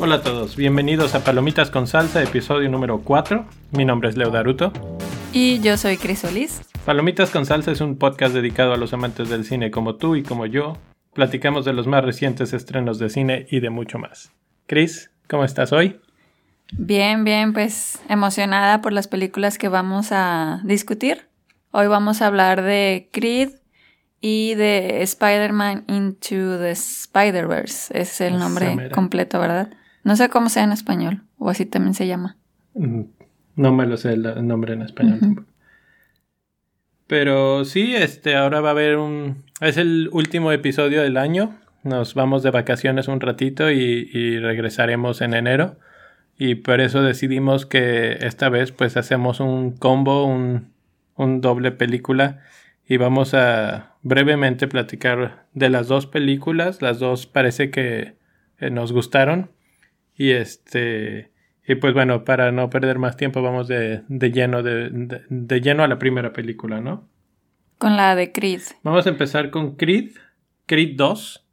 Hola 0.00 0.16
a 0.16 0.22
todos, 0.22 0.56
bienvenidos 0.56 1.14
a 1.14 1.24
Palomitas 1.24 1.70
con 1.70 1.86
Salsa, 1.86 2.22
episodio 2.22 2.68
número 2.68 3.00
4. 3.00 3.46
Mi 3.72 3.84
nombre 3.84 4.10
es 4.10 4.16
Leo 4.16 4.30
Daruto. 4.30 4.72
Y 5.32 5.60
yo 5.60 5.76
soy 5.76 5.96
Crisolis. 5.96 6.60
Palomitas 6.84 7.30
con 7.30 7.46
Salsa 7.46 7.72
es 7.72 7.80
un 7.80 7.96
podcast 7.96 8.34
dedicado 8.34 8.74
a 8.74 8.76
los 8.76 8.92
amantes 8.92 9.28
del 9.28 9.44
cine 9.44 9.70
como 9.70 9.96
tú 9.96 10.16
y 10.16 10.22
como 10.22 10.46
yo. 10.46 10.76
Platicamos 11.14 11.64
de 11.64 11.72
los 11.72 11.86
más 11.86 12.04
recientes 12.04 12.52
estrenos 12.52 12.98
de 12.98 13.08
cine 13.08 13.46
y 13.50 13.60
de 13.60 13.70
mucho 13.70 13.98
más. 13.98 14.32
Cris, 14.66 15.10
¿cómo 15.28 15.44
estás 15.44 15.72
hoy? 15.72 15.98
Bien, 16.72 17.24
bien, 17.24 17.52
pues 17.52 18.00
emocionada 18.08 18.82
por 18.82 18.92
las 18.92 19.08
películas 19.08 19.58
que 19.58 19.68
vamos 19.68 20.08
a 20.12 20.60
discutir. 20.64 21.28
Hoy 21.70 21.86
vamos 21.86 22.20
a 22.20 22.26
hablar 22.26 22.62
de 22.62 23.08
Creed 23.12 23.50
y 24.20 24.54
de 24.54 25.02
Spider-Man 25.02 25.84
Into 25.88 26.58
the 26.58 26.70
Spider-Verse. 26.70 27.98
Es 27.98 28.20
el 28.20 28.38
nombre 28.38 28.90
completo, 28.90 29.40
¿verdad? 29.40 29.70
No 30.04 30.16
sé 30.16 30.28
cómo 30.28 30.48
sea 30.48 30.64
en 30.64 30.72
español, 30.72 31.22
o 31.38 31.48
así 31.48 31.64
también 31.64 31.94
se 31.94 32.06
llama. 32.06 32.36
Mm, 32.74 33.02
no 33.56 33.72
me 33.72 33.86
lo 33.86 33.96
sé 33.96 34.12
el 34.12 34.46
nombre 34.46 34.74
en 34.74 34.82
español 34.82 35.46
Pero 37.06 37.64
sí, 37.64 37.94
este, 37.94 38.36
ahora 38.36 38.60
va 38.60 38.68
a 38.68 38.72
haber 38.72 38.98
un... 38.98 39.44
Es 39.60 39.78
el 39.78 40.10
último 40.12 40.52
episodio 40.52 41.02
del 41.02 41.16
año. 41.16 41.56
Nos 41.82 42.14
vamos 42.14 42.42
de 42.42 42.50
vacaciones 42.50 43.08
un 43.08 43.20
ratito 43.20 43.70
y, 43.70 44.10
y 44.12 44.38
regresaremos 44.38 45.22
en 45.22 45.34
enero. 45.34 45.76
Y 46.38 46.54
por 46.54 46.80
eso 46.80 47.02
decidimos 47.02 47.66
que 47.66 48.12
esta 48.20 48.48
vez 48.48 48.70
pues 48.70 48.96
hacemos 48.96 49.40
un 49.40 49.72
combo, 49.72 50.24
un, 50.24 50.72
un 51.16 51.40
doble 51.40 51.72
película. 51.72 52.42
Y 52.86 52.96
vamos 52.96 53.34
a 53.34 53.96
brevemente 54.02 54.68
platicar 54.68 55.46
de 55.52 55.68
las 55.68 55.88
dos 55.88 56.06
películas. 56.06 56.80
Las 56.80 57.00
dos 57.00 57.26
parece 57.26 57.70
que 57.70 58.14
nos 58.60 58.92
gustaron. 58.92 59.50
Y 60.16 60.30
este. 60.30 61.32
Y 61.66 61.74
pues 61.74 61.92
bueno, 61.92 62.24
para 62.24 62.50
no 62.50 62.70
perder 62.70 62.98
más 62.98 63.16
tiempo, 63.16 63.42
vamos 63.42 63.68
de, 63.68 64.04
lleno 64.08 64.62
de, 64.62 64.90
de, 65.28 65.60
lleno 65.60 65.82
a 65.82 65.88
la 65.88 65.98
primera 65.98 66.32
película, 66.32 66.80
¿no? 66.80 67.06
Con 67.76 67.96
la 67.96 68.14
de 68.16 68.32
Creed. 68.32 68.62
Vamos 68.82 69.06
a 69.06 69.10
empezar 69.10 69.50
con 69.50 69.76
Creed, 69.76 70.12
Creed 70.64 70.96
2, 70.96 71.46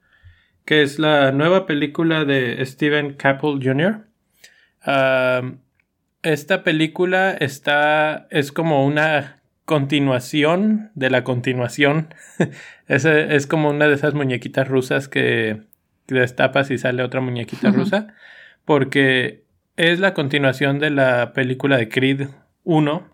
que 0.63 0.83
es 0.83 0.99
la 0.99 1.33
nueva 1.33 1.65
película 1.65 2.23
de 2.23 2.65
Steven 2.65 3.15
Caple 3.15 3.59
Jr. 3.61 4.05
esta 6.23 6.63
película 6.63 7.31
está. 7.31 8.27
es 8.29 8.51
como 8.51 8.85
una 8.85 9.41
continuación 9.65 10.91
de 10.95 11.09
la 11.09 11.23
continuación. 11.23 12.13
es, 12.87 13.05
es, 13.05 13.47
como 13.47 13.69
una 13.69 13.87
de 13.87 13.95
esas 13.95 14.13
muñequitas 14.13 14.67
rusas 14.67 15.07
que 15.07 15.63
destapas 16.07 16.71
y 16.71 16.77
sale 16.77 17.03
otra 17.03 17.21
muñequita 17.21 17.71
rusa 17.71 18.13
porque 18.63 19.43
es 19.77 19.99
la 19.99 20.13
continuación 20.13 20.79
de 20.79 20.89
la 20.89 21.33
película 21.33 21.77
de 21.77 21.89
Creed 21.89 22.27
1 22.63 23.09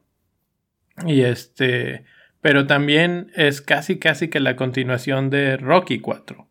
y 1.06 1.22
este 1.22 2.06
pero 2.42 2.66
también 2.66 3.32
es 3.36 3.62
casi 3.62 4.00
casi 4.00 4.30
que 4.30 4.40
la 4.40 4.56
continuación 4.56 5.30
de 5.30 5.58
Rocky 5.58 6.00
4 6.00 6.48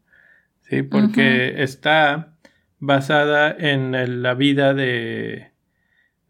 sí 0.68 0.82
porque 0.82 1.62
está 1.62 2.29
basada 2.80 3.54
en 3.56 4.22
la 4.22 4.34
vida 4.34 4.74
de 4.74 5.52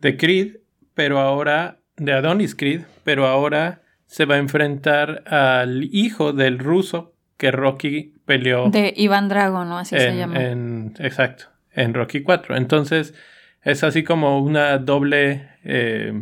de 0.01 0.17
Creed 0.17 0.57
pero 0.95 1.21
ahora 1.21 1.79
de 1.97 2.13
Adonis 2.13 2.55
Creed 2.55 2.83
pero 3.05 3.27
ahora 3.27 3.83
se 4.07 4.25
va 4.25 4.35
a 4.35 4.39
enfrentar 4.39 5.25
al 5.27 5.85
hijo 5.93 6.33
del 6.33 6.59
ruso 6.59 7.15
que 7.37 7.51
Rocky 7.51 8.15
peleó 8.27 8.69
de 8.71 8.93
Iván 8.97 9.29
Drago 9.29 9.65
no 9.65 9.79
así 9.79 9.97
se 9.97 10.17
llama 10.17 10.39
exacto 10.99 11.51
en 11.75 11.95
Rocky 11.95 12.23
4. 12.23 12.57
Entonces 12.57 13.15
es 13.63 13.85
así 13.85 14.03
como 14.05 14.41
una 14.41 14.79
doble, 14.79 15.51
eh, 15.65 16.13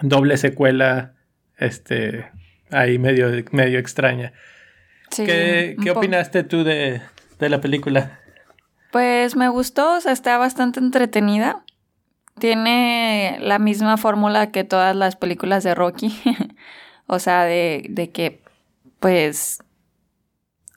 doble 0.00 0.36
secuela, 0.36 1.14
este, 1.56 2.30
ahí 2.70 2.98
medio, 2.98 3.28
medio 3.52 3.78
extraña. 3.78 4.32
¿Qué, 5.14 5.76
opinaste 5.94 6.44
tú 6.44 6.64
de, 6.64 7.00
de 7.38 7.48
la 7.48 7.60
película? 7.60 8.20
Pues 8.90 9.36
me 9.36 9.48
gustó, 9.48 9.96
o 9.96 10.00
sea, 10.00 10.12
está 10.12 10.38
bastante 10.38 10.80
entretenida. 10.80 11.64
Tiene 12.38 13.38
la 13.40 13.58
misma 13.58 13.96
fórmula 13.96 14.50
que 14.50 14.64
todas 14.64 14.96
las 14.96 15.16
películas 15.16 15.64
de 15.64 15.74
Rocky. 15.74 16.18
o 17.06 17.18
sea, 17.18 17.44
de, 17.44 17.86
de 17.90 18.10
que, 18.10 18.42
pues, 19.00 19.62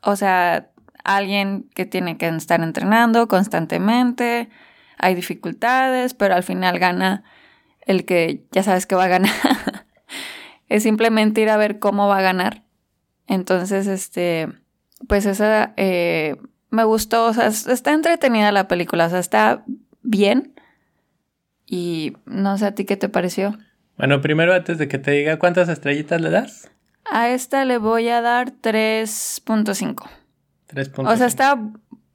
o 0.03 0.15
sea, 0.15 0.71
alguien 1.03 1.69
que 1.73 1.85
tiene 1.85 2.17
que 2.17 2.27
estar 2.27 2.61
entrenando 2.61 3.27
constantemente, 3.27 4.49
hay 4.97 5.15
dificultades, 5.15 6.13
pero 6.13 6.35
al 6.35 6.43
final 6.43 6.79
gana 6.79 7.23
el 7.85 8.05
que 8.05 8.45
ya 8.51 8.63
sabes 8.63 8.85
que 8.85 8.95
va 8.95 9.05
a 9.05 9.09
ganar. 9.09 9.31
es 10.69 10.83
simplemente 10.83 11.41
ir 11.41 11.49
a 11.49 11.57
ver 11.57 11.79
cómo 11.79 12.07
va 12.07 12.19
a 12.19 12.21
ganar. 12.21 12.63
Entonces, 13.27 13.87
este, 13.87 14.49
pues 15.07 15.25
esa 15.25 15.73
eh, 15.77 16.35
me 16.71 16.83
gustó, 16.85 17.27
o 17.27 17.33
sea, 17.33 17.47
está 17.47 17.93
entretenida 17.93 18.51
la 18.51 18.67
película, 18.67 19.05
o 19.05 19.09
sea, 19.09 19.19
está 19.19 19.63
bien. 20.01 20.53
Y 21.65 22.13
no 22.25 22.57
sé 22.57 22.65
a 22.65 22.75
ti 22.75 22.85
qué 22.85 22.97
te 22.97 23.09
pareció. 23.09 23.57
Bueno, 23.97 24.21
primero 24.21 24.53
antes 24.53 24.77
de 24.77 24.87
que 24.87 24.97
te 24.97 25.11
diga 25.11 25.37
cuántas 25.37 25.69
estrellitas 25.69 26.19
le 26.19 26.31
das. 26.31 26.71
A 27.05 27.29
esta 27.29 27.65
le 27.65 27.77
voy 27.77 28.07
a 28.07 28.21
dar 28.21 28.53
3.5. 28.53 30.09
O 30.97 31.15
sea, 31.17 31.27
está, 31.27 31.59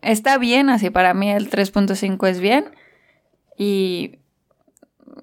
está 0.03 0.39
bien, 0.39 0.71
así 0.71 0.91
para 0.91 1.15
mí 1.15 1.31
el 1.31 1.50
3.5 1.50 2.28
es 2.28 2.41
bien. 2.41 2.65
Y 3.59 4.19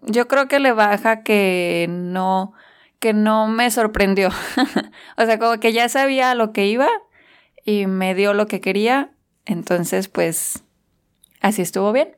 yo 0.03 0.27
creo 0.27 0.47
que 0.47 0.59
le 0.59 0.71
baja 0.73 1.23
que 1.23 1.87
no, 1.89 2.53
que 2.99 3.13
no 3.13 3.47
me 3.47 3.71
sorprendió. 3.71 4.29
o 5.17 5.25
sea, 5.25 5.39
como 5.39 5.59
que 5.59 5.73
ya 5.73 5.89
sabía 5.89 6.35
lo 6.35 6.53
que 6.53 6.67
iba 6.67 6.87
y 7.65 7.87
me 7.87 8.13
dio 8.15 8.33
lo 8.33 8.47
que 8.47 8.61
quería. 8.61 9.12
Entonces, 9.45 10.07
pues, 10.07 10.63
así 11.41 11.61
estuvo 11.61 11.91
bien. 11.91 12.09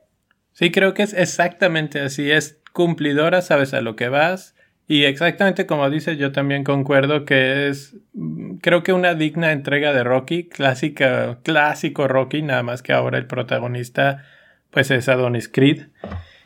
Sí, 0.53 0.72
creo 0.72 0.94
que 0.94 1.03
es 1.03 1.13
exactamente 1.13 2.00
así. 2.00 2.31
Es 2.31 2.62
cumplidora, 2.74 3.41
sabes 3.41 3.74
a 3.74 3.81
lo 3.81 3.96
que 3.96 4.09
vas. 4.09 4.56
Y 4.88 5.06
exactamente 5.06 5.66
como 5.66 5.90
dices, 5.90 6.18
yo 6.18 6.31
también 6.31 6.64
concuerdo 6.64 7.25
que 7.25 7.69
es, 7.69 7.96
mm, 8.14 8.58
creo 8.58 8.84
que 8.84 8.94
una 8.94 9.16
digna 9.16 9.52
entrega 9.52 9.94
de 9.94 10.03
Rocky, 10.03 10.47
clásica, 10.47 11.40
clásico 11.44 12.08
Rocky, 12.08 12.44
nada 12.44 12.62
más 12.62 12.84
que 12.84 12.94
ahora 12.94 13.18
el 13.18 13.25
protagonista, 13.25 14.24
pues 14.69 14.91
es 14.91 15.09
Adonis 15.09 15.50
Creed. 15.50 15.88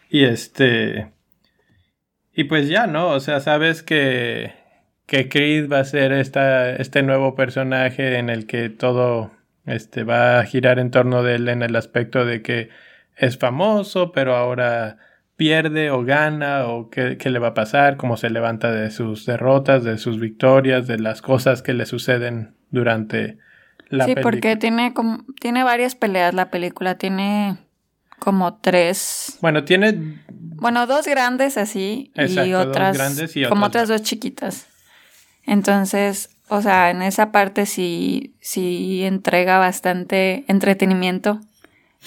Y 0.09 0.23
este, 0.23 1.11
y 2.33 2.45
pues 2.45 2.69
ya, 2.69 2.87
¿no? 2.87 3.09
O 3.09 3.19
sea, 3.19 3.41
sabes 3.41 3.83
que, 3.83 4.53
que 5.05 5.27
Creed 5.27 5.69
va 5.69 5.79
a 5.79 5.83
ser 5.83 6.13
esta, 6.13 6.73
este 6.75 7.03
nuevo 7.03 7.35
personaje 7.35 8.17
en 8.17 8.29
el 8.29 8.47
que 8.47 8.69
todo, 8.69 9.31
este, 9.69 10.03
va 10.03 10.39
a 10.39 10.43
girar 10.45 10.79
en 10.79 10.91
torno 10.91 11.23
de 11.23 11.35
él 11.35 11.49
en 11.49 11.61
el 11.61 11.75
aspecto 11.75 12.25
de 12.25 12.41
que 12.41 12.69
es 13.15 13.37
famoso, 13.37 14.11
pero 14.11 14.35
ahora 14.35 14.97
pierde 15.35 15.91
o 15.91 16.03
gana 16.03 16.67
o 16.67 16.89
qué, 16.89 17.17
le 17.23 17.39
va 17.39 17.49
a 17.49 17.53
pasar, 17.53 17.97
cómo 17.97 18.17
se 18.17 18.29
levanta 18.29 18.71
de 18.71 18.91
sus 18.91 19.25
derrotas, 19.25 19.83
de 19.83 19.97
sus 19.97 20.19
victorias, 20.19 20.87
de 20.87 20.99
las 20.99 21.21
cosas 21.21 21.61
que 21.61 21.73
le 21.73 21.85
suceden 21.85 22.55
durante 22.71 23.37
la 23.89 24.05
película. 24.05 24.15
Sí, 24.15 24.15
porque 24.21 24.55
tiene, 24.55 24.93
como, 24.93 25.23
tiene 25.39 25.63
varias 25.63 25.95
peleas 25.95 26.33
la 26.33 26.49
película, 26.49 26.95
tiene 26.97 27.57
como 28.19 28.57
tres. 28.57 29.37
Bueno, 29.41 29.63
tiene... 29.63 30.19
Bueno, 30.29 30.87
dos 30.87 31.07
grandes 31.07 31.57
así 31.57 32.11
y 32.15 32.53
otras... 32.53 32.97
grandes 32.97 33.37
y 33.37 33.45
como 33.45 33.67
otras 33.67 33.87
dos 33.87 34.01
chiquitas. 34.01 34.67
Entonces, 35.45 36.37
o 36.49 36.61
sea, 36.61 36.89
en 36.89 37.01
esa 37.01 37.31
parte 37.31 37.65
sí, 37.65 38.35
sí 38.41 39.03
entrega 39.03 39.57
bastante 39.59 40.43
entretenimiento. 40.47 41.39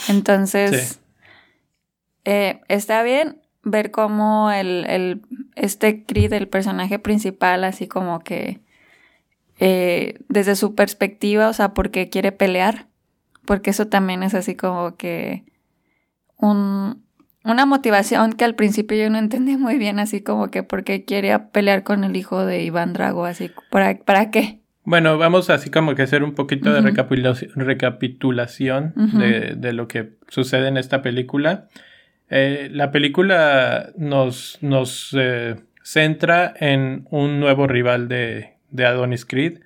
Entonces... 0.08 0.98
Eh, 2.24 2.60
está 2.68 3.02
bien 3.02 3.40
ver 3.64 3.90
cómo 3.90 4.50
el, 4.50 4.84
el, 4.88 5.22
este 5.54 6.04
Creed, 6.04 6.32
el 6.32 6.48
personaje 6.48 6.98
principal, 6.98 7.64
así 7.64 7.86
como 7.86 8.20
que 8.20 8.60
eh, 9.58 10.18
desde 10.28 10.56
su 10.56 10.74
perspectiva, 10.74 11.48
o 11.48 11.52
sea, 11.52 11.74
porque 11.74 12.08
quiere 12.08 12.32
pelear, 12.32 12.88
porque 13.44 13.70
eso 13.70 13.88
también 13.88 14.22
es 14.22 14.34
así 14.34 14.54
como 14.54 14.96
que 14.96 15.44
un, 16.36 17.01
una 17.44 17.66
motivación 17.66 18.32
que 18.34 18.44
al 18.44 18.54
principio 18.54 18.96
yo 18.96 19.10
no 19.10 19.18
entendí 19.18 19.56
muy 19.56 19.78
bien, 19.78 19.98
así 19.98 20.20
como 20.22 20.50
que 20.50 20.62
porque 20.62 21.04
quiere 21.04 21.38
pelear 21.38 21.82
con 21.82 22.04
el 22.04 22.16
hijo 22.16 22.44
de 22.46 22.62
Iván 22.62 22.92
Drago, 22.92 23.24
así, 23.24 23.50
¿para, 23.70 23.98
para 23.98 24.30
qué? 24.30 24.60
Bueno, 24.84 25.16
vamos 25.16 25.48
así 25.50 25.70
como 25.70 25.94
que 25.94 26.02
hacer 26.02 26.24
un 26.24 26.34
poquito 26.34 26.72
de 26.72 26.80
recapitulación, 27.54 28.92
de, 28.96 29.54
de, 29.56 29.72
lo 29.72 29.86
que 29.86 30.14
sucede 30.28 30.66
en 30.68 30.76
esta 30.76 31.02
película. 31.02 31.68
Eh, 32.30 32.68
la 32.72 32.90
película 32.90 33.90
nos, 33.96 34.58
nos 34.60 35.14
eh, 35.16 35.56
centra 35.82 36.52
en 36.58 37.06
un 37.10 37.38
nuevo 37.38 37.68
rival 37.68 38.08
de, 38.08 38.54
de 38.70 38.86
Adonis 38.86 39.24
Creed, 39.24 39.60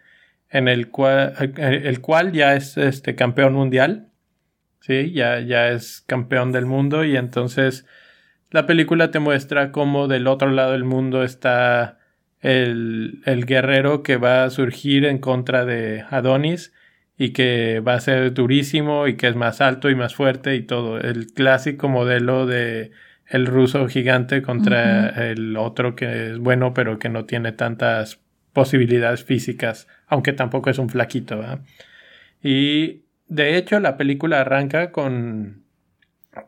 en 0.51 0.69
el 0.69 0.89
cual, 0.89 1.33
el 1.57 2.01
cual 2.01 2.33
ya 2.33 2.55
es 2.55 2.77
este 2.77 3.15
campeón 3.15 3.55
mundial. 3.55 4.09
Sí, 4.87 5.11
ya, 5.11 5.41
ya 5.41 5.71
es 5.71 6.05
campeón 6.07 6.53
del 6.53 6.65
mundo. 6.65 7.05
Y 7.05 7.17
entonces 7.17 7.87
la 8.53 8.67
película 8.67 9.11
te 9.11 9.19
muestra 9.19 9.73
cómo 9.73 10.07
del 10.07 10.29
otro 10.29 10.51
lado 10.53 10.73
del 10.73 10.85
mundo 10.85 11.25
está 11.25 11.99
el, 12.41 13.21
el 13.25 13.47
guerrero 13.47 14.05
que 14.05 14.17
va 14.17 14.45
a 14.45 14.51
surgir 14.51 15.05
en 15.05 15.19
contra 15.19 15.65
de 15.65 16.05
Adonis 16.09 16.73
y 17.19 17.31
que 17.33 17.81
va 17.81 17.95
a 17.95 18.01
ser 18.01 18.33
durísimo 18.33 19.09
y 19.09 19.17
que 19.17 19.27
es 19.27 19.35
más 19.35 19.61
alto 19.61 19.91
y 19.91 19.97
más 19.97 20.15
fuerte 20.15 20.55
y 20.55 20.63
todo. 20.63 21.01
El 21.01 21.33
clásico 21.33 21.89
modelo 21.89 22.47
de 22.47 22.93
el 23.27 23.47
ruso 23.47 23.89
gigante 23.89 24.41
contra 24.41 25.09
el 25.31 25.57
otro 25.57 25.97
que 25.97 26.31
es 26.31 26.39
bueno 26.39 26.75
pero 26.75 27.01
que 27.01 27.09
no 27.09 27.25
tiene 27.25 27.51
tantas 27.51 28.21
posibilidades 28.53 29.25
físicas, 29.25 29.89
aunque 30.07 30.33
tampoco 30.33 30.71
es 30.71 30.79
un 30.79 30.89
flaquito. 30.89 31.43
Y 32.41 33.06
de 33.29 33.57
hecho 33.57 33.81
la 33.81 33.97
película 33.97 34.41
arranca 34.41 34.93
con, 34.93 35.65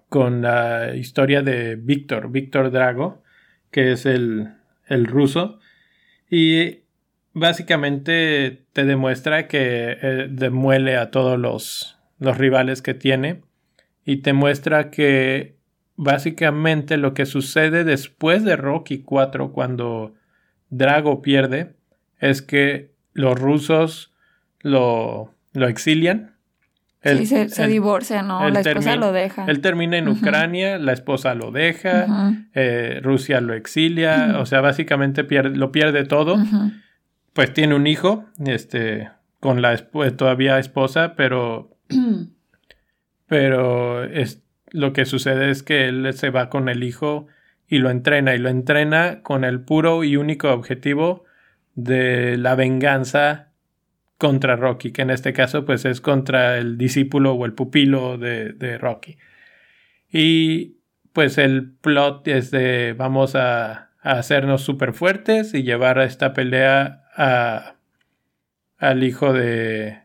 con 0.08 0.42
la 0.42 0.94
historia 0.94 1.42
de 1.42 1.76
Víctor, 1.76 2.30
Víctor 2.30 2.70
Drago, 2.70 3.22
que 3.70 3.92
es 3.92 4.06
el, 4.06 4.54
el 4.86 5.06
ruso, 5.06 5.58
y 6.30 6.80
básicamente 7.32 8.66
te 8.72 8.84
demuestra 8.84 9.48
que 9.48 9.96
eh, 10.00 10.28
demuele 10.30 10.96
a 10.96 11.10
todos 11.10 11.38
los, 11.38 11.98
los 12.18 12.36
rivales 12.36 12.82
que 12.82 12.94
tiene 12.94 13.42
y 14.04 14.18
te 14.18 14.32
muestra 14.32 14.90
que 14.90 15.56
básicamente 15.96 16.96
lo 16.96 17.14
que 17.14 17.26
sucede 17.26 17.84
después 17.84 18.44
de 18.44 18.56
Rocky 18.56 19.02
4 19.02 19.52
cuando 19.52 20.14
Drago 20.70 21.22
pierde 21.22 21.74
es 22.18 22.42
que 22.42 22.92
los 23.12 23.38
rusos 23.38 24.14
lo, 24.60 25.34
lo 25.52 25.68
exilian. 25.68 26.36
Sí, 27.02 27.26
se, 27.26 27.66
divorcia, 27.66 28.22
¿no? 28.22 28.48
La 28.48 28.60
esposa 28.60 28.96
lo 28.96 29.12
deja. 29.12 29.44
Él 29.46 29.60
termina 29.60 29.98
en 29.98 30.08
Ucrania, 30.08 30.78
la 30.78 30.92
esposa 30.92 31.34
lo 31.34 31.50
deja, 31.50 32.34
eh, 32.54 33.00
Rusia 33.02 33.40
lo 33.40 33.54
exilia, 33.54 34.38
o 34.38 34.46
sea, 34.46 34.60
básicamente 34.60 35.24
pierde, 35.24 35.56
lo 35.56 35.72
pierde 35.72 36.04
todo. 36.04 36.36
Pues 37.32 37.52
tiene 37.52 37.74
un 37.74 37.86
hijo, 37.86 38.26
este, 38.44 39.10
con 39.40 39.62
la 39.62 39.76
todavía 39.76 40.58
esposa, 40.58 41.14
pero, 41.14 41.70
pero 43.26 44.04
es, 44.04 44.42
lo 44.70 44.92
que 44.92 45.04
sucede 45.04 45.50
es 45.50 45.62
que 45.62 45.88
él 45.88 46.12
se 46.14 46.30
va 46.30 46.50
con 46.50 46.68
el 46.68 46.82
hijo 46.82 47.26
y 47.68 47.78
lo 47.78 47.90
entrena, 47.90 48.34
y 48.34 48.38
lo 48.38 48.48
entrena 48.48 49.22
con 49.22 49.44
el 49.44 49.60
puro 49.60 50.02
y 50.02 50.16
único 50.16 50.50
objetivo 50.50 51.24
de 51.74 52.36
la 52.38 52.56
venganza 52.56 53.47
contra 54.18 54.56
Rocky, 54.56 54.92
que 54.92 55.02
en 55.02 55.10
este 55.10 55.32
caso 55.32 55.64
pues 55.64 55.84
es 55.84 56.00
contra 56.00 56.58
el 56.58 56.76
discípulo 56.76 57.32
o 57.32 57.46
el 57.46 57.54
pupilo 57.54 58.18
de, 58.18 58.78
Rocky. 58.78 59.16
Y 60.10 60.78
pues 61.12 61.38
el 61.38 61.72
plot 61.72 62.26
es 62.28 62.50
de 62.50 62.94
vamos 62.96 63.34
a, 63.34 63.86
hacernos 64.00 64.62
súper 64.62 64.94
fuertes 64.94 65.54
y 65.54 65.64
llevar 65.64 65.98
a 65.98 66.04
esta 66.04 66.32
pelea 66.32 67.02
a, 67.16 67.74
al 68.78 69.02
hijo 69.02 69.32
de 69.32 70.02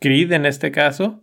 Creed 0.00 0.32
en 0.32 0.46
este 0.46 0.72
caso. 0.72 1.22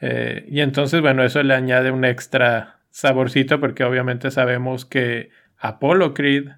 Eh, 0.00 0.46
y 0.48 0.60
entonces, 0.60 1.00
bueno, 1.00 1.24
eso 1.24 1.42
le 1.42 1.54
añade 1.54 1.90
un 1.90 2.04
extra 2.04 2.80
saborcito 2.90 3.58
porque 3.58 3.84
obviamente 3.84 4.30
sabemos 4.30 4.84
que 4.84 5.30
Apollo 5.58 6.14
Creed 6.14 6.50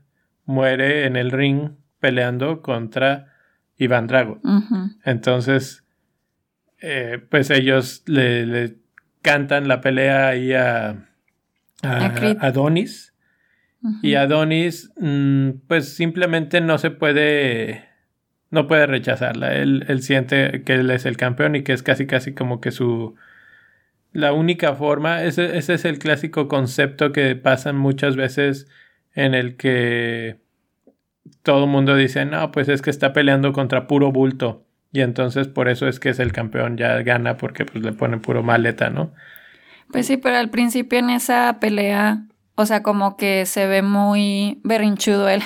muere 0.45 1.07
en 1.07 1.17
el 1.17 1.31
ring 1.31 1.71
peleando 2.01 2.61
contra 2.61 3.32
Iván 3.83 4.07
Drago. 4.07 4.41
Entonces, 5.05 5.85
eh, 6.81 7.21
pues 7.31 7.51
ellos 7.51 8.03
le, 8.07 8.77
cantan 9.23 9.69
la 9.69 9.81
pelea 9.81 10.29
ahí 10.29 10.53
a, 10.53 11.09
Adonis. 11.83 13.15
Y 14.01 14.15
Adonis, 14.15 14.93
mm, 14.97 15.51
pues 15.67 15.97
simplemente 15.97 16.61
no 16.61 16.79
se 16.79 16.91
puede, 16.91 17.85
no 18.51 18.69
puede 18.69 18.87
rechazarla. 18.87 19.57
Él, 19.57 19.85
él, 19.89 20.03
siente 20.03 20.63
que 20.63 20.75
él 20.75 20.91
es 20.91 21.05
el 21.05 21.17
campeón 21.17 21.57
y 21.57 21.63
que 21.65 21.73
es 21.73 21.83
casi, 21.83 22.07
casi 22.07 22.33
como 22.33 22.61
que 22.61 22.71
su, 22.71 23.17
la 24.13 24.33
única 24.33 24.75
forma, 24.75 25.25
ese, 25.25 25.57
ese 25.57 25.75
es 25.75 25.85
el 25.85 25.99
clásico 25.99 26.47
concepto 26.47 27.13
que 27.13 27.35
pasan 27.35 27.77
muchas 27.77 28.15
veces 28.15 28.69
en 29.15 29.35
el 29.35 29.57
que 29.57 30.42
todo 31.43 31.65
el 31.65 31.71
mundo 31.71 31.97
dice, 31.97 32.25
no, 32.25 32.51
pues 32.53 32.69
es 32.69 32.83
que 32.83 32.91
está 32.91 33.13
peleando 33.13 33.53
contra 33.53 33.87
puro 33.87 34.13
bulto. 34.13 34.65
Y 34.93 35.01
entonces 35.01 35.49
por 35.49 35.69
eso 35.69 35.89
es 35.89 35.99
que 35.99 36.11
es 36.11 36.19
el 36.19 36.33
campeón, 36.33 36.77
ya 36.77 37.03
gana 37.03 37.37
porque 37.37 37.65
pues 37.65 37.83
le 37.83 37.93
ponen 37.93 38.21
puro 38.21 38.43
maleta, 38.43 38.91
¿no? 38.91 39.13
Pues 39.91 40.07
sí, 40.07 40.17
pero 40.17 40.37
al 40.37 40.51
principio 40.51 40.99
en 40.99 41.11
esa 41.11 41.59
pelea, 41.61 42.25
o 42.55 42.67
sea, 42.67 42.83
como 42.83 43.17
que 43.17 43.47
se 43.47 43.67
ve 43.67 43.83
muy 43.83 44.61
berrinchudo 44.65 45.29
él. 45.29 45.43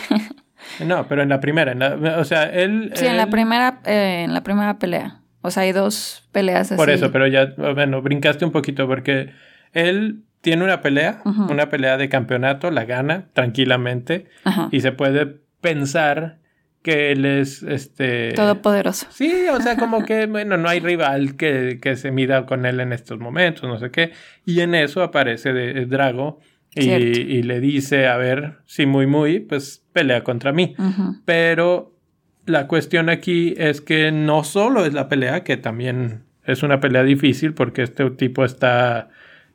no, 0.85 1.07
pero 1.09 1.23
en 1.23 1.29
la 1.29 1.41
primera, 1.41 1.75
o 2.19 2.25
sea, 2.25 2.45
él... 2.45 2.93
Sí, 2.95 3.07
en 3.07 3.17
la 3.17 3.29
primera, 3.29 3.81
eh, 3.85 4.23
en 4.25 4.35
la 4.35 4.43
primera 4.43 4.79
pelea. 4.79 5.21
O 5.43 5.51
sea, 5.51 5.63
hay 5.63 5.73
dos 5.73 6.29
peleas 6.33 6.73
así. 6.73 6.77
Por 6.77 6.91
eso, 6.91 7.13
pero 7.13 7.29
ya, 7.29 7.55
bueno, 7.57 8.03
brincaste 8.03 8.45
un 8.45 8.51
poquito 8.51 8.89
porque 8.89 9.31
él 9.73 10.25
tiene 10.41 10.65
una 10.65 10.81
pelea, 10.81 11.23
una 11.25 11.71
pelea 11.71 11.97
de 11.97 12.09
campeonato, 12.09 12.71
la 12.71 12.85
gana 12.85 13.27
tranquilamente 13.33 14.27
y 14.73 14.81
se 14.81 14.93
puede 14.93 15.41
pensar 15.67 16.39
que 16.83 17.11
él 17.11 17.25
es 17.25 17.65
este 17.65 18.33
todopoderoso. 18.35 19.09
Sí, 19.11 19.47
o 19.51 19.61
sea, 19.61 19.77
como 19.77 20.05
que 20.05 20.27
bueno, 20.29 20.57
no 20.57 20.69
hay 20.69 20.79
rival 20.79 21.35
que, 21.35 21.81
que, 21.83 21.97
se 21.97 22.13
mida 22.13 22.47
con 22.47 22.65
él 22.65 22.79
en 22.79 22.93
estos 22.93 23.19
momentos, 23.19 23.69
no 23.69 23.77
sé 23.81 23.91
qué. 23.91 24.13
Y 24.45 24.61
en 24.61 24.77
eso 24.77 25.03
aparece 25.03 25.53
de, 25.53 25.87
Drago 25.87 26.39
y, 26.73 26.91
y, 26.93 27.43
le 27.43 27.59
dice, 27.59 28.07
a 28.07 28.17
ver, 28.17 28.59
si 28.67 28.87
muy 28.87 29.09
muy, 29.09 29.41
pues 29.41 29.85
pelea 29.93 30.23
contra 30.23 30.53
mí. 30.53 30.77
Pero 31.25 31.97
la 32.45 32.69
cuestión 32.69 33.09
aquí 33.09 33.55
es 33.57 33.81
que 33.81 34.13
no 34.13 34.45
solo 34.45 34.87
es 34.87 34.95
la 34.95 35.09
pelea, 35.09 35.43
que 35.43 35.57
también 35.57 36.23
es 36.45 36.63
una 36.63 36.79
pelea 36.79 37.03
difícil 37.03 37.55
porque 37.55 37.83
este 37.83 38.09
tipo 38.11 38.45
está 38.45 39.09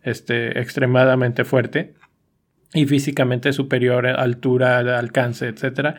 este, 0.03 0.59
extremadamente 0.59 1.45
fuerte 1.45 1.93
y 2.73 2.85
físicamente 2.85 3.53
superior 3.53 4.07
altura, 4.07 4.79
alcance, 4.97 5.47
etc. 5.47 5.95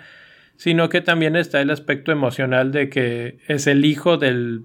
Sino 0.56 0.88
que 0.88 1.00
también 1.00 1.36
está 1.36 1.60
el 1.60 1.70
aspecto 1.70 2.12
emocional 2.12 2.72
de 2.72 2.88
que 2.88 3.38
es 3.48 3.66
el 3.66 3.84
hijo 3.84 4.16
del 4.16 4.64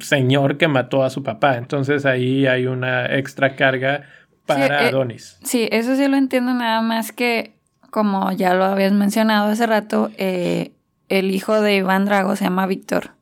señor 0.00 0.56
que 0.56 0.68
mató 0.68 1.04
a 1.04 1.10
su 1.10 1.22
papá. 1.22 1.56
Entonces 1.56 2.06
ahí 2.06 2.46
hay 2.46 2.66
una 2.66 3.06
extra 3.16 3.54
carga 3.54 4.04
para 4.46 4.84
eh, 4.84 4.88
Adonis. 4.88 5.38
sí, 5.42 5.68
eso 5.72 5.96
sí 5.96 6.06
lo 6.06 6.16
entiendo 6.16 6.54
nada 6.54 6.80
más 6.80 7.10
que, 7.10 7.56
como 7.90 8.30
ya 8.30 8.54
lo 8.54 8.64
habías 8.64 8.92
mencionado 8.92 9.50
hace 9.50 9.66
rato, 9.66 10.10
eh, 10.18 10.72
el 11.08 11.32
hijo 11.32 11.60
de 11.60 11.76
Iván 11.76 12.04
Drago 12.04 12.36
se 12.36 12.44
llama 12.44 12.66
Víctor. 12.66 13.16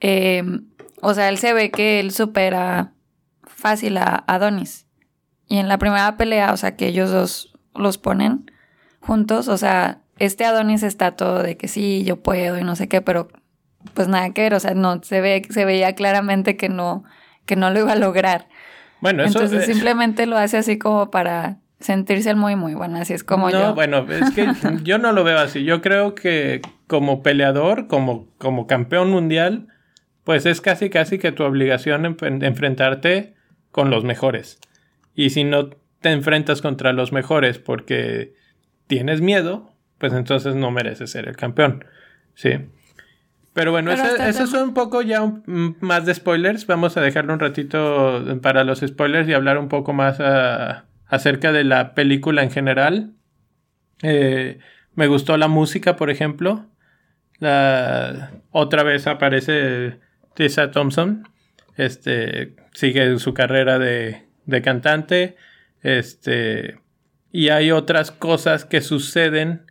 Em, 0.00 0.66
o 1.02 1.14
sea, 1.14 1.28
él 1.28 1.38
se 1.38 1.52
ve 1.52 1.70
que 1.70 2.00
él 2.00 2.10
supera 2.10 2.92
fácil 3.44 3.96
a 3.98 4.24
Adonis. 4.26 4.86
Y 5.50 5.58
en 5.58 5.66
la 5.66 5.78
primera 5.78 6.16
pelea, 6.16 6.52
o 6.52 6.56
sea, 6.56 6.76
que 6.76 6.86
ellos 6.86 7.10
dos 7.10 7.52
los 7.74 7.98
ponen 7.98 8.48
juntos, 9.00 9.48
o 9.48 9.58
sea, 9.58 9.98
este 10.20 10.44
Adonis 10.44 10.84
está 10.84 11.16
todo 11.16 11.42
de 11.42 11.56
que 11.56 11.66
sí, 11.66 12.04
yo 12.04 12.22
puedo 12.22 12.56
y 12.56 12.62
no 12.62 12.76
sé 12.76 12.86
qué, 12.86 13.02
pero 13.02 13.26
pues 13.94 14.06
nada 14.06 14.30
que 14.30 14.42
ver, 14.42 14.54
o 14.54 14.60
sea, 14.60 14.74
no 14.74 15.02
se 15.02 15.20
ve 15.20 15.42
se 15.50 15.64
veía 15.64 15.96
claramente 15.96 16.56
que 16.56 16.68
no 16.68 17.02
que 17.46 17.56
no 17.56 17.70
lo 17.70 17.80
iba 17.80 17.92
a 17.92 17.96
lograr. 17.96 18.46
Bueno, 19.00 19.24
eso 19.24 19.40
Entonces 19.40 19.66
simplemente 19.66 20.24
lo 20.26 20.38
hace 20.38 20.58
así 20.58 20.78
como 20.78 21.10
para 21.10 21.56
sentirse 21.80 22.30
el 22.30 22.36
muy 22.36 22.54
muy 22.54 22.74
bueno, 22.74 22.98
así 22.98 23.12
es 23.12 23.24
como 23.24 23.50
no, 23.50 23.74
bueno, 23.74 24.06
es 24.08 24.30
que 24.30 24.46
yo 24.84 24.98
no 24.98 25.10
lo 25.10 25.24
veo 25.24 25.40
así. 25.40 25.64
Yo 25.64 25.82
creo 25.82 26.14
que 26.14 26.62
como 26.86 27.24
peleador, 27.24 27.88
como 27.88 28.28
como 28.38 28.68
campeón 28.68 29.10
mundial, 29.10 29.66
pues 30.22 30.46
es 30.46 30.60
casi 30.60 30.90
casi 30.90 31.18
que 31.18 31.32
tu 31.32 31.42
obligación 31.42 32.04
enfrentarte 32.20 33.34
con 33.72 33.90
los 33.90 34.04
mejores. 34.04 34.60
Y 35.14 35.30
si 35.30 35.44
no 35.44 35.70
te 36.00 36.10
enfrentas 36.10 36.62
contra 36.62 36.92
los 36.92 37.12
mejores 37.12 37.58
porque 37.58 38.34
tienes 38.86 39.20
miedo, 39.20 39.74
pues 39.98 40.12
entonces 40.12 40.54
no 40.54 40.70
mereces 40.70 41.10
ser 41.10 41.28
el 41.28 41.36
campeón. 41.36 41.84
Sí. 42.34 42.50
Pero 43.52 43.72
bueno, 43.72 43.90
eso, 43.92 44.04
es 44.44 44.52
un 44.54 44.74
poco 44.74 45.02
ya 45.02 45.30
más 45.46 46.06
de 46.06 46.14
spoilers. 46.14 46.66
Vamos 46.66 46.96
a 46.96 47.00
dejarlo 47.00 47.34
un 47.34 47.40
ratito 47.40 48.24
para 48.40 48.64
los 48.64 48.80
spoilers 48.80 49.28
y 49.28 49.34
hablar 49.34 49.58
un 49.58 49.68
poco 49.68 49.92
más 49.92 50.18
ah, 50.20 50.86
acerca 51.06 51.52
de 51.52 51.64
la 51.64 51.94
película 51.94 52.42
en 52.42 52.50
general. 52.50 53.12
Eh, 54.02 54.58
me 54.94 55.08
gustó 55.08 55.36
la 55.36 55.48
música, 55.48 55.96
por 55.96 56.10
ejemplo. 56.10 56.66
La, 57.38 58.30
otra 58.50 58.84
vez 58.84 59.06
aparece 59.06 59.98
Tessa 60.34 60.70
Thompson. 60.70 61.28
Este 61.76 62.54
sigue 62.72 63.18
su 63.18 63.34
carrera 63.34 63.78
de 63.78 64.29
de 64.50 64.62
cantante. 64.62 65.36
Este. 65.82 66.78
Y 67.32 67.48
hay 67.48 67.70
otras 67.70 68.10
cosas 68.10 68.64
que 68.64 68.80
suceden 68.80 69.62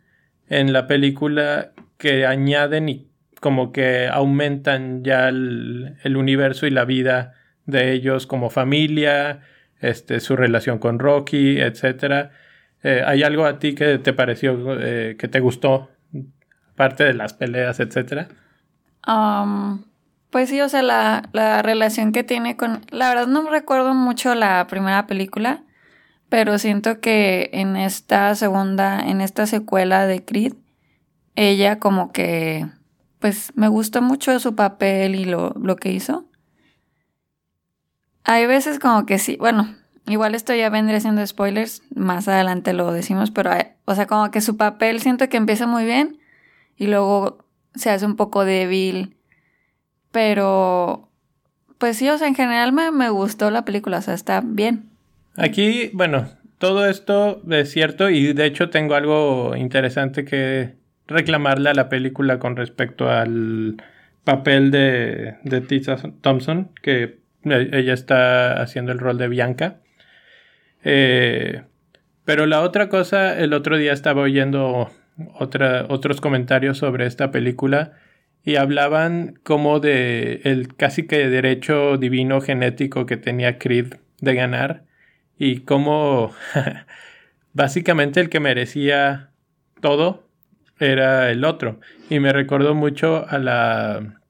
en 0.48 0.72
la 0.72 0.86
película 0.86 1.72
que 1.98 2.26
añaden 2.26 2.88
y 2.88 3.10
como 3.40 3.72
que 3.72 4.08
aumentan 4.08 5.02
ya 5.02 5.28
el, 5.28 5.96
universo 6.04 6.66
y 6.66 6.70
la 6.70 6.84
vida 6.84 7.34
de 7.66 7.92
ellos 7.92 8.26
como 8.26 8.50
familia, 8.50 9.40
este, 9.80 10.20
su 10.20 10.36
relación 10.36 10.78
con 10.78 10.98
Rocky, 10.98 11.60
etc. 11.60 12.30
Eh, 12.82 13.02
¿Hay 13.04 13.22
algo 13.22 13.46
a 13.46 13.58
ti 13.58 13.74
que 13.74 13.98
te 13.98 14.12
pareció, 14.12 14.78
eh, 14.80 15.16
que 15.18 15.28
te 15.28 15.40
gustó, 15.40 15.90
parte 16.74 17.04
de 17.04 17.14
las 17.14 17.34
peleas, 17.34 17.80
etcétera? 17.80 18.28
Um, 19.06 19.84
pues 20.30 20.48
sí, 20.48 20.60
o 20.60 20.68
sea, 20.68 20.82
la, 20.82 21.28
la, 21.32 21.62
relación 21.62 22.12
que 22.12 22.24
tiene 22.24 22.56
con... 22.56 22.80
La 22.90 23.08
verdad 23.08 23.26
no 23.26 23.48
recuerdo 23.50 23.94
mucho 23.94 24.34
la 24.34 24.66
primera 24.68 25.06
película, 25.06 25.64
pero 26.28 26.58
siento 26.58 27.00
que 27.00 27.50
en 27.52 27.76
esta 27.76 28.34
segunda, 28.36 29.00
en 29.00 29.20
esta 29.20 29.46
secuela 29.46 30.06
de 30.06 30.24
Creed, 30.24 30.54
ella 31.34 31.78
como 31.78 32.12
que 32.12 32.66
pues 33.18 33.52
me 33.54 33.68
gustó 33.68 34.02
mucho 34.02 34.38
su 34.40 34.54
papel 34.56 35.14
y 35.14 35.24
lo, 35.26 35.54
lo 35.60 35.76
que 35.76 35.92
hizo. 35.92 36.26
Hay 38.24 38.46
veces 38.46 38.78
como 38.78 39.06
que 39.06 39.18
sí, 39.18 39.36
bueno, 39.38 39.74
igual 40.06 40.34
esto 40.34 40.54
ya 40.54 40.70
vendría 40.70 41.00
siendo 41.00 41.26
spoilers, 41.26 41.82
más 41.94 42.28
adelante 42.28 42.72
lo 42.72 42.92
decimos, 42.92 43.30
pero 43.30 43.50
o 43.84 43.94
sea, 43.94 44.06
como 44.06 44.30
que 44.30 44.40
su 44.40 44.56
papel 44.56 45.00
siento 45.00 45.28
que 45.28 45.36
empieza 45.36 45.66
muy 45.66 45.84
bien 45.84 46.18
y 46.76 46.86
luego 46.86 47.44
se 47.74 47.90
hace 47.90 48.06
un 48.06 48.16
poco 48.16 48.44
débil, 48.44 49.16
pero 50.12 51.08
pues 51.78 51.96
sí, 51.96 52.08
o 52.08 52.18
sea, 52.18 52.28
en 52.28 52.34
general 52.34 52.72
me, 52.72 52.90
me 52.90 53.08
gustó 53.08 53.50
la 53.50 53.64
película, 53.64 53.98
o 53.98 54.02
sea, 54.02 54.14
está 54.14 54.42
bien. 54.44 54.90
Aquí, 55.36 55.90
bueno, 55.94 56.28
todo 56.58 56.86
esto 56.86 57.40
es 57.50 57.70
cierto 57.70 58.10
y 58.10 58.34
de 58.34 58.44
hecho 58.44 58.68
tengo 58.68 58.94
algo 58.94 59.56
interesante 59.56 60.24
que 60.24 60.74
reclamarle 61.06 61.70
a 61.70 61.74
la 61.74 61.88
película 61.88 62.38
con 62.38 62.54
respecto 62.54 63.10
al 63.10 63.82
papel 64.24 64.70
de, 64.70 65.36
de 65.42 65.60
Thompson, 66.20 66.70
que 66.82 67.20
ella 67.44 67.94
está 67.94 68.60
haciendo 68.60 68.92
el 68.92 68.98
rol 68.98 69.16
de 69.16 69.28
Bianca. 69.28 69.80
Eh, 70.84 71.62
pero 72.24 72.46
la 72.46 72.60
otra 72.60 72.88
cosa, 72.88 73.38
el 73.38 73.54
otro 73.54 73.78
día 73.78 73.92
estaba 73.92 74.22
oyendo 74.22 74.90
otros 75.38 76.20
comentarios 76.20 76.78
sobre 76.78 77.06
esta 77.06 77.30
película 77.30 77.92
y 78.44 78.56
hablaban 78.56 79.38
como 79.42 79.80
de 79.80 80.40
el 80.44 80.74
casi 80.74 81.06
que 81.06 81.28
derecho 81.28 81.98
divino 81.98 82.40
genético 82.40 83.06
que 83.06 83.16
tenía 83.16 83.58
Creed 83.58 83.94
de 84.20 84.34
ganar 84.34 84.84
y 85.38 85.60
como 85.60 86.32
básicamente 87.52 88.20
el 88.20 88.28
que 88.28 88.40
merecía 88.40 89.30
todo 89.80 90.28
era 90.78 91.30
el 91.30 91.44
otro. 91.44 91.80
Y 92.08 92.20
me 92.20 92.32
recordó 92.32 92.74
mucho 92.74 93.26
a 93.28 93.38
la, 93.38 94.20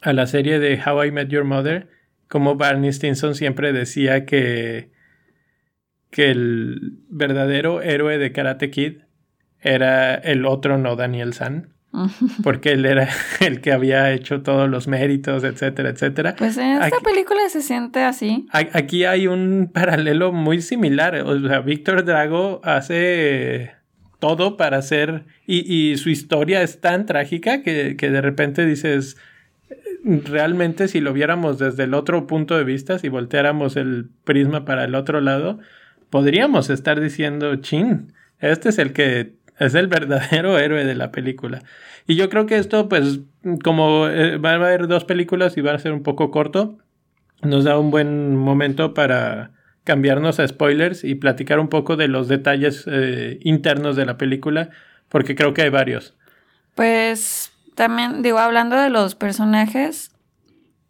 a 0.00 0.12
la 0.12 0.26
serie 0.26 0.58
de 0.58 0.80
How 0.84 1.04
I 1.04 1.10
Met 1.12 1.28
Your 1.28 1.44
Mother, 1.44 1.88
como 2.28 2.56
Barney 2.56 2.92
Stinson 2.92 3.34
siempre 3.34 3.72
decía 3.72 4.24
que, 4.24 4.90
que 6.10 6.30
el 6.30 6.98
verdadero 7.08 7.82
héroe 7.82 8.18
de 8.18 8.32
Karate 8.32 8.70
Kid 8.70 9.02
era 9.60 10.14
el 10.14 10.46
otro, 10.46 10.78
no 10.78 10.96
Daniel 10.96 11.32
San. 11.32 11.73
Porque 12.42 12.72
él 12.72 12.84
era 12.86 13.08
el 13.40 13.60
que 13.60 13.72
había 13.72 14.12
hecho 14.12 14.42
todos 14.42 14.68
los 14.68 14.88
méritos, 14.88 15.44
etcétera, 15.44 15.90
etcétera. 15.90 16.34
Pues 16.36 16.56
en 16.56 16.82
esta 16.82 17.00
película 17.00 17.40
se 17.48 17.62
siente 17.62 18.02
así. 18.02 18.46
Aquí 18.50 19.04
hay 19.04 19.26
un 19.26 19.70
paralelo 19.72 20.32
muy 20.32 20.60
similar. 20.60 21.14
O 21.24 21.40
sea, 21.40 21.60
Víctor 21.60 22.04
Drago 22.04 22.60
hace 22.64 23.72
todo 24.18 24.56
para 24.56 24.78
hacer... 24.78 25.24
Y, 25.46 25.96
su 25.98 26.08
historia 26.10 26.62
es 26.62 26.80
tan 26.80 27.06
trágica 27.06 27.62
que, 27.62 27.94
de 27.94 28.20
repente 28.20 28.64
dices, 28.64 29.16
realmente 30.02 30.88
si 30.88 31.00
lo 31.00 31.12
viéramos 31.12 31.58
desde 31.58 31.84
el 31.84 31.94
otro 31.94 32.26
punto 32.26 32.56
de 32.56 32.64
vista, 32.64 32.98
si 32.98 33.08
volteáramos 33.08 33.76
el 33.76 34.08
prisma 34.24 34.64
para 34.64 34.84
el 34.84 34.94
otro 34.94 35.20
lado, 35.20 35.58
podríamos 36.08 36.70
estar 36.70 37.00
diciendo, 37.00 37.56
chin, 37.56 38.14
este 38.40 38.70
es 38.70 38.78
el 38.78 38.94
que 38.94 39.34
es 39.58 39.74
el 39.74 39.88
verdadero 39.88 40.58
héroe 40.60 40.84
de 40.84 40.94
la 40.94 41.10
película. 41.12 41.62
Y 42.06 42.16
yo 42.16 42.28
creo 42.28 42.46
que 42.46 42.58
esto, 42.58 42.88
pues, 42.88 43.20
como 43.62 44.08
eh, 44.08 44.36
va 44.36 44.50
a 44.50 44.54
haber 44.54 44.88
dos 44.88 45.04
películas 45.04 45.56
y 45.56 45.62
va 45.62 45.72
a 45.72 45.78
ser 45.78 45.92
un 45.92 46.02
poco 46.02 46.30
corto, 46.30 46.78
nos 47.42 47.64
da 47.64 47.78
un 47.78 47.90
buen 47.90 48.36
momento 48.36 48.94
para 48.94 49.52
cambiarnos 49.84 50.40
a 50.40 50.48
spoilers 50.48 51.04
y 51.04 51.14
platicar 51.14 51.60
un 51.60 51.68
poco 51.68 51.96
de 51.96 52.08
los 52.08 52.28
detalles 52.28 52.84
eh, 52.86 53.38
internos 53.42 53.96
de 53.96 54.06
la 54.06 54.16
película, 54.16 54.70
porque 55.08 55.34
creo 55.34 55.52
que 55.54 55.62
hay 55.62 55.68
varios. 55.68 56.14
Pues 56.74 57.52
también, 57.74 58.22
digo, 58.22 58.38
hablando 58.38 58.76
de 58.76 58.90
los 58.90 59.14
personajes, 59.14 60.13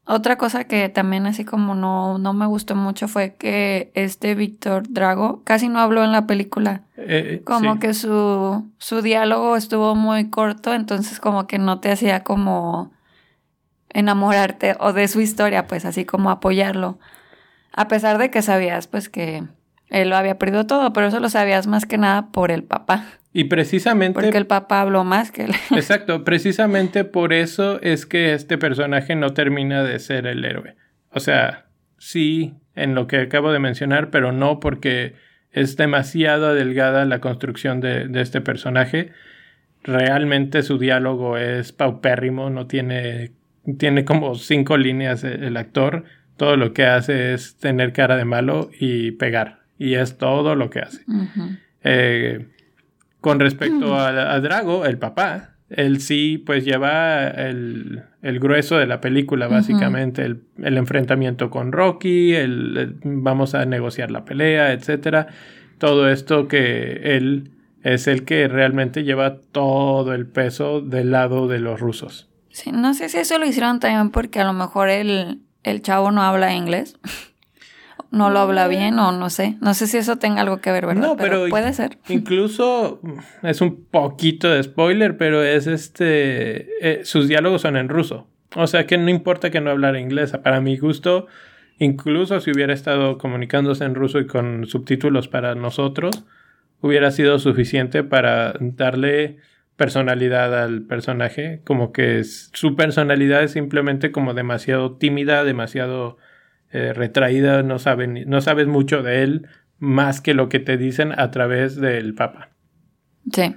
otra 0.06 0.36
cosa 0.36 0.64
que 0.64 0.88
también 0.90 1.26
así 1.26 1.44
como 1.44 1.74
no, 1.74 2.18
no 2.18 2.34
me 2.34 2.46
gustó 2.46 2.76
mucho 2.76 3.08
fue 3.08 3.34
que 3.34 3.90
este 3.94 4.34
Víctor 4.34 4.84
Drago 4.88 5.42
casi 5.44 5.68
no 5.68 5.80
habló 5.80 6.04
en 6.04 6.12
la 6.12 6.26
película. 6.26 6.82
Eh, 6.96 7.42
como 7.44 7.78
que 7.78 7.94
su, 7.94 8.70
su 8.78 9.00
diálogo 9.00 9.56
estuvo 9.56 9.94
muy 9.94 10.28
corto, 10.28 10.74
entonces 10.74 11.20
como 11.20 11.46
que 11.46 11.58
no 11.58 11.80
te 11.80 11.90
hacía 11.90 12.22
como 12.22 12.92
enamorarte 13.88 14.76
o 14.78 14.92
de 14.92 15.08
su 15.08 15.22
historia, 15.22 15.66
pues 15.66 15.86
así 15.86 16.04
como 16.04 16.30
apoyarlo. 16.30 16.98
A 17.72 17.88
pesar 17.88 18.18
de 18.18 18.30
que 18.30 18.42
sabías 18.42 18.86
pues 18.86 19.08
que 19.08 19.44
él 19.88 20.10
lo 20.10 20.16
había 20.16 20.38
perdido 20.38 20.66
todo, 20.66 20.92
pero 20.92 21.06
eso 21.06 21.18
lo 21.18 21.30
sabías 21.30 21.66
más 21.66 21.86
que 21.86 21.96
nada 21.96 22.26
por 22.26 22.50
el 22.50 22.62
papá. 22.62 23.04
Y 23.34 23.44
precisamente... 23.44 24.14
Porque 24.14 24.38
el 24.38 24.46
papá 24.46 24.80
habló 24.80 25.04
más 25.04 25.30
que 25.30 25.44
él. 25.44 25.50
Exacto, 25.72 26.24
precisamente 26.24 27.04
por 27.04 27.34
eso 27.34 27.78
es 27.82 28.06
que 28.06 28.32
este 28.32 28.56
personaje 28.56 29.16
no 29.16 29.34
termina 29.34 29.82
de 29.82 29.98
ser 29.98 30.26
el 30.26 30.44
héroe. 30.44 30.76
O 31.10 31.20
sea, 31.20 31.66
sí, 31.98 32.54
en 32.74 32.94
lo 32.94 33.06
que 33.06 33.18
acabo 33.18 33.52
de 33.52 33.58
mencionar, 33.58 34.08
pero 34.10 34.32
no 34.32 34.60
porque 34.60 35.16
es 35.50 35.76
demasiado 35.76 36.54
delgada 36.54 37.04
la 37.04 37.20
construcción 37.20 37.80
de, 37.80 38.08
de 38.08 38.22
este 38.22 38.40
personaje. 38.40 39.10
Realmente 39.82 40.62
su 40.62 40.78
diálogo 40.78 41.36
es 41.36 41.72
paupérrimo, 41.72 42.48
no 42.48 42.66
tiene... 42.66 43.32
Tiene 43.78 44.04
como 44.04 44.34
cinco 44.34 44.76
líneas 44.76 45.24
el 45.24 45.56
actor 45.56 46.04
todo 46.36 46.56
lo 46.56 46.72
que 46.72 46.84
hace 46.86 47.34
es 47.34 47.56
tener 47.56 47.92
cara 47.92 48.16
de 48.16 48.24
malo 48.24 48.70
y 48.78 49.12
pegar. 49.12 49.60
Y 49.78 49.94
es 49.94 50.18
todo 50.18 50.54
lo 50.54 50.70
que 50.70 50.80
hace. 50.80 51.02
Eh, 51.82 52.46
con 53.24 53.40
respecto 53.40 53.96
a, 53.96 54.38
Drago, 54.40 54.84
el 54.84 54.98
papá, 54.98 55.54
él 55.70 56.02
sí 56.02 56.36
pues 56.36 56.62
lleva 56.62 57.26
el, 57.26 58.02
grueso 58.20 58.76
de 58.76 58.86
la 58.86 59.00
película, 59.00 59.48
básicamente. 59.48 60.26
el, 60.26 60.42
enfrentamiento 60.76 61.48
con 61.48 61.72
Rocky, 61.72 62.34
el, 62.34 62.98
vamos 63.02 63.54
a 63.54 63.64
negociar 63.64 64.10
la 64.10 64.26
pelea, 64.26 64.74
etc. 64.74 65.26
Todo 65.78 66.10
esto 66.10 66.48
que 66.48 67.16
él 67.16 67.52
es 67.82 68.08
el 68.08 68.26
que 68.26 68.46
realmente 68.46 69.04
lleva 69.04 69.38
todo 69.38 70.12
el 70.12 70.26
peso 70.26 70.82
del 70.82 71.10
lado 71.10 71.48
de 71.48 71.60
los 71.60 71.80
rusos. 71.80 72.28
Sí, 72.50 72.72
no 72.72 72.92
sé 72.92 73.08
si 73.08 73.16
eso 73.16 73.38
lo 73.38 73.46
hicieron 73.46 73.80
también 73.80 74.10
porque 74.10 74.40
a 74.40 74.44
lo 74.44 74.52
mejor 74.52 74.90
él 74.90 75.40
el 75.62 75.80
chavo 75.80 76.10
no 76.10 76.20
habla 76.20 76.52
inglés. 76.52 76.98
No 78.14 78.30
lo 78.30 78.38
habla 78.38 78.68
bien 78.68 78.98
o 78.98 79.12
no 79.12 79.28
sé. 79.30 79.56
No 79.60 79.74
sé 79.74 79.86
si 79.86 79.96
eso 79.96 80.16
tenga 80.16 80.42
algo 80.42 80.58
que 80.60 80.70
ver, 80.70 80.86
¿verdad? 80.86 81.02
No, 81.02 81.16
pero, 81.16 81.48
puede 81.48 81.72
ser. 81.72 81.98
Incluso 82.08 83.00
es 83.42 83.60
un 83.60 83.84
poquito 83.84 84.48
de 84.50 84.62
spoiler, 84.62 85.16
pero 85.16 85.42
es 85.42 85.66
este... 85.66 86.68
Eh, 86.80 87.04
sus 87.04 87.28
diálogos 87.28 87.62
son 87.62 87.76
en 87.76 87.88
ruso. 87.88 88.28
O 88.54 88.66
sea 88.66 88.86
que 88.86 88.98
no 88.98 89.10
importa 89.10 89.50
que 89.50 89.60
no 89.60 89.70
hablara 89.70 90.00
inglés. 90.00 90.32
Para 90.42 90.60
mi 90.60 90.76
gusto, 90.78 91.26
incluso 91.78 92.40
si 92.40 92.52
hubiera 92.52 92.72
estado 92.72 93.18
comunicándose 93.18 93.84
en 93.84 93.94
ruso 93.94 94.20
y 94.20 94.26
con 94.26 94.66
subtítulos 94.66 95.28
para 95.28 95.54
nosotros, 95.54 96.24
hubiera 96.80 97.10
sido 97.10 97.38
suficiente 97.38 98.04
para 98.04 98.54
darle 98.60 99.38
personalidad 99.76 100.62
al 100.62 100.82
personaje, 100.82 101.60
como 101.64 101.92
que 101.92 102.22
su 102.24 102.76
personalidad 102.76 103.42
es 103.42 103.52
simplemente 103.52 104.12
como 104.12 104.34
demasiado 104.34 104.96
tímida, 104.96 105.42
demasiado 105.44 106.16
eh, 106.74 106.92
retraída, 106.92 107.62
no, 107.62 107.78
saben, 107.78 108.24
no 108.26 108.40
sabes 108.40 108.66
mucho 108.66 109.04
de 109.04 109.22
él 109.22 109.46
más 109.78 110.20
que 110.20 110.34
lo 110.34 110.48
que 110.48 110.58
te 110.58 110.76
dicen 110.76 111.12
a 111.16 111.30
través 111.30 111.76
del 111.76 112.14
Papa. 112.14 112.50
Sí. 113.32 113.54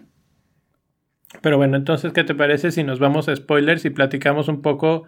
Pero 1.42 1.58
bueno, 1.58 1.78
entonces, 1.78 2.14
¿qué 2.14 2.24
te 2.24 2.36
parece 2.36 2.70
si 2.70 2.84
nos 2.84 3.00
vamos 3.00 3.28
a 3.28 3.36
spoilers 3.36 3.86
y 3.86 3.90
platicamos 3.90 4.50
un 4.50 4.62
poco 4.62 5.06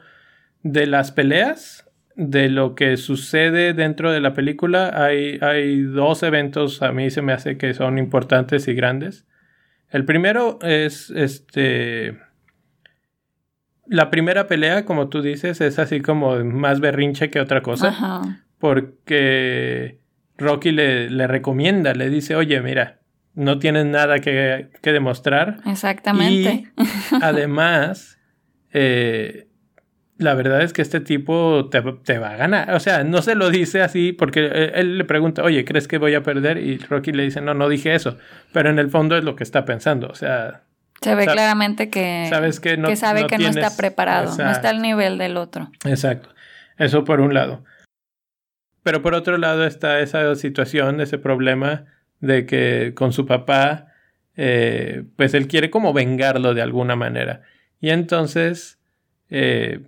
de 0.63 0.87
las 0.87 1.11
peleas, 1.11 1.87
de 2.15 2.49
lo 2.49 2.73
que 2.73 2.97
sucede 2.97 3.73
dentro 3.73 4.11
de 4.11 4.21
la 4.21 4.33
película? 4.33 4.91
Hay, 5.05 5.37
hay 5.41 5.83
dos 5.83 6.23
eventos, 6.23 6.81
a 6.81 6.91
mí 6.91 7.11
se 7.11 7.21
me 7.21 7.31
hace 7.31 7.59
que 7.59 7.75
son 7.75 7.99
importantes 7.99 8.67
y 8.67 8.73
grandes. 8.73 9.27
El 9.91 10.03
primero 10.03 10.57
es 10.63 11.11
este. 11.11 12.17
La 13.89 14.11
primera 14.11 14.47
pelea, 14.47 14.85
como 14.85 15.09
tú 15.09 15.23
dices, 15.23 15.61
es 15.61 15.79
así 15.79 15.99
como 15.99 16.43
más 16.43 16.79
berrinche 16.79 17.31
que 17.31 17.39
otra 17.39 17.61
cosa. 17.61 18.37
Porque 18.59 19.99
Rocky 20.37 20.71
le, 20.71 21.09
le, 21.09 21.25
recomienda, 21.25 21.93
le 21.93 22.09
dice, 22.09 22.35
oye, 22.35 22.61
mira, 22.61 22.99
no 23.33 23.57
tienes 23.57 23.85
nada 23.85 24.19
que, 24.19 24.69
que 24.81 24.91
demostrar. 24.91 25.57
Exactamente. 25.65 26.71
Y 26.77 26.83
además, 27.21 28.19
eh, 28.73 29.47
la 30.17 30.35
verdad 30.35 30.61
es 30.61 30.73
que 30.73 30.83
este 30.83 30.99
tipo 30.99 31.69
te, 31.71 31.81
te, 32.03 32.19
va 32.19 32.31
a 32.31 32.35
ganar. 32.35 32.73
O 32.75 32.79
sea, 32.79 33.03
no 33.03 33.23
se 33.23 33.33
lo 33.33 33.49
dice 33.49 33.81
así 33.81 34.13
porque 34.13 34.71
él, 34.75 34.99
le 34.99 35.05
pregunta, 35.05 35.43
oye, 35.43 35.65
¿crees 35.65 35.87
que 35.87 35.97
voy 35.97 36.13
a 36.13 36.21
perder? 36.21 36.57
Y 36.57 36.77
Rocky 36.77 37.11
le 37.11 37.23
dice, 37.23 37.41
no, 37.41 37.55
no 37.55 37.69
dije 37.69 37.95
eso. 37.95 38.17
Pero 38.53 38.69
en 38.69 38.77
el 38.77 38.89
fondo 38.89 39.17
es 39.17 39.23
lo 39.23 39.35
que 39.35 39.43
está 39.43 39.65
pensando. 39.65 40.07
O 40.09 40.15
sea... 40.15 40.63
Se 41.01 41.15
ve 41.15 41.25
claramente 41.25 41.89
que, 41.89 42.27
sabes 42.29 42.59
que, 42.59 42.75
no, 42.75 42.93
sabe 42.95 43.25
que 43.27 43.37
no 43.37 43.47
está 43.47 43.75
preparado, 43.77 44.35
no 44.37 44.51
está 44.51 44.69
al 44.69 44.81
nivel 44.81 45.17
del 45.17 45.37
otro. 45.37 45.71
Exacto. 45.85 46.29
Eso 46.77 47.03
por 47.03 47.21
un 47.21 47.33
lado. 47.33 47.63
Pero 48.83 49.01
por 49.01 49.13
otro 49.13 49.37
lado 49.37 49.65
está 49.65 49.99
esa 49.99 50.35
situación, 50.35 50.99
ese 50.99 51.17
problema 51.17 51.85
de 52.19 52.45
que 52.45 52.93
con 52.95 53.13
su 53.13 53.25
papá, 53.25 53.87
eh, 54.35 55.03
pues 55.15 55.33
él 55.33 55.47
quiere 55.47 55.69
como 55.69 55.93
vengarlo 55.93 56.53
de 56.53 56.61
alguna 56.61 56.95
manera. 56.95 57.43
Y 57.79 57.89
entonces, 57.91 58.79
eh, 59.29 59.81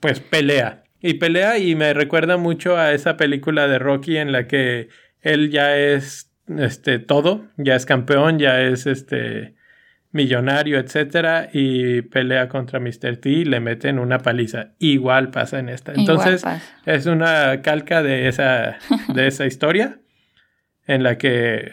pues 0.00 0.20
pelea. 0.20 0.84
Y 1.00 1.14
pelea 1.14 1.58
y 1.58 1.76
me 1.76 1.94
recuerda 1.94 2.36
mucho 2.36 2.76
a 2.76 2.92
esa 2.92 3.16
película 3.16 3.68
de 3.68 3.78
Rocky 3.78 4.16
en 4.16 4.32
la 4.32 4.48
que 4.48 4.88
él 5.20 5.50
ya 5.50 5.76
es 5.76 6.32
este 6.56 6.98
todo, 6.98 7.46
ya 7.56 7.76
es 7.76 7.86
campeón, 7.86 8.38
ya 8.38 8.60
es 8.60 8.86
este 8.86 9.54
millonario, 10.10 10.78
etcétera, 10.78 11.50
y 11.52 12.02
pelea 12.02 12.48
contra 12.48 12.80
Mr. 12.80 13.16
T 13.18 13.28
y 13.28 13.44
le 13.44 13.60
meten 13.60 13.98
una 13.98 14.18
paliza. 14.18 14.70
Igual 14.78 15.30
pasa 15.30 15.58
en 15.58 15.68
esta. 15.68 15.92
Entonces, 15.92 16.44
es 16.86 17.06
una 17.06 17.60
calca 17.62 18.02
de 18.02 18.28
esa, 18.28 18.78
de 19.14 19.26
esa 19.26 19.46
historia 19.46 20.00
en 20.86 21.02
la 21.02 21.18
que 21.18 21.72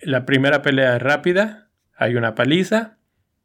la 0.00 0.26
primera 0.26 0.62
pelea 0.62 0.96
es 0.96 1.02
rápida, 1.02 1.68
hay 1.96 2.16
una 2.16 2.34
paliza 2.34 2.98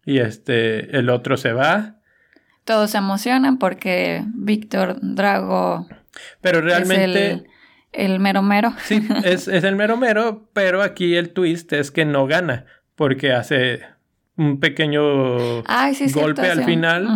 y 0.06 0.18
este 0.20 0.98
el 0.98 1.10
otro 1.10 1.38
se 1.38 1.54
va. 1.54 1.98
Todos 2.66 2.92
se 2.92 2.98
emocionan 2.98 3.58
porque 3.58 4.24
Víctor 4.34 4.98
Drago 5.02 5.88
pero 6.42 6.62
realmente 6.62 7.32
es 7.32 7.44
el, 7.92 8.20
mero 8.20 8.42
mero. 8.42 8.74
Sí, 8.84 9.08
es, 9.24 9.48
es 9.48 9.64
el 9.64 9.76
mero 9.76 9.98
mero, 9.98 10.50
pero 10.54 10.82
aquí 10.82 11.16
el 11.16 11.32
twist 11.32 11.72
es 11.74 11.92
que 11.92 12.06
no 12.06 12.28
gana 12.28 12.66
porque 12.96 13.34
hace 13.34 13.82
un 14.42 14.60
pequeño 14.60 15.62
golpe 16.14 16.50
al 16.50 16.64
final. 16.64 17.08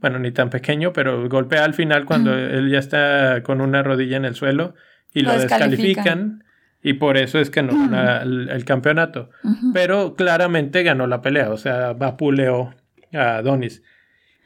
Bueno, 0.00 0.18
ni 0.18 0.32
tan 0.32 0.50
pequeño, 0.50 0.92
pero 0.92 1.28
golpea 1.28 1.64
al 1.64 1.74
final 1.74 2.04
cuando 2.04 2.36
él 2.36 2.70
ya 2.70 2.78
está 2.78 3.42
con 3.42 3.60
una 3.60 3.82
rodilla 3.82 4.16
en 4.16 4.24
el 4.24 4.34
suelo 4.34 4.74
y 5.12 5.20
lo, 5.20 5.38
descalifican. 5.38 6.44
Y 6.82 6.94
por 6.94 7.18
eso 7.18 7.38
es 7.38 7.50
que 7.50 7.62
no 7.62 7.72
gana 7.72 8.22
el, 8.22 8.64
campeonato. 8.64 9.28
Pero 9.74 10.14
claramente 10.14 10.82
ganó 10.82 11.06
la 11.06 11.20
pelea. 11.20 11.50
O 11.50 11.58
sea, 11.58 11.92
vapuleó 11.92 12.74
a 13.12 13.36
Adonis. 13.36 13.82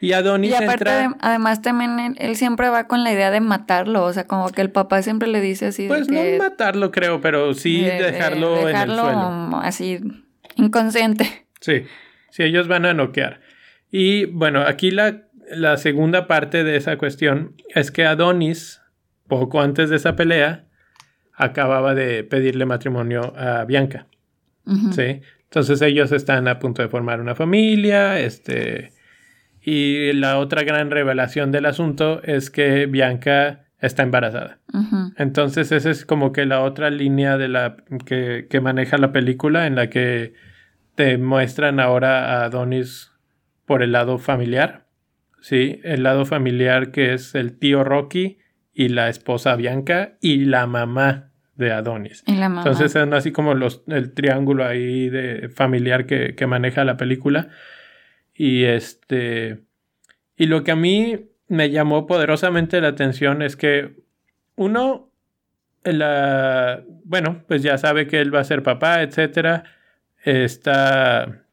Y 0.01 0.13
Adonis 0.13 0.51
y 0.51 0.55
aparte, 0.55 1.09
además 1.21 1.63
también 1.63 2.17
él, 2.19 2.37
siempre 2.37 2.69
va 2.69 2.89
con 2.89 3.05
la 3.05 3.13
idea 3.13 3.31
de 3.31 3.41
matarlo. 3.41 4.03
O 4.03 4.13
sea, 4.13 4.27
como 4.27 4.49
que 4.49 4.61
el 4.63 4.71
papá 4.71 5.03
siempre 5.03 5.29
le 5.29 5.41
dice 5.41 5.67
así. 5.67 5.87
Pues 5.87 6.09
no 6.09 6.21
matarlo, 6.39 6.91
creo, 6.91 7.21
pero 7.21 7.55
sí 7.55 7.83
dejarlo, 7.83 8.69
en 8.69 8.77
el 8.77 8.91
suelo. 8.91 9.61
así 9.63 10.01
inconsciente. 10.57 11.47
Sí. 11.61 11.85
Sí, 12.35 12.43
ellos 12.43 12.67
van 12.67 12.85
a 12.85 12.95
noquear. 12.95 13.43
Y 13.93 14.25
bueno, 14.25 14.63
aquí 14.63 14.91
la, 14.91 15.29
la 15.53 15.77
segunda 15.77 16.27
parte 16.27 16.65
de 16.65 16.75
esa 16.75 16.99
cuestión 16.99 17.55
es 17.73 17.93
que 17.93 18.07
Adonis, 18.07 18.83
poco 19.29 19.61
antes 19.61 19.89
de 19.89 19.95
esa 19.95 20.17
pelea, 20.17 20.65
acababa 21.33 21.95
de 21.95 22.25
pedirle 22.25 22.67
matrimonio 22.67 23.33
a 23.37 23.65
Bianca. 23.67 24.09
¿Sí? 24.91 25.21
Entonces 25.45 25.81
ellos 25.81 26.11
están 26.11 26.49
a 26.49 26.59
punto 26.59 26.83
de 26.83 26.89
formar 26.89 27.21
una 27.21 27.37
familia, 27.37 28.19
este... 28.19 28.91
Y 29.63 30.13
la 30.15 30.39
otra 30.41 30.65
gran 30.65 30.91
revelación 30.91 31.53
del 31.53 31.67
asunto 31.67 32.21
es 32.25 32.51
que 32.51 32.87
Bianca 32.87 33.67
está 33.79 34.03
embarazada. 34.03 34.59
Entonces 35.17 35.71
esa 35.71 35.89
es 35.89 36.05
como 36.05 36.33
que 36.33 36.47
la 36.47 36.63
otra 36.63 36.91
línea 36.91 37.39
de 37.39 37.47
la 37.47 37.77
que, 38.05 38.49
que 38.51 38.61
maneja 38.61 38.99
la 38.99 39.13
película 39.13 39.69
en 39.69 39.77
la 39.77 39.89
que 39.89 40.35
te 40.95 41.19
muestran 41.19 41.81
ahora 41.81 42.41
a 42.41 42.45
Adonis 42.45 43.13
por 43.67 43.83
el 43.83 43.93
lado 43.93 44.19
familiar. 44.19 44.87
Sí, 45.41 45.81
el 45.85 46.03
lado 46.03 46.25
familiar 46.25 46.91
que 46.91 47.13
es 47.15 47.35
el 47.35 47.59
tío 47.59 47.85
Rocky 47.85 48.39
y 48.73 48.89
la 48.89 49.09
esposa 49.09 49.57
Bianca 49.57 50.17
y 50.21 50.45
la 50.45 50.67
mamá 50.67 51.31
de 51.57 51.73
Adonis. 51.73 52.25
Entonces 52.27 52.93
son 52.93 53.15
así 53.15 53.31
como 53.31 53.55
los, 53.55 53.83
el 53.87 54.13
triángulo 54.13 54.65
ahí 54.65 55.09
de 55.09 55.49
familiar 55.49 56.07
que, 56.07 56.35
que, 56.35 56.47
maneja 56.47 56.85
la 56.85 56.97
película. 56.97 57.49
Y 58.35 58.65
este. 58.65 59.61
Y 60.37 60.47
lo 60.47 60.65
que 60.65 60.73
a 60.73 60.77
mí 60.77 61.31
me 61.47 61.71
llamó 61.71 62.07
poderosamente 62.07 62.81
la 62.81 62.89
atención 62.89 63.43
es 63.43 63.57
que 63.57 64.03
uno. 64.57 65.11
La, 65.85 66.83
bueno, 67.05 67.45
pues 67.47 67.63
ya 67.63 67.77
sabe 67.77 68.07
que 68.07 68.19
él 68.19 68.35
va 68.35 68.41
a 68.41 68.45
ser 68.45 68.63
papá, 68.63 69.03
etcétera 69.03 69.65
está 70.25 71.45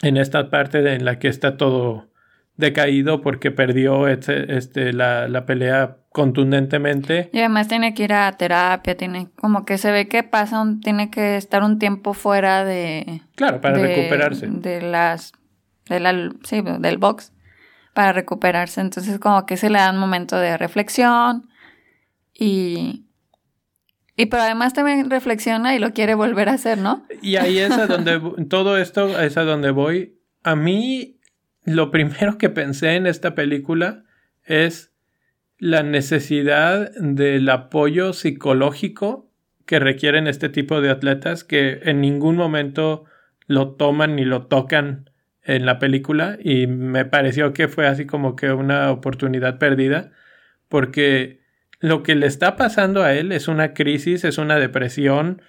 en 0.00 0.16
esta 0.16 0.50
parte 0.50 0.94
en 0.94 1.04
la 1.04 1.18
que 1.18 1.28
está 1.28 1.56
todo 1.56 2.08
decaído 2.56 3.22
porque 3.22 3.50
perdió 3.50 4.08
este, 4.08 4.92
la, 4.92 5.28
la, 5.28 5.46
pelea 5.46 5.98
contundentemente. 6.10 7.30
Y 7.32 7.38
además 7.38 7.68
tiene 7.68 7.94
que 7.94 8.04
ir 8.04 8.12
a 8.12 8.30
terapia, 8.32 8.96
tiene 8.96 9.28
como 9.36 9.64
que 9.64 9.78
se 9.78 9.90
ve 9.90 10.08
que 10.08 10.22
pasa, 10.22 10.62
tiene 10.82 11.10
que 11.10 11.36
estar 11.36 11.62
un 11.62 11.78
tiempo 11.78 12.14
fuera 12.14 12.64
de... 12.64 13.22
Claro, 13.34 13.60
para 13.60 13.78
recuperarse. 13.78 14.46
De 14.48 14.82
las... 14.82 15.32
De 15.88 15.98
la, 15.98 16.30
sí, 16.44 16.62
del 16.62 16.98
box, 16.98 17.32
para 17.94 18.12
recuperarse. 18.12 18.80
Entonces 18.80 19.18
como 19.18 19.46
que 19.46 19.56
se 19.56 19.70
le 19.70 19.78
da 19.78 19.90
un 19.90 19.98
momento 19.98 20.36
de 20.36 20.56
reflexión 20.56 21.48
y, 22.32 23.01
y 24.16 24.26
pero 24.26 24.42
además 24.42 24.74
también 24.74 25.10
reflexiona 25.10 25.74
y 25.74 25.78
lo 25.78 25.92
quiere 25.92 26.14
volver 26.14 26.48
a 26.48 26.54
hacer, 26.54 26.78
¿no? 26.78 27.06
Y 27.22 27.36
ahí 27.36 27.58
es 27.58 27.72
a 27.72 27.86
donde 27.86 28.20
todo 28.48 28.76
esto 28.76 29.20
es 29.20 29.36
a 29.36 29.44
donde 29.44 29.70
voy. 29.70 30.18
A 30.42 30.54
mí 30.56 31.18
lo 31.64 31.90
primero 31.90 32.38
que 32.38 32.50
pensé 32.50 32.96
en 32.96 33.06
esta 33.06 33.34
película 33.34 34.04
es 34.44 34.92
la 35.58 35.82
necesidad 35.82 36.90
del 36.96 37.48
apoyo 37.48 38.12
psicológico 38.12 39.30
que 39.64 39.78
requieren 39.78 40.26
este 40.26 40.48
tipo 40.48 40.80
de 40.80 40.90
atletas 40.90 41.44
que 41.44 41.80
en 41.84 42.00
ningún 42.00 42.36
momento 42.36 43.04
lo 43.46 43.74
toman 43.74 44.16
ni 44.16 44.24
lo 44.24 44.46
tocan 44.46 45.10
en 45.44 45.64
la 45.64 45.78
película 45.78 46.36
y 46.42 46.66
me 46.66 47.04
pareció 47.04 47.52
que 47.52 47.68
fue 47.68 47.86
así 47.86 48.06
como 48.06 48.36
que 48.36 48.52
una 48.52 48.90
oportunidad 48.90 49.58
perdida 49.58 50.10
porque 50.68 51.41
lo 51.82 52.04
que 52.04 52.14
le 52.14 52.26
está 52.26 52.56
pasando 52.56 53.02
a 53.02 53.12
él 53.12 53.32
es 53.32 53.48
una 53.48 53.74
crisis, 53.74 54.24
es 54.24 54.38
una 54.38 54.56
depresión 54.56 55.42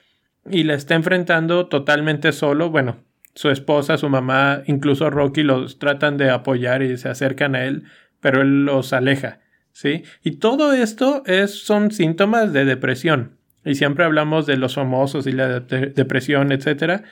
y 0.49 0.63
la 0.63 0.73
está 0.73 0.95
enfrentando 0.95 1.67
totalmente 1.67 2.31
solo. 2.31 2.71
Bueno, 2.71 2.97
su 3.35 3.51
esposa, 3.51 3.97
su 3.99 4.09
mamá, 4.09 4.63
incluso 4.65 5.11
Rocky 5.11 5.43
los 5.43 5.77
tratan 5.77 6.17
de 6.17 6.31
apoyar 6.31 6.81
y 6.81 6.97
se 6.97 7.07
acercan 7.07 7.55
a 7.55 7.65
él, 7.65 7.83
pero 8.19 8.41
él 8.41 8.65
los 8.65 8.93
aleja, 8.93 9.41
¿sí? 9.73 10.03
Y 10.23 10.37
todo 10.37 10.73
esto 10.73 11.21
es, 11.27 11.63
son 11.63 11.91
síntomas 11.91 12.51
de 12.51 12.65
depresión. 12.65 13.37
Y 13.63 13.75
siempre 13.75 14.03
hablamos 14.03 14.47
de 14.47 14.57
los 14.57 14.73
famosos 14.73 15.27
y 15.27 15.33
la 15.33 15.59
depresión, 15.59 16.51
etc. 16.51 17.03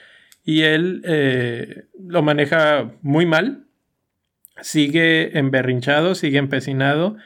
Y 0.44 0.64
él 0.64 1.04
eh, 1.06 1.86
lo 2.00 2.24
maneja 2.24 2.92
muy 3.04 3.28
mal, 3.28 3.66
sigue 4.62 5.38
emberrinchado, 5.38 6.16
sigue 6.16 6.40
empecinado 6.40 7.18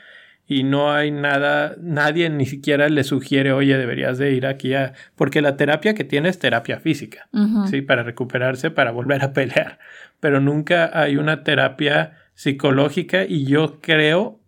y 0.47 0.63
no 0.63 0.93
hay 0.93 1.11
nada, 1.11 1.75
nadie 1.79 2.29
ni 2.29 2.45
siquiera 2.45 2.87
le 2.89 3.03
sugiere, 3.03 3.51
oye, 3.51 3.77
deberías 3.77 4.17
de 4.17 4.31
ir 4.31 4.45
aquí 4.45 4.75
a... 4.75 4.93
Porque 5.15 5.41
la 5.41 5.57
terapia 5.57 5.95
que 5.95 6.03
tiene 6.03 6.29
es 6.29 6.37
terapia 6.37 6.79
física, 6.79 7.27
¿sí? 7.69 7.81
Para 7.81 8.03
recuperarse, 8.03 8.69
para 8.69 8.91
volver 8.91 9.23
a 9.23 9.33
pelear, 9.33 9.79
pero 10.19 10.39
nunca 10.39 10.91
hay 10.93 11.17
una 11.17 11.43
terapia 11.43 12.13
psicológica 12.35 13.25
y 13.25 13.45
yo 13.45 13.79
creo 13.81 14.39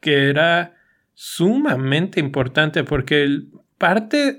que 0.00 0.28
era 0.30 0.74
sumamente 1.14 2.20
importante 2.20 2.84
porque 2.84 3.42
parte 3.78 4.38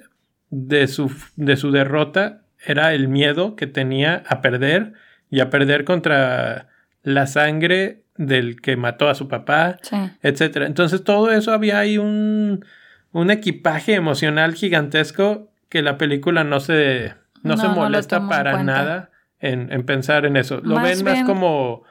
de 0.49 0.87
su, 0.87 1.11
de 1.35 1.57
su 1.57 1.71
derrota 1.71 2.43
era 2.65 2.93
el 2.93 3.07
miedo 3.07 3.55
que 3.55 3.67
tenía 3.67 4.23
a 4.27 4.41
perder 4.41 4.93
y 5.29 5.41
a 5.41 5.49
perder 5.49 5.83
contra 5.83 6.69
la 7.03 7.27
sangre 7.27 8.03
del 8.17 8.61
que 8.61 8.75
mató 8.75 9.09
a 9.09 9.15
su 9.15 9.27
papá, 9.27 9.77
etcétera. 10.21 10.65
Entonces 10.65 11.03
todo 11.03 11.31
eso 11.31 11.53
había 11.53 11.79
ahí 11.79 11.97
un, 11.97 12.65
un 13.11 13.31
equipaje 13.31 13.93
emocional 13.93 14.55
gigantesco 14.55 15.49
que 15.69 15.81
la 15.81 15.97
película 15.97 16.43
no 16.43 16.59
se, 16.59 17.13
no, 17.43 17.57
se 17.57 17.67
molesta 17.67 18.27
para 18.27 18.63
nada 18.63 19.11
en, 19.39 19.71
en, 19.71 19.85
pensar 19.85 20.25
en 20.25 20.37
eso. 20.37 20.61
Lo 20.63 20.81
ven 20.81 21.03
más 21.03 21.23
como, 21.23 21.83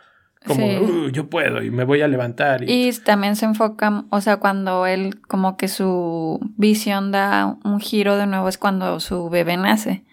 como 0.44 0.66
uh, 0.66 1.08
yo 1.10 1.28
puedo 1.28 1.62
y 1.62 1.70
me 1.70 1.84
voy 1.84 2.02
a 2.02 2.08
levantar. 2.08 2.64
Y... 2.64 2.88
y... 2.88 2.92
también 2.92 3.36
se 3.36 3.44
enfoca, 3.44 4.04
o 4.10 4.20
sea, 4.20 4.38
cuando 4.38 4.86
él 4.86 5.20
como 5.22 5.56
que 5.56 5.68
su 5.68 6.40
visión 6.56 7.12
da 7.12 7.56
un 7.64 7.80
giro 7.80 8.16
de 8.16 8.26
nuevo 8.26 8.48
es 8.48 8.58
cuando 8.58 8.98
su 9.00 9.28
bebé 9.30 9.56
nace. 9.56 10.04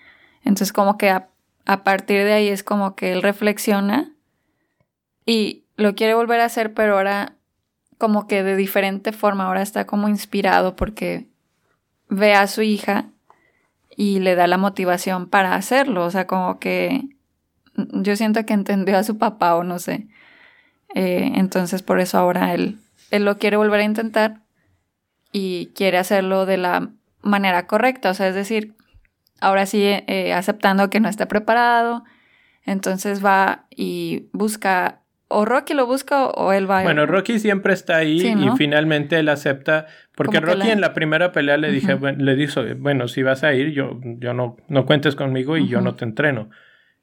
Entonces 0.44 0.74
como 0.74 0.98
que 0.98 1.10
a 1.10 1.84
partir 1.84 2.24
de 2.24 2.34
ahí 2.34 2.48
es 2.50 2.64
como 2.64 2.96
que 2.96 3.14
él 3.14 3.22
reflexiona 3.22 4.12
y 5.26 5.63
lo 5.76 5.96
quiere 5.96 6.14
volver 6.14 6.40
a 6.40 6.46
hacer, 6.46 6.74
pero 6.74 6.98
ahora 6.98 7.36
como 7.98 8.28
que 8.28 8.44
de 8.44 8.56
diferente 8.56 9.12
forma, 9.12 9.46
ahora 9.46 9.62
está 9.62 9.86
como 9.86 10.10
inspirado 10.10 10.76
porque 10.76 11.28
ve 12.10 12.34
a 12.34 12.48
su 12.48 12.62
hija 12.62 13.06
y 13.96 14.20
le 14.20 14.36
da 14.36 14.48
la 14.48 14.58
motivación 14.58 15.30
para 15.30 15.56
hacerlo, 15.56 16.06
o 16.06 16.12
sea, 16.12 16.28
como 16.28 16.60
que 16.60 17.02
yo 17.76 18.16
siento 18.16 18.46
que 18.46 18.54
entendió 18.54 18.98
a 18.98 19.04
su 19.04 19.18
papá 19.18 19.56
o 19.56 19.64
no 19.64 19.80
sé. 19.80 20.08
Eh, 20.96 21.32
entonces 21.36 21.82
por 21.82 22.00
eso 22.00 22.18
ahora 22.18 22.54
él, 22.54 22.78
él 23.10 23.26
lo 23.26 23.38
quiere 23.38 23.58
volver 23.58 23.80
a 23.80 23.86
intentar 23.86 24.42
y 25.32 25.72
quiere 25.76 25.98
hacerlo 25.98 26.46
de 26.46 26.58
la 26.58 26.92
manera 27.22 27.68
correcta, 27.68 28.12
o 28.12 28.14
sea, 28.14 28.28
es 28.28 28.36
decir, 28.36 28.76
ahora 29.40 29.66
sí 29.66 29.82
eh, 29.84 30.34
aceptando 30.34 30.90
que 30.90 31.00
no 31.00 31.10
está 31.10 31.28
preparado, 31.28 32.04
entonces 32.66 33.24
va 33.24 33.66
y 33.70 34.30
busca 34.34 35.03
o 35.34 35.46
Rocky 35.46 35.74
lo 35.74 35.86
busca 35.86 36.28
o 36.28 36.54
él 36.54 36.70
va. 36.70 36.84
Bueno, 36.84 37.06
Rocky 37.06 37.40
siempre 37.40 37.74
está 37.74 37.98
ahí 37.98 38.22
y 38.22 38.50
finalmente 38.58 39.20
él 39.20 39.30
acepta, 39.30 39.88
porque 40.16 40.40
Rocky 40.40 40.70
en 40.70 40.82
la 40.82 40.94
primera 40.94 41.32
pelea 41.32 41.58
le 41.58 41.72
dije, 41.72 41.98
le 42.18 42.36
dijo, 42.36 42.62
bueno, 42.78 43.08
si 43.08 43.24
vas 43.24 43.44
a 43.44 43.54
ir, 43.54 43.72
yo, 43.72 44.00
yo 44.04 44.34
no, 44.34 44.58
no 44.68 44.86
cuentes 44.86 45.16
conmigo 45.16 45.58
y 45.58 45.68
yo 45.68 45.82
no 45.82 45.96
te 45.96 46.06
entreno. 46.06 46.50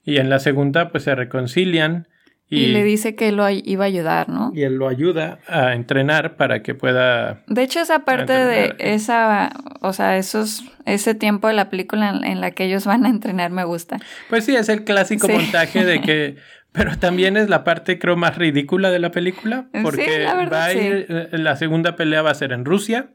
Y 0.04 0.18
en 0.18 0.30
la 0.30 0.38
segunda, 0.38 0.90
pues 0.90 1.04
se 1.04 1.14
reconcilian. 1.14 2.08
Y, 2.52 2.66
le 2.66 2.82
dice 2.82 3.14
que 3.14 3.30
lo 3.30 3.48
iba 3.48 3.84
a 3.84 3.86
ayudar, 3.86 4.28
¿no? 4.28 4.50
Y 4.52 4.62
él 4.62 4.74
lo 4.74 4.88
ayuda 4.88 5.38
a 5.46 5.74
entrenar 5.74 6.34
para 6.34 6.64
que 6.64 6.74
pueda. 6.74 7.44
De 7.46 7.62
hecho, 7.62 7.78
esa 7.78 8.00
parte 8.00 8.32
de 8.32 8.74
esa, 8.80 9.52
o 9.80 9.92
sea, 9.92 10.16
esos, 10.16 10.64
ese 10.84 11.14
tiempo 11.14 11.46
de 11.46 11.54
la 11.54 11.70
película 11.70 12.10
en, 12.10 12.40
la 12.40 12.50
que 12.50 12.64
ellos 12.64 12.86
van 12.86 13.06
a 13.06 13.08
entrenar 13.08 13.52
me 13.52 13.62
gusta. 13.62 14.00
Pues 14.28 14.46
sí, 14.46 14.56
es 14.56 14.68
el 14.68 14.82
clásico 14.82 15.28
montaje 15.28 15.84
de 15.84 16.00
que 16.00 16.36
Pero 16.72 16.96
también 16.98 17.36
es 17.36 17.48
la 17.48 17.64
parte, 17.64 17.98
creo, 17.98 18.16
más 18.16 18.36
ridícula 18.36 18.90
de 18.90 19.00
la 19.00 19.10
película. 19.10 19.66
Porque 19.82 20.20
la, 20.20 20.46
va 20.46 20.64
a 20.66 20.72
ir, 20.72 21.06
eh, 21.08 21.28
la 21.32 21.56
segunda 21.56 21.96
pelea 21.96 22.22
va 22.22 22.30
a 22.30 22.34
ser 22.34 22.52
en 22.52 22.64
Rusia. 22.64 23.10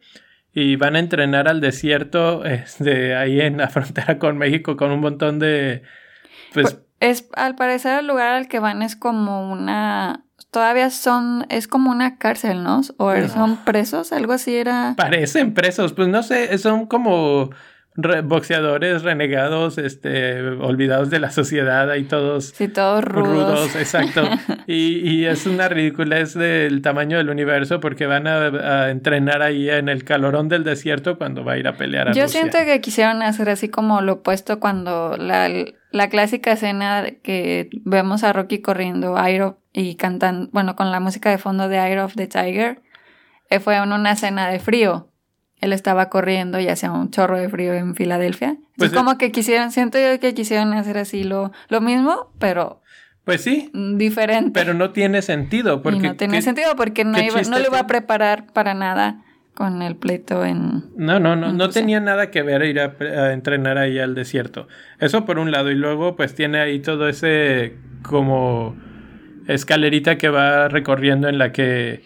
Y 0.53 0.77
van 0.77 0.95
a 0.95 0.99
entrenar 0.99 1.47
al 1.47 1.61
desierto 1.61 2.45
este, 2.45 3.15
ahí 3.15 3.41
en 3.41 3.57
la 3.57 3.69
frontera 3.69 4.19
con 4.19 4.37
México 4.37 4.77
con 4.77 4.91
un 4.91 4.99
montón 4.99 5.39
de. 5.39 5.83
Pues, 6.53 6.73
pues, 6.73 6.79
es, 6.99 7.29
al 7.35 7.55
parecer, 7.55 7.99
el 7.99 8.07
lugar 8.07 8.35
al 8.35 8.47
que 8.47 8.59
van 8.59 8.81
es 8.81 8.95
como 8.95 9.51
una. 9.51 10.25
Todavía 10.51 10.89
son. 10.89 11.45
Es 11.49 11.67
como 11.67 11.91
una 11.91 12.17
cárcel, 12.17 12.63
¿no? 12.63 12.81
O 12.97 13.27
son 13.27 13.57
presos, 13.65 14.11
algo 14.11 14.33
así 14.33 14.55
era. 14.55 14.95
Parecen 14.97 15.53
presos, 15.53 15.93
pues 15.93 16.07
no 16.07 16.23
sé, 16.23 16.57
son 16.57 16.87
como 16.87 17.51
boxeadores 17.95 19.03
renegados, 19.03 19.77
este, 19.77 20.41
olvidados 20.41 21.09
de 21.09 21.19
la 21.19 21.31
sociedad, 21.31 21.89
ahí 21.89 22.03
todos... 22.03 22.53
Sí, 22.55 22.67
todos 22.67 23.03
rudos. 23.03 23.75
exacto. 23.77 24.27
y, 24.67 25.09
y, 25.09 25.25
es 25.25 25.45
una 25.45 25.69
ridícula, 25.69 26.19
es 26.19 26.33
del 26.33 26.81
tamaño 26.81 27.17
del 27.17 27.29
universo 27.29 27.79
porque 27.79 28.05
van 28.05 28.27
a, 28.27 28.89
entrenar 28.89 29.41
ahí 29.41 29.69
en 29.69 29.87
el 29.87 30.03
calorón 30.03 30.49
del 30.49 30.63
desierto 30.63 31.17
cuando 31.17 31.45
va 31.45 31.53
a 31.53 31.57
ir 31.57 31.67
a 31.67 31.77
pelear 31.77 32.09
a 32.09 32.11
Yo 32.11 32.27
siento 32.27 32.57
que 32.65 32.81
quisieron 32.81 33.21
hacer 33.21 33.49
así 33.49 33.69
como 33.69 34.01
lo 34.01 34.13
opuesto 34.13 34.59
cuando 34.59 35.15
la, 35.17 35.49
la 35.91 36.09
clásica 36.09 36.51
escena 36.51 37.05
que 37.23 37.69
vemos 37.85 38.23
a 38.23 38.33
Rocky 38.33 38.59
corriendo 38.59 39.17
Airo 39.17 39.61
y 39.71 39.95
cantando, 39.95 40.49
bueno, 40.51 40.75
con 40.75 40.91
la 40.91 40.99
música 40.99 41.29
de 41.29 41.37
fondo 41.37 41.69
de 41.69 41.77
Eye 41.77 41.99
of 42.01 42.15
the 42.15 42.27
Tiger, 42.27 42.81
eh, 43.49 43.59
fue 43.59 43.77
en 43.77 43.93
una 43.93 44.11
escena 44.11 44.49
de 44.49 44.59
frío 44.59 45.09
él 45.59 45.73
estaba 45.73 46.09
corriendo 46.09 46.59
y 46.59 46.67
hacía 46.67 46.91
un 46.91 47.11
chorro 47.11 47.37
de 47.37 47.49
frío 47.49 47.73
en 47.73 47.95
Filadelfia. 47.95 48.57
Pues 48.77 48.91
es 48.91 48.97
como 48.97 49.17
que 49.17 49.31
quisieron, 49.31 49.71
siento 49.71 49.97
yo 49.97 50.19
que 50.19 50.33
quisieron 50.33 50.73
hacer 50.73 50.97
así 50.97 51.23
lo, 51.23 51.51
lo 51.69 51.81
mismo, 51.81 52.31
pero... 52.39 52.81
Pues 53.23 53.41
sí. 53.41 53.71
Diferente. 53.73 54.51
Pero 54.53 54.75
no 54.75 54.91
tiene 54.91 55.23
sentido. 55.23 55.81
Porque, 55.81 55.99
no 55.99 56.15
tiene 56.15 56.43
sentido 56.43 56.75
porque 56.75 57.03
no, 57.03 57.19
iba, 57.19 57.41
no 57.41 57.57
le 57.57 57.65
iba 57.65 57.79
a 57.79 57.87
preparar 57.87 58.53
para 58.53 58.75
nada 58.75 59.23
con 59.55 59.81
el 59.81 59.95
pleito 59.95 60.45
en... 60.45 60.83
No, 60.95 61.19
no, 61.19 61.35
no, 61.35 61.51
no 61.51 61.69
tenía 61.69 61.99
nada 61.99 62.29
que 62.29 62.43
ver 62.43 62.61
ir 62.63 62.79
a, 62.79 63.33
entrenar 63.33 63.79
ahí 63.79 63.97
al 63.97 64.13
desierto. 64.13 64.67
Eso 64.99 65.25
por 65.25 65.39
un 65.39 65.49
lado. 65.49 65.71
Y 65.71 65.75
luego 65.75 66.15
pues 66.15 66.35
tiene 66.35 66.59
ahí 66.59 66.79
todo 66.79 67.07
ese 67.09 67.77
como 68.03 68.75
escalerita 69.47 70.17
que 70.17 70.29
va 70.29 70.67
recorriendo 70.67 71.27
en 71.27 71.39
la 71.39 71.51
que 71.51 72.03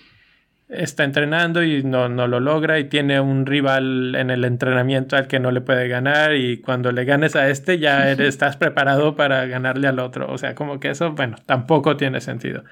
está 0.70 1.04
entrenando 1.04 1.64
y 1.64 1.84
no, 1.84 2.10
no, 2.10 2.28
lo 2.28 2.40
logra 2.40 2.80
y 2.80 2.86
tiene 2.86 3.20
un 3.20 3.48
rival 3.48 4.16
en 4.16 4.30
el 4.30 4.46
entrenamiento 4.46 5.18
al 5.18 5.28
que 5.28 5.40
no 5.40 5.52
le 5.52 5.62
puede 5.62 5.88
ganar 5.88 6.36
y 6.36 6.58
cuando 6.62 6.92
le 6.92 7.06
ganes 7.06 7.36
a 7.36 7.50
este 7.50 7.80
ya 7.80 8.10
eres, 8.12 8.30
estás 8.30 8.56
preparado 8.56 9.16
para 9.16 9.46
ganarle 9.48 9.88
al 9.88 10.00
otro. 10.00 10.32
O 10.32 10.38
sea, 10.38 10.56
como 10.56 10.80
que 10.80 10.92
eso, 10.92 11.12
bueno, 11.14 11.38
tampoco 11.46 11.98
tiene 11.98 12.22
sentido. 12.22 12.64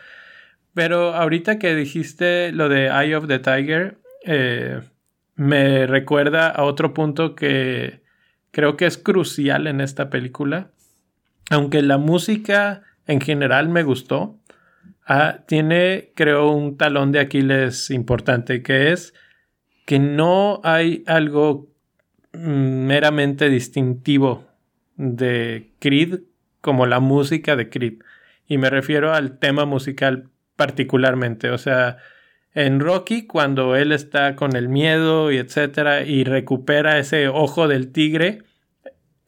Pero 0.73 1.15
ahorita 1.15 1.57
que 1.57 1.75
dijiste 1.75 2.51
lo 2.51 2.69
de 2.69 2.85
Eye 2.87 3.15
of 3.15 3.27
the 3.27 3.39
Tiger, 3.39 3.97
eh, 4.25 4.79
me 5.35 5.87
recuerda 5.87 6.49
a 6.49 6.63
otro 6.63 6.93
punto 6.93 7.35
que 7.35 8.01
creo 8.51 8.77
que 8.77 8.85
es 8.85 8.97
crucial 8.99 9.65
en 9.65 9.81
esta 9.81 10.11
película. 10.11 10.69
Aunque 11.49 11.81
la 11.81 11.97
música 11.97 12.83
en 13.07 13.21
general 13.21 13.69
me 13.69 13.81
gustó, 13.83 14.36
Ah, 15.09 15.39
tiene, 15.47 16.11
creo, 16.15 16.51
un 16.51 16.77
talón 16.77 17.13
de 17.13 17.21
Aquiles 17.21 17.89
importante, 17.91 18.61
que 18.61 18.91
es 18.91 19.13
que 19.85 19.99
no 19.99 20.59
hay 20.65 21.03
algo 21.07 21.69
mm, 22.33 22.85
meramente 22.87 23.49
distintivo 23.49 24.45
de 24.97 25.71
Creed 25.79 26.19
como 26.59 26.85
la 26.85 26.99
música 26.99 27.55
de 27.55 27.69
Creed. 27.69 27.99
Y 28.47 28.57
me 28.57 28.69
refiero 28.69 29.13
al 29.13 29.39
tema 29.39 29.63
musical 29.63 30.29
particularmente. 30.57 31.51
O 31.51 31.57
sea, 31.57 31.99
en 32.53 32.81
Rocky, 32.81 33.27
cuando 33.27 33.77
él 33.77 33.93
está 33.93 34.35
con 34.35 34.57
el 34.57 34.67
miedo 34.67 35.31
y 35.31 35.37
etcétera, 35.37 36.03
y 36.03 36.25
recupera 36.25 36.99
ese 36.99 37.29
ojo 37.29 37.69
del 37.69 37.93
tigre, 37.93 38.43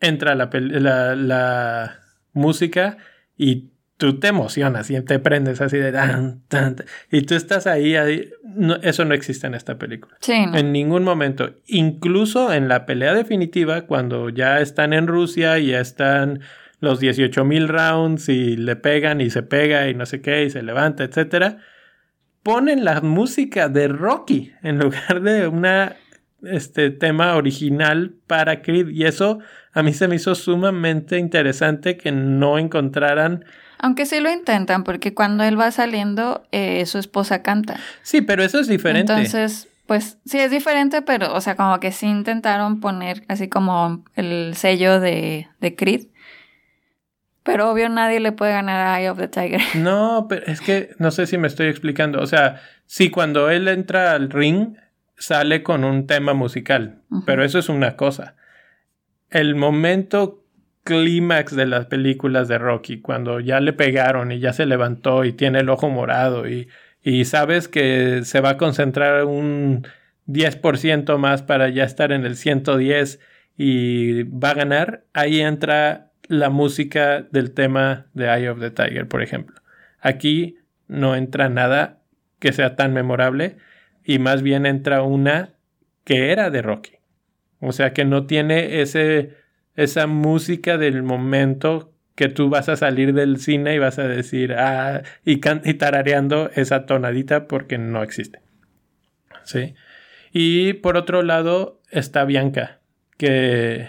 entra 0.02 0.36
la, 0.36 0.50
la, 0.52 1.16
la 1.16 2.00
música 2.34 2.98
y 3.38 3.70
tú 4.00 4.18
te 4.18 4.30
emocionas 4.30 4.90
y 4.90 5.00
te 5.02 5.20
prendes 5.20 5.60
así 5.60 5.78
de 5.78 5.92
tan, 5.92 6.40
tan, 6.48 6.78
y 7.12 7.24
tú 7.24 7.36
estás 7.36 7.68
ahí, 7.68 7.96
eso 8.82 9.04
no 9.04 9.14
existe 9.14 9.46
en 9.46 9.56
esta 9.56 9.78
película. 9.78 10.16
Sí, 10.22 10.34
En 10.34 10.72
ningún 10.72 11.04
momento. 11.04 11.52
Incluso 11.68 12.54
en 12.54 12.70
la 12.70 12.86
pelea 12.86 13.14
definitiva, 13.14 13.82
cuando 13.82 14.30
ya 14.30 14.62
están 14.62 14.94
en 14.94 15.06
Rusia 15.06 15.60
y 15.60 15.68
ya 15.68 15.82
están 15.82 16.40
los 16.80 17.02
18 17.02 17.44
mil 17.44 17.68
rounds 17.68 18.30
y 18.30 18.56
le 18.56 18.78
pegan 18.78 19.20
y 19.20 19.30
se 19.30 19.44
pega 19.44 19.90
y 19.90 19.94
no 19.94 20.06
sé 20.06 20.22
qué 20.22 20.46
y 20.46 20.50
se 20.50 20.64
levanta, 20.64 21.04
etcétera, 21.04 21.58
ponen 22.42 22.86
la 22.86 23.02
música 23.02 23.68
de 23.68 23.90
Rocky 23.90 24.54
en 24.64 24.80
lugar 24.80 25.22
de 25.22 25.50
una 25.50 25.98
este 26.42 26.90
tema 26.90 27.36
original 27.36 28.14
para 28.28 28.62
Creed 28.62 28.88
y 28.88 29.04
eso 29.04 29.40
a 29.74 29.84
mí 29.84 29.94
se 29.94 30.08
me 30.08 30.16
hizo 30.16 30.36
sumamente 30.36 31.18
interesante 31.18 31.98
que 31.98 32.12
no 32.12 32.58
encontraran 32.58 33.46
aunque 33.82 34.06
sí 34.06 34.20
lo 34.20 34.30
intentan, 34.30 34.84
porque 34.84 35.14
cuando 35.14 35.46
él 35.46 35.58
va 35.58 35.72
saliendo, 35.72 36.44
eh, 36.52 36.86
su 36.86 36.98
esposa 36.98 37.42
canta. 37.42 37.80
Sí, 38.02 38.22
pero 38.22 38.44
eso 38.44 38.60
es 38.60 38.68
diferente. 38.68 39.14
Entonces, 39.14 39.70
pues 39.86 40.18
sí 40.26 40.38
es 40.38 40.52
diferente, 40.52 41.02
pero, 41.02 41.34
o 41.34 41.40
sea, 41.40 41.56
como 41.56 41.80
que 41.80 41.94
sí 41.94 42.06
intentaron 42.06 42.82
poner 42.82 43.24
así 43.30 43.48
como 43.48 44.04
el 44.16 44.54
sello 44.56 45.00
de, 45.00 45.48
de 45.62 45.76
Creed. 45.76 46.08
Pero 47.44 47.72
obvio 47.72 47.88
nadie 47.88 48.20
le 48.20 48.34
puede 48.34 48.52
ganar 48.52 48.86
a 48.86 49.00
Eye 49.00 49.10
of 49.10 49.18
the 49.18 49.30
Tiger. 49.30 49.62
No, 49.76 50.28
pero 50.28 50.46
es 50.46 50.60
que 50.60 50.90
no 51.00 51.10
sé 51.10 51.26
si 51.26 51.38
me 51.38 51.48
estoy 51.48 51.68
explicando. 51.68 52.20
O 52.22 52.28
sea, 52.28 52.62
sí, 52.86 53.10
cuando 53.10 53.50
él 53.50 53.70
entra 53.70 54.12
al 54.12 54.30
ring, 54.30 54.76
sale 55.18 55.64
con 55.64 55.86
un 55.86 56.06
tema 56.06 56.34
musical, 56.34 57.02
pero 57.26 57.46
eso 57.46 57.60
es 57.60 57.70
una 57.70 57.96
cosa. 57.96 58.36
El 59.30 59.56
momento 59.56 60.44
clímax 60.84 61.56
de 61.56 61.68
las 61.68 61.86
películas 61.86 62.48
de 62.48 62.58
Rocky, 62.58 63.00
cuando 63.00 63.40
ya 63.40 63.60
le 63.60 63.74
pegaron 63.74 64.32
y 64.32 64.40
ya 64.40 64.54
se 64.54 64.66
levantó 64.66 65.24
y 65.24 65.34
tiene 65.34 65.60
el 65.60 65.70
ojo 65.70 65.90
morado 65.90 66.50
y, 66.50 66.68
y 67.04 67.26
sabes 67.26 67.68
que 67.68 68.22
se 68.24 68.42
va 68.42 68.52
a 68.52 68.58
concentrar 68.58 69.26
un 69.26 69.88
10% 70.28 71.18
más 71.18 71.44
para 71.44 71.70
ya 71.70 71.84
estar 71.84 72.12
en 72.12 72.26
el 72.26 72.36
110 72.36 73.20
y 73.58 74.24
va 74.24 74.52
a 74.52 74.54
ganar, 74.56 75.04
ahí 75.14 75.42
entra 75.42 76.12
la 76.28 76.50
música 76.50 77.24
del 77.32 77.52
tema 77.52 78.06
de 78.14 78.28
Eye 78.28 78.50
of 78.50 78.60
the 78.60 78.72
Tiger, 78.72 79.08
por 79.08 79.22
ejemplo. 79.22 79.60
Aquí 80.00 80.58
no 80.88 81.16
entra 81.16 81.50
nada 81.50 82.00
que 82.40 82.54
sea 82.54 82.76
tan 82.76 82.94
memorable 82.94 83.58
y 84.04 84.20
más 84.20 84.42
bien 84.42 84.66
entra 84.66 85.02
una 85.02 85.50
que 86.04 86.32
era 86.32 86.50
de 86.50 86.62
Rocky. 86.62 86.99
O 87.60 87.72
sea 87.72 87.94
que 87.94 88.06
no 88.06 88.26
tiene 88.26 88.82
ese 88.82 89.38
esa 89.76 90.08
música 90.08 90.78
del 90.78 91.04
momento 91.04 91.94
que 92.16 92.28
tú 92.28 92.50
vas 92.50 92.68
a 92.68 92.76
salir 92.76 93.14
del 93.14 93.38
cine 93.40 93.76
y 93.76 93.80
vas 93.80 93.98
a 93.98 94.08
decir, 94.08 94.54
ah, 94.54 95.04
y, 95.24 95.40
y 95.64 95.74
tarareando 95.76 96.50
esa 96.54 96.86
tonadita 96.86 97.48
porque 97.48 97.78
no 97.78 98.04
existe. 98.04 98.42
¿Sí? 99.46 99.74
Y 100.34 100.74
por 100.74 100.98
otro 100.98 101.24
lado 101.24 101.82
está 101.92 102.26
Bianca, 102.26 102.82
que 103.18 103.88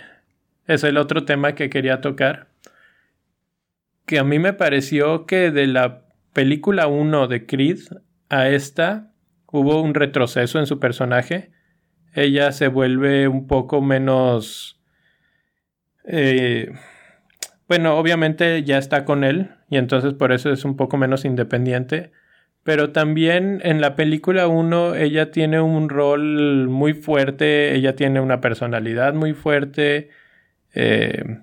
es 0.68 0.84
el 0.84 0.96
otro 0.96 1.24
tema 1.24 1.56
que 1.56 1.70
quería 1.70 2.00
tocar. 2.00 2.46
que 4.06 4.20
a 4.20 4.24
mí 4.24 4.38
me 4.38 4.52
pareció 4.52 5.26
que 5.26 5.50
de 5.50 5.66
la 5.66 6.04
película 6.32 6.86
1 6.86 7.26
de 7.26 7.46
Creed 7.46 7.80
a 8.28 8.48
esta 8.48 9.10
hubo 9.46 9.82
un 9.82 9.94
retroceso 9.94 10.60
en 10.60 10.66
su 10.66 10.78
personaje. 10.78 11.50
Ella 12.14 12.52
se 12.52 12.68
vuelve 12.68 13.28
un 13.28 13.46
poco 13.46 13.80
menos... 13.80 14.80
Eh, 16.04 16.72
bueno, 17.68 17.96
obviamente 17.98 18.64
ya 18.64 18.78
está 18.78 19.04
con 19.04 19.22
él 19.22 19.50
y 19.68 19.76
entonces 19.76 20.14
por 20.14 20.32
eso 20.32 20.50
es 20.50 20.64
un 20.64 20.76
poco 20.76 20.96
menos 20.96 21.24
independiente. 21.24 22.10
Pero 22.62 22.90
también 22.90 23.60
en 23.64 23.80
la 23.80 23.96
película 23.96 24.48
1 24.48 24.94
ella 24.96 25.30
tiene 25.30 25.60
un 25.60 25.88
rol 25.88 26.68
muy 26.68 26.92
fuerte, 26.92 27.74
ella 27.74 27.96
tiene 27.96 28.20
una 28.20 28.40
personalidad 28.40 29.14
muy 29.14 29.32
fuerte, 29.32 30.10
eh, 30.74 31.38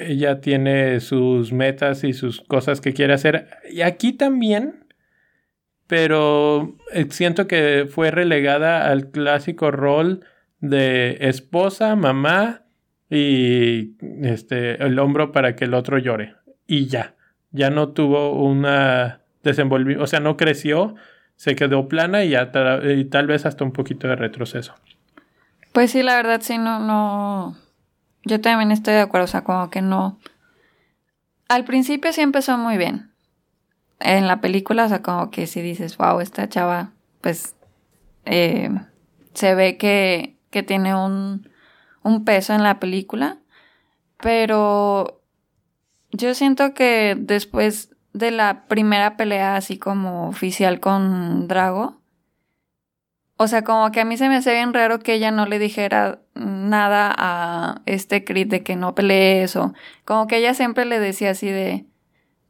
ella 0.00 0.40
tiene 0.40 1.00
sus 1.00 1.52
metas 1.52 2.04
y 2.04 2.12
sus 2.12 2.40
cosas 2.40 2.80
que 2.80 2.92
quiere 2.92 3.14
hacer. 3.14 3.48
Y 3.70 3.82
aquí 3.82 4.12
también, 4.12 4.83
pero 5.86 6.76
eh, 6.92 7.06
siento 7.10 7.46
que 7.46 7.88
fue 7.90 8.10
relegada 8.10 8.90
al 8.90 9.10
clásico 9.10 9.70
rol 9.70 10.24
de 10.60 11.18
esposa, 11.20 11.94
mamá 11.94 12.62
y 13.10 13.92
este 14.22 14.82
el 14.82 14.98
hombro 14.98 15.30
para 15.32 15.56
que 15.56 15.64
el 15.66 15.74
otro 15.74 15.98
llore. 15.98 16.34
Y 16.66 16.86
ya, 16.86 17.14
ya 17.50 17.70
no 17.70 17.90
tuvo 17.90 18.42
una 18.42 19.20
desenvolvimiento, 19.42 20.04
o 20.04 20.06
sea, 20.06 20.20
no 20.20 20.36
creció, 20.36 20.94
se 21.36 21.54
quedó 21.54 21.88
plana 21.88 22.24
y, 22.24 22.30
ya 22.30 22.50
y 22.82 23.04
tal 23.04 23.26
vez 23.26 23.44
hasta 23.46 23.64
un 23.64 23.72
poquito 23.72 24.08
de 24.08 24.16
retroceso. 24.16 24.74
Pues 25.72 25.90
sí, 25.90 26.02
la 26.02 26.16
verdad 26.16 26.40
sí, 26.42 26.56
no, 26.56 26.78
no, 26.78 27.56
yo 28.24 28.40
también 28.40 28.70
estoy 28.70 28.94
de 28.94 29.00
acuerdo, 29.00 29.24
o 29.24 29.28
sea, 29.28 29.44
como 29.44 29.70
que 29.70 29.82
no. 29.82 30.18
Al 31.48 31.64
principio 31.64 32.12
sí 32.12 32.22
empezó 32.22 32.56
muy 32.56 32.78
bien. 32.78 33.13
En 34.04 34.28
la 34.28 34.40
película, 34.40 34.84
o 34.84 34.88
sea, 34.88 35.02
como 35.02 35.30
que 35.30 35.46
si 35.46 35.62
dices, 35.62 35.96
wow, 35.96 36.20
esta 36.20 36.48
chava, 36.48 36.92
pues 37.20 37.56
eh, 38.26 38.70
se 39.32 39.54
ve 39.54 39.76
que, 39.78 40.36
que 40.50 40.62
tiene 40.62 40.94
un, 40.94 41.48
un 42.02 42.24
peso 42.24 42.52
en 42.54 42.62
la 42.62 42.78
película. 42.78 43.38
Pero 44.18 45.22
yo 46.12 46.34
siento 46.34 46.74
que 46.74 47.16
después 47.18 47.96
de 48.12 48.30
la 48.30 48.66
primera 48.66 49.16
pelea 49.16 49.56
así 49.56 49.78
como 49.78 50.28
oficial 50.28 50.80
con 50.80 51.48
Drago, 51.48 52.00
o 53.36 53.48
sea, 53.48 53.64
como 53.64 53.90
que 53.90 54.00
a 54.00 54.04
mí 54.04 54.16
se 54.16 54.28
me 54.28 54.36
hace 54.36 54.52
bien 54.52 54.72
raro 54.72 55.00
que 55.00 55.14
ella 55.14 55.32
no 55.32 55.46
le 55.46 55.58
dijera 55.58 56.20
nada 56.34 57.12
a 57.16 57.82
este 57.86 58.24
Creed 58.24 58.48
de 58.48 58.62
que 58.62 58.76
no 58.76 58.94
pelees 58.94 59.56
o 59.56 59.74
como 60.04 60.28
que 60.28 60.36
ella 60.36 60.54
siempre 60.54 60.84
le 60.84 61.00
decía 61.00 61.30
así 61.30 61.48
de 61.48 61.86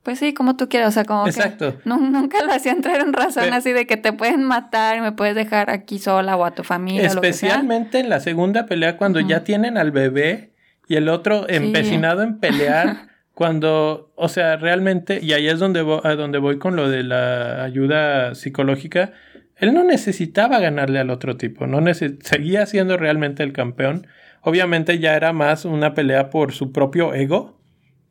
pues 0.04 0.18
sí, 0.18 0.34
como 0.34 0.54
tú 0.54 0.68
quieras, 0.68 0.90
o 0.90 0.92
sea, 0.92 1.04
como 1.06 1.26
Exacto. 1.26 1.78
que 1.78 1.88
nunca 1.88 2.44
lo 2.44 2.52
hacía 2.52 2.72
entrar 2.72 3.00
en 3.00 3.14
razón 3.14 3.52
así 3.54 3.72
de 3.72 3.86
que 3.86 3.96
te 3.96 4.12
pueden 4.12 4.44
matar 4.44 4.98
y 4.98 5.00
me 5.00 5.12
puedes 5.12 5.34
dejar 5.34 5.70
aquí 5.70 5.98
sola 5.98 6.36
o 6.36 6.44
a 6.44 6.50
tu 6.50 6.62
familia. 6.62 7.06
Especialmente 7.06 8.00
en 8.00 8.10
la 8.10 8.20
segunda 8.20 8.66
pelea 8.66 8.98
cuando 8.98 9.18
ya 9.20 9.44
tienen 9.44 9.78
al 9.78 9.92
bebé 9.92 10.52
y 10.88 10.96
el 10.96 11.08
otro 11.08 11.48
empecinado 11.48 12.22
en 12.22 12.38
pelear 12.38 13.08
cuando, 13.32 14.12
o 14.14 14.28
sea, 14.28 14.56
realmente, 14.56 15.20
y 15.22 15.32
ahí 15.32 15.48
es 15.48 15.58
donde 15.58 15.80
a 16.04 16.14
donde 16.16 16.38
voy 16.38 16.58
con 16.58 16.76
lo 16.76 16.90
de 16.90 17.02
la 17.02 17.64
ayuda 17.64 18.34
psicológica, 18.34 19.12
él 19.56 19.72
no 19.72 19.84
necesitaba 19.84 20.58
ganarle 20.58 20.98
al 20.98 21.08
otro 21.08 21.38
tipo, 21.38 21.66
no 21.66 21.82
seguía 21.94 22.66
siendo 22.66 22.98
realmente 22.98 23.42
el 23.42 23.54
campeón. 23.54 24.06
Obviamente 24.42 24.98
ya 24.98 25.16
era 25.16 25.32
más 25.32 25.64
una 25.64 25.94
pelea 25.94 26.28
por 26.28 26.52
su 26.52 26.72
propio 26.72 27.14
ego 27.14 27.58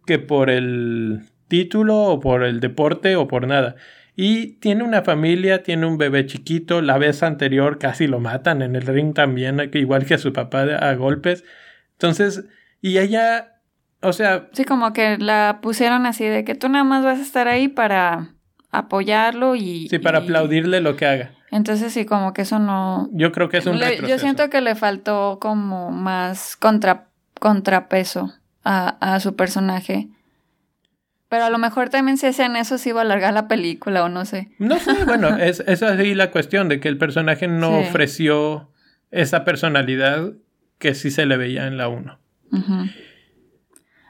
que 0.07 0.17
por 0.17 0.49
el 0.49 1.21
título 1.47 2.03
o 2.03 2.19
por 2.19 2.43
el 2.43 2.59
deporte 2.59 3.15
o 3.15 3.27
por 3.27 3.47
nada. 3.47 3.75
Y 4.15 4.59
tiene 4.59 4.83
una 4.83 5.01
familia, 5.01 5.63
tiene 5.63 5.85
un 5.87 5.97
bebé 5.97 6.25
chiquito, 6.25 6.81
la 6.81 6.97
vez 6.97 7.23
anterior 7.23 7.79
casi 7.79 8.05
lo 8.05 8.19
matan 8.19 8.61
en 8.61 8.75
el 8.75 8.83
ring 8.83 9.13
también, 9.13 9.71
igual 9.73 10.05
que 10.05 10.13
a 10.13 10.19
su 10.19 10.33
papá 10.33 10.61
a 10.61 10.93
golpes. 10.93 11.43
Entonces, 11.93 12.45
y 12.81 12.99
ella, 12.99 13.53
o 14.01 14.13
sea... 14.13 14.49
Sí, 14.51 14.65
como 14.65 14.93
que 14.93 15.17
la 15.17 15.59
pusieron 15.61 16.05
así 16.05 16.25
de 16.25 16.43
que 16.43 16.53
tú 16.53 16.69
nada 16.69 16.83
más 16.83 17.03
vas 17.03 17.19
a 17.19 17.23
estar 17.23 17.47
ahí 17.47 17.67
para 17.67 18.33
apoyarlo 18.69 19.55
y... 19.55 19.87
Sí, 19.89 19.99
para 19.99 20.19
aplaudirle 20.19 20.81
lo 20.81 20.95
que 20.95 21.05
haga. 21.05 21.31
Entonces 21.49 21.93
sí, 21.93 22.05
como 22.05 22.33
que 22.33 22.41
eso 22.41 22.59
no... 22.59 23.09
Yo 23.13 23.31
creo 23.31 23.47
que 23.47 23.57
es 23.57 23.65
un 23.65 23.79
Yo 23.79 24.19
siento 24.19 24.49
que 24.49 24.61
le 24.61 24.75
faltó 24.75 25.39
como 25.39 25.91
más 25.91 26.55
contra, 26.55 27.07
contrapeso 27.39 28.33
a, 28.63 28.89
a, 28.99 29.19
su 29.19 29.35
personaje. 29.35 30.09
Pero 31.33 31.45
a 31.45 31.49
lo 31.49 31.57
mejor 31.57 31.89
también 31.89 32.19
si 32.19 32.27
hacían 32.27 32.55
eso 32.55 32.77
se 32.77 32.89
iba 32.89 33.01
a 33.01 33.05
alargar 33.05 33.33
la 33.33 33.47
película 33.47 34.03
o 34.03 34.07
no 34.07 34.23
sé. 34.23 34.51
No 34.59 34.77
sé, 34.77 35.03
bueno, 35.03 35.35
es, 35.39 35.63
es 35.65 35.81
así 35.81 36.13
la 36.13 36.29
cuestión 36.29 36.69
de 36.69 36.79
que 36.79 36.87
el 36.87 36.99
personaje 36.99 37.47
no 37.47 37.79
ofreció 37.79 38.71
esa 39.09 39.43
personalidad 39.43 40.33
que 40.77 40.93
sí 40.93 41.09
se 41.09 41.25
le 41.25 41.35
veía 41.35 41.65
en 41.65 41.77
la 41.77 41.87
1. 41.87 42.19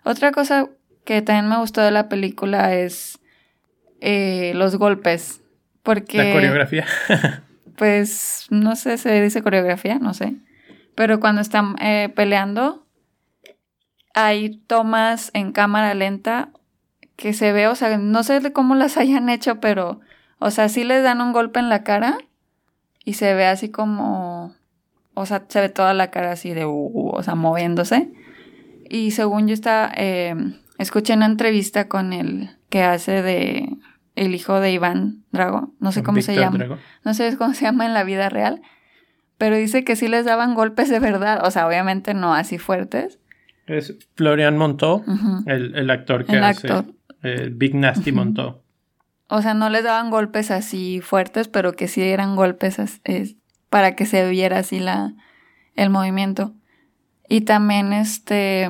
Otra 0.04 0.34
cosa 0.34 0.68
que 1.06 1.22
también 1.22 1.48
me 1.48 1.58
gustó 1.60 1.80
de 1.80 1.92
la 1.92 2.10
película 2.10 2.76
es 2.76 3.20
eh, 4.02 4.52
los 4.56 4.76
golpes. 4.76 5.40
Porque. 5.82 6.18
La 6.18 6.34
coreografía. 6.34 6.86
pues 7.78 8.48
no 8.50 8.76
sé, 8.76 8.98
se 8.98 9.22
dice 9.22 9.42
coreografía, 9.42 9.98
no 9.98 10.14
sé. 10.14 10.34
Pero 10.94 11.22
cuando 11.22 11.40
están 11.40 11.78
eh, 11.82 12.12
peleando, 12.14 12.86
hay 14.14 14.58
tomas 14.68 15.32
en 15.34 15.54
cámara 15.54 15.94
lenta 15.94 16.50
que 17.16 17.34
se 17.34 17.52
ve, 17.52 17.68
o 17.68 17.76
sea, 17.76 17.98
no 17.98 18.24
sé 18.24 18.40
de 18.40 18.54
cómo 18.54 18.76
las 18.76 18.98
hayan 18.98 19.30
hecho, 19.30 19.60
pero, 19.60 20.00
o 20.40 20.52
sea, 20.52 20.70
sí 20.70 20.84
les 20.84 21.04
dan 21.04 21.22
un 21.22 21.34
golpe 21.34 21.60
en 21.60 21.70
la 21.70 21.84
cara 21.84 22.18
y 23.06 23.14
se 23.14 23.34
ve 23.34 23.46
así 23.46 23.70
como, 23.70 24.56
o 25.14 25.26
sea, 25.26 25.46
se 25.48 25.62
ve 25.62 25.70
toda 25.70 25.94
la 25.94 26.10
cara 26.12 26.32
así 26.32 26.54
de, 26.54 26.66
uh, 26.66 27.10
o 27.14 27.24
sea, 27.24 27.36
moviéndose. 27.36 28.12
Y 28.90 29.12
según 29.12 29.48
yo 29.48 29.54
estaba, 29.54 29.92
eh, 29.98 30.36
escuché 30.78 31.14
una 31.14 31.26
entrevista 31.26 31.88
con 31.88 32.14
el 32.14 32.50
que 32.70 32.84
hace 32.84 33.22
de 33.22 33.70
el 34.16 34.36
hijo 34.36 34.60
de 34.60 34.72
Iván 34.72 35.24
Drago, 35.32 35.74
no 35.80 35.92
sé 35.92 36.04
cómo 36.04 36.22
se 36.22 36.36
llama, 36.36 36.78
no 37.04 37.14
sé 37.14 37.36
cómo 37.38 37.54
se 37.54 37.66
llama 37.66 37.86
en 37.86 37.94
la 37.94 38.04
vida 38.04 38.30
real, 38.30 38.62
pero 39.38 39.56
dice 39.56 39.84
que 39.84 39.96
sí 39.96 40.08
les 40.08 40.26
daban 40.26 40.54
golpes 40.54 40.90
de 40.90 41.00
verdad, 41.00 41.42
o 41.44 41.52
sea, 41.52 41.68
obviamente 41.68 42.14
no 42.14 42.34
así 42.34 42.60
fuertes. 42.60 43.20
Es 43.66 43.96
Florian 44.16 44.58
Montó, 44.58 45.04
el, 45.46 45.90
actor 45.90 46.26
que 46.26 46.38
hace 46.38 46.68
el 47.24 47.52
Big 47.52 47.76
Nasty 47.76 48.12
Montó. 48.12 48.64
O 49.28 49.42
sea, 49.42 49.54
no 49.54 49.70
les 49.70 49.84
daban 49.84 50.10
golpes 50.12 50.52
así 50.52 51.02
fuertes, 51.02 51.48
pero 51.48 51.74
que 51.74 51.88
sí 51.88 52.02
eran 52.02 52.36
golpes 52.36 52.78
para 53.70 53.96
que 53.96 54.06
se 54.06 54.30
viera 54.30 54.60
así 54.60 54.80
la, 54.80 55.16
el 55.76 55.90
movimiento. 55.90 56.54
Y 57.28 57.42
también 57.42 57.94
este 57.94 58.70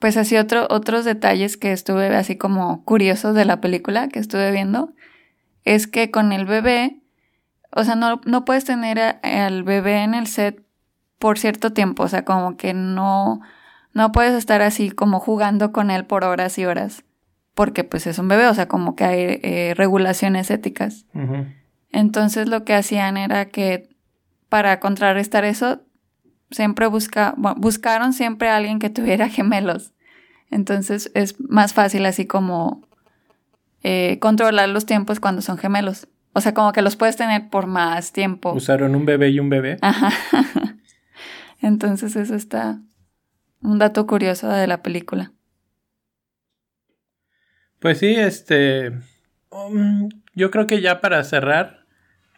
pues 0.00 0.16
así 0.16 0.36
otro, 0.36 0.66
otros 0.70 1.04
detalles 1.04 1.56
que 1.56 1.72
estuve 1.72 2.08
así 2.16 2.36
como 2.36 2.84
curiosos 2.84 3.34
de 3.34 3.44
la 3.44 3.60
película 3.60 4.08
que 4.08 4.18
estuve 4.18 4.50
viendo, 4.50 4.94
es 5.64 5.86
que 5.86 6.10
con 6.10 6.32
el 6.32 6.46
bebé, 6.46 7.02
o 7.70 7.84
sea, 7.84 7.94
no, 7.94 8.20
no 8.24 8.46
puedes 8.46 8.64
tener 8.64 8.98
al 9.22 9.62
bebé 9.62 10.02
en 10.02 10.14
el 10.14 10.26
set 10.26 10.64
por 11.18 11.38
cierto 11.38 11.74
tiempo, 11.74 12.04
o 12.04 12.08
sea, 12.08 12.24
como 12.24 12.56
que 12.56 12.72
no, 12.72 13.42
no 13.92 14.12
puedes 14.12 14.34
estar 14.34 14.62
así 14.62 14.90
como 14.90 15.20
jugando 15.20 15.72
con 15.72 15.90
él 15.90 16.04
por 16.04 16.24
horas 16.24 16.58
y 16.58 16.64
horas, 16.64 17.04
porque 17.54 17.84
pues 17.84 18.06
es 18.06 18.18
un 18.18 18.28
bebé, 18.28 18.46
o 18.46 18.54
sea, 18.54 18.68
como 18.68 18.94
que 18.94 19.04
hay 19.04 19.40
eh, 19.42 19.74
regulaciones 19.76 20.50
éticas. 20.50 21.06
Entonces 21.90 22.48
lo 22.48 22.64
que 22.64 22.74
hacían 22.74 23.16
era 23.16 23.46
que 23.46 23.88
para 24.48 24.80
contrarrestar 24.80 25.44
eso, 25.44 25.80
siempre 26.50 26.86
busca, 26.86 27.34
buscaron 27.56 28.12
siempre 28.12 28.48
a 28.48 28.56
alguien 28.56 28.78
que 28.78 28.90
tuviera 28.90 29.28
gemelos. 29.30 29.92
Entonces 30.50 31.10
es 31.14 31.40
más 31.40 31.74
fácil 31.74 32.06
así 32.06 32.26
como 32.26 32.82
eh, 33.82 34.18
controlar 34.20 34.68
los 34.68 34.86
tiempos 34.86 35.20
cuando 35.20 35.42
son 35.42 35.58
gemelos. 35.58 36.08
O 36.32 36.40
sea, 36.40 36.54
como 36.54 36.72
que 36.72 36.82
los 36.82 36.96
puedes 36.96 37.16
tener 37.16 37.48
por 37.48 37.66
más 37.66 38.12
tiempo. 38.12 38.52
Usaron 38.52 38.94
un 38.94 39.04
bebé 39.04 39.30
y 39.30 39.40
un 39.40 39.50
bebé. 39.50 39.78
Ajá. 39.80 40.12
Entonces 41.60 42.14
eso 42.14 42.34
está 42.34 42.80
un 43.62 43.78
dato 43.78 44.06
curioso 44.06 44.48
de 44.48 44.66
la 44.66 44.82
película. 44.82 45.32
Pues 47.78 47.98
sí, 47.98 48.14
este... 48.14 48.92
Um, 49.50 50.08
yo 50.34 50.50
creo 50.50 50.66
que 50.66 50.80
ya 50.80 51.00
para 51.00 51.24
cerrar, 51.24 51.84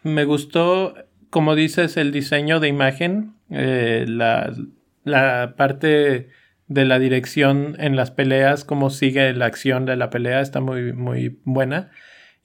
me 0.01 0.25
gustó, 0.25 0.95
como 1.29 1.55
dices, 1.55 1.97
el 1.97 2.11
diseño 2.11 2.59
de 2.59 2.67
imagen 2.67 3.35
eh, 3.49 4.05
la, 4.07 5.53
parte 5.55 6.29
de 6.67 6.85
la 6.85 6.97
dirección 6.97 7.75
en 7.77 7.95
las 7.95 8.09
peleas, 8.09 8.63
cómo 8.63 8.89
sigue 8.89 9.31
la 9.33 9.45
acción 9.45 9.85
de 9.85 9.95
la 9.95 10.09
pelea, 10.09 10.41
está 10.41 10.59
muy, 10.59 10.93
muy 10.93 11.39
buena. 11.43 11.91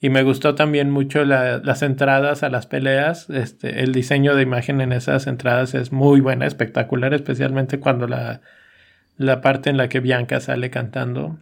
Y 0.01 0.09
me 0.09 0.23
gustó 0.23 0.55
también 0.55 0.91
mucho 0.91 1.25
las 1.25 1.81
entradas 1.81 2.43
a 2.43 2.49
las 2.49 2.67
peleas. 2.67 3.29
Este, 3.29 3.81
el 3.83 3.91
diseño 3.91 4.33
de 4.35 4.43
imagen 4.43 4.79
en 4.79 4.93
esas 4.93 5.27
entradas 5.27 5.73
es 5.73 5.91
muy 5.91 6.21
buena, 6.21 6.45
espectacular, 6.45 7.13
especialmente 7.13 7.79
cuando 7.79 8.07
la, 8.07 8.39
la 9.19 9.41
parte 9.41 9.69
en 9.69 9.75
la 9.75 9.89
que 9.89 9.99
Bianca 9.99 10.39
sale 10.39 10.71
cantando. 10.71 11.37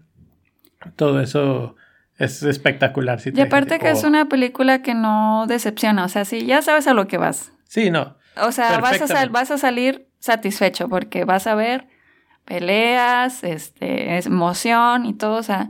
todo 0.96 1.22
eso 1.22 1.76
es 2.18 2.42
espectacular. 2.42 3.20
y 3.24 3.40
aparte 3.40 3.78
que 3.78 3.92
es 3.92 4.04
una 4.04 4.28
película 4.28 4.82
que 4.82 4.96
no 4.96 5.46
decepciona, 5.48 6.04
o 6.04 6.10
sea, 6.10 6.26
si 6.26 6.46
ya 6.46 6.63
sabes 6.63 6.88
a 6.88 6.94
lo 6.94 7.08
que 7.08 7.18
vas. 7.18 7.52
Sí, 7.66 7.92
no. 7.92 8.18
O 8.42 8.52
sea, 8.52 8.80
vas 8.80 9.00
a, 9.12 9.26
vas 9.28 9.52
a 9.52 9.60
salir 9.60 10.10
satisfecho 10.18 10.90
porque 10.90 11.24
vas 11.24 11.46
a 11.46 11.54
ver 11.54 11.88
peleas, 12.46 13.44
este, 13.44 14.18
emoción 14.18 15.06
y 15.06 15.13
todo, 15.13 15.36
o 15.38 15.44
sea, 15.44 15.70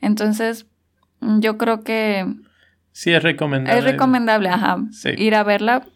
entonces 0.00 0.66
yo 1.20 1.58
creo 1.58 1.84
que... 1.84 2.26
Sí, 2.90 3.12
es 3.12 3.22
recomendable. 3.22 3.78
Es 3.78 3.84
recomendable, 3.84 4.48
ajá. 4.48 4.78
Ir 5.16 5.36
a 5.36 5.44
verla 5.44 5.86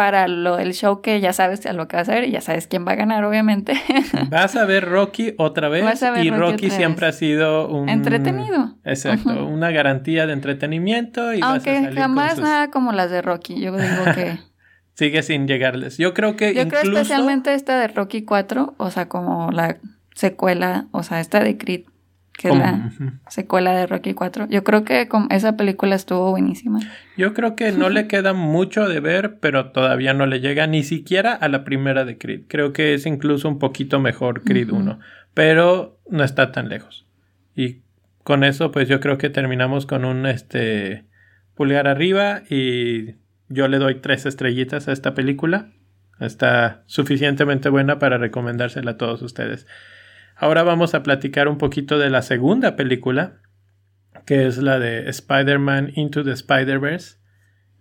para 0.00 0.28
lo, 0.28 0.58
el 0.58 0.72
show 0.72 1.02
que 1.02 1.20
ya 1.20 1.34
sabes 1.34 1.66
a 1.66 1.74
lo 1.74 1.86
que 1.86 1.94
vas 1.94 2.08
a 2.08 2.14
ver 2.14 2.24
y 2.24 2.30
ya 2.30 2.40
sabes 2.40 2.66
quién 2.66 2.86
va 2.88 2.92
a 2.92 2.94
ganar, 2.94 3.22
obviamente. 3.22 3.74
Vas 4.30 4.56
a 4.56 4.64
ver 4.64 4.88
Rocky 4.88 5.34
otra 5.36 5.68
vez 5.68 5.84
y 6.22 6.30
Rocky, 6.30 6.70
siempre 6.70 7.06
ha 7.06 7.12
sido 7.12 7.68
un... 7.68 7.90
Entretenido. 7.90 8.78
Exacto, 8.82 9.44
una 9.44 9.70
garantía 9.72 10.26
de 10.26 10.32
entretenimiento 10.32 11.34
y 11.34 11.42
Aunque 11.42 11.92
jamás 11.94 12.38
nada 12.38 12.70
como 12.70 12.92
las 12.92 13.10
de 13.10 13.20
Rocky, 13.20 13.60
yo 13.60 13.76
digo 13.76 14.04
que... 14.14 14.38
Sigue 14.94 15.22
sin 15.22 15.46
llegarles. 15.46 15.98
Yo 15.98 16.14
creo 16.14 16.34
que 16.34 16.54
Yo 16.54 16.66
creo 16.66 16.80
especialmente 16.80 17.52
esta 17.52 17.78
de 17.78 17.88
Rocky 17.88 18.22
4, 18.22 18.76
o 18.78 18.90
sea, 18.90 19.06
como 19.06 19.50
la 19.50 19.76
secuela, 20.14 20.86
o 20.92 21.02
sea, 21.02 21.20
esta 21.20 21.40
de 21.44 21.58
Creed 21.58 21.82
que 22.40 22.48
es 22.48 22.56
la 22.56 22.90
secuela 23.28 23.76
de 23.76 23.86
Rocky 23.86 24.14
4. 24.14 24.46
Yo 24.48 24.64
creo 24.64 24.82
que 24.82 25.06
esa 25.28 25.58
película 25.58 25.94
estuvo 25.94 26.30
buenísima. 26.30 26.80
Yo 27.18 27.34
creo 27.34 27.54
que 27.54 27.70
no 27.72 27.90
le 27.90 28.06
queda 28.06 28.32
mucho 28.32 28.88
de 28.88 28.98
ver, 28.98 29.38
pero 29.40 29.72
todavía 29.72 30.14
no 30.14 30.24
le 30.24 30.40
llega 30.40 30.66
ni 30.66 30.82
siquiera 30.82 31.34
a 31.34 31.48
la 31.48 31.64
primera 31.64 32.06
de 32.06 32.16
Creed. 32.16 32.44
Creo 32.48 32.72
que 32.72 32.94
es 32.94 33.04
incluso 33.04 33.46
un 33.46 33.58
poquito 33.58 34.00
mejor 34.00 34.42
Creed 34.42 34.70
1, 34.70 34.98
pero 35.34 36.00
no 36.08 36.24
está 36.24 36.50
tan 36.50 36.70
lejos. 36.70 37.06
Y 37.54 37.82
con 38.22 38.42
eso, 38.42 38.70
pues 38.70 38.88
yo 38.88 39.00
creo 39.00 39.18
que 39.18 39.28
terminamos 39.28 39.84
con 39.84 40.06
un 40.06 40.24
este 40.24 41.04
pulgar 41.54 41.88
arriba 41.88 42.40
y 42.48 43.16
yo 43.50 43.68
le 43.68 43.76
doy 43.76 43.96
tres 43.96 44.24
estrellitas 44.24 44.88
a 44.88 44.92
esta 44.92 45.12
película. 45.12 45.72
Está 46.20 46.84
suficientemente 46.86 47.68
buena 47.68 47.98
para 47.98 48.16
recomendársela 48.16 48.92
a 48.92 48.96
todos 48.96 49.20
ustedes. 49.20 49.66
Ahora 50.40 50.62
vamos 50.62 50.94
a 50.94 51.02
platicar 51.02 51.48
un 51.48 51.58
poquito 51.58 51.98
de 51.98 52.08
la 52.08 52.22
segunda 52.22 52.74
película, 52.74 53.42
que 54.24 54.46
es 54.46 54.56
la 54.56 54.78
de 54.78 55.10
Spider-Man 55.10 55.92
Into 55.96 56.24
the 56.24 56.32
Spider-Verse, 56.32 57.18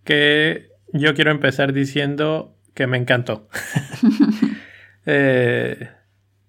que 0.03 0.67
yo 0.91 1.13
quiero 1.13 1.31
empezar 1.31 1.71
diciendo 1.71 2.57
que 2.73 2.85
me 2.85 2.97
encantó. 2.97 3.47
Eh, 5.11 5.89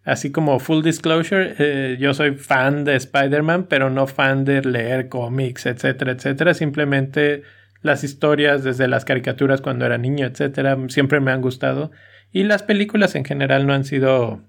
así 0.04 0.32
como 0.32 0.58
full 0.58 0.82
disclosure, 0.82 1.54
eh, 1.58 1.96
yo 1.98 2.12
soy 2.12 2.32
fan 2.32 2.84
de 2.84 2.94
Spider-Man, 2.96 3.68
pero 3.70 3.88
no 3.88 4.06
fan 4.06 4.44
de 4.44 4.60
leer 4.60 5.08
cómics, 5.08 5.64
etcétera, 5.64 6.12
etcétera. 6.12 6.52
Simplemente 6.52 7.42
las 7.80 8.04
historias 8.04 8.62
desde 8.62 8.86
las 8.86 9.06
caricaturas 9.06 9.62
cuando 9.62 9.86
era 9.86 9.96
niño, 9.96 10.26
etcétera, 10.26 10.76
siempre 10.88 11.20
me 11.20 11.30
han 11.30 11.40
gustado. 11.40 11.90
Y 12.32 12.42
las 12.42 12.62
películas 12.62 13.14
en 13.14 13.24
general 13.24 13.66
no 13.66 13.72
han 13.72 13.84
sido 13.84 14.42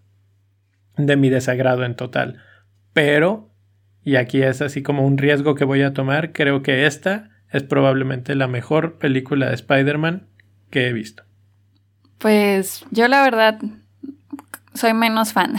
de 0.97 1.15
mi 1.15 1.29
desagrado 1.29 1.83
en 1.83 1.95
total. 1.95 2.41
Pero, 2.93 3.49
y 4.03 4.15
aquí 4.15 4.41
es 4.41 4.61
así 4.61 4.83
como 4.83 5.05
un 5.05 5.17
riesgo 5.17 5.55
que 5.55 5.65
voy 5.65 5.81
a 5.81 5.93
tomar, 5.93 6.33
creo 6.33 6.61
que 6.61 6.85
esta 6.85 7.29
es 7.51 7.63
probablemente 7.63 8.35
la 8.35 8.47
mejor 8.47 8.97
película 8.97 9.49
de 9.49 9.55
Spider-Man 9.55 10.27
que 10.69 10.87
he 10.87 10.93
visto. 10.93 11.23
Pues 12.17 12.85
yo 12.91 13.07
la 13.07 13.23
verdad 13.23 13.59
soy 14.73 14.93
menos 14.93 15.33
fan. 15.33 15.55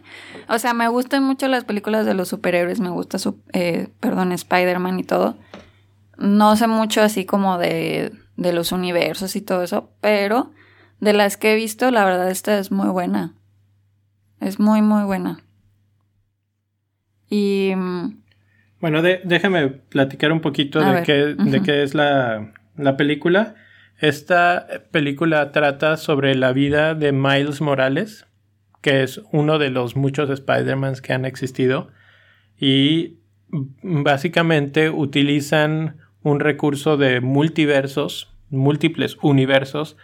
o 0.48 0.58
sea, 0.58 0.74
me 0.74 0.88
gustan 0.88 1.22
mucho 1.22 1.48
las 1.48 1.64
películas 1.64 2.06
de 2.06 2.14
los 2.14 2.28
superhéroes, 2.28 2.80
me 2.80 2.90
gusta 2.90 3.18
su, 3.18 3.40
eh, 3.52 3.88
perdón, 4.00 4.32
Spider-Man 4.32 4.98
y 4.98 5.04
todo. 5.04 5.36
No 6.18 6.56
sé 6.56 6.66
mucho 6.66 7.02
así 7.02 7.24
como 7.24 7.58
de, 7.58 8.12
de 8.36 8.52
los 8.52 8.72
universos 8.72 9.36
y 9.36 9.40
todo 9.40 9.62
eso, 9.62 9.90
pero 10.00 10.52
de 11.00 11.12
las 11.12 11.36
que 11.36 11.52
he 11.52 11.56
visto, 11.56 11.90
la 11.90 12.04
verdad 12.04 12.30
esta 12.30 12.58
es 12.58 12.72
muy 12.72 12.88
buena. 12.88 13.35
Es 14.40 14.58
muy, 14.58 14.82
muy 14.82 15.04
buena. 15.04 15.40
Y... 17.28 17.72
Mm, 17.74 18.22
bueno, 18.80 19.02
déjame 19.02 19.68
platicar 19.68 20.32
un 20.32 20.40
poquito 20.40 20.80
de, 20.80 21.02
qué, 21.02 21.34
de 21.34 21.62
qué 21.62 21.82
es 21.82 21.94
la, 21.94 22.52
la 22.76 22.96
película. 22.96 23.54
Esta 23.98 24.66
película 24.90 25.50
trata 25.50 25.96
sobre 25.96 26.34
la 26.34 26.52
vida 26.52 26.94
de 26.94 27.12
Miles 27.12 27.62
Morales, 27.62 28.26
que 28.82 29.02
es 29.02 29.22
uno 29.32 29.58
de 29.58 29.70
los 29.70 29.96
muchos 29.96 30.28
Spider-Mans 30.28 31.00
que 31.00 31.14
han 31.14 31.24
existido. 31.24 31.88
Y 32.58 33.18
básicamente 33.82 34.90
utilizan 34.90 35.96
un 36.22 36.40
recurso 36.40 36.96
de 36.96 37.20
multiversos, 37.20 38.36
múltiples 38.50 39.16
universos, 39.22 39.96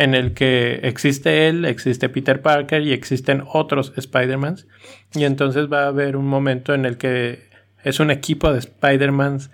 en 0.00 0.14
el 0.14 0.32
que 0.32 0.80
existe 0.84 1.46
él, 1.46 1.66
existe 1.66 2.08
Peter 2.08 2.40
Parker 2.40 2.80
y 2.80 2.94
existen 2.94 3.42
otros 3.46 3.92
Spider-Mans. 3.94 4.66
Y 5.14 5.24
entonces 5.24 5.70
va 5.70 5.84
a 5.84 5.88
haber 5.88 6.16
un 6.16 6.26
momento 6.26 6.72
en 6.72 6.86
el 6.86 6.96
que 6.96 7.50
es 7.84 8.00
un 8.00 8.10
equipo 8.10 8.50
de 8.50 8.60
Spider-Mans 8.60 9.50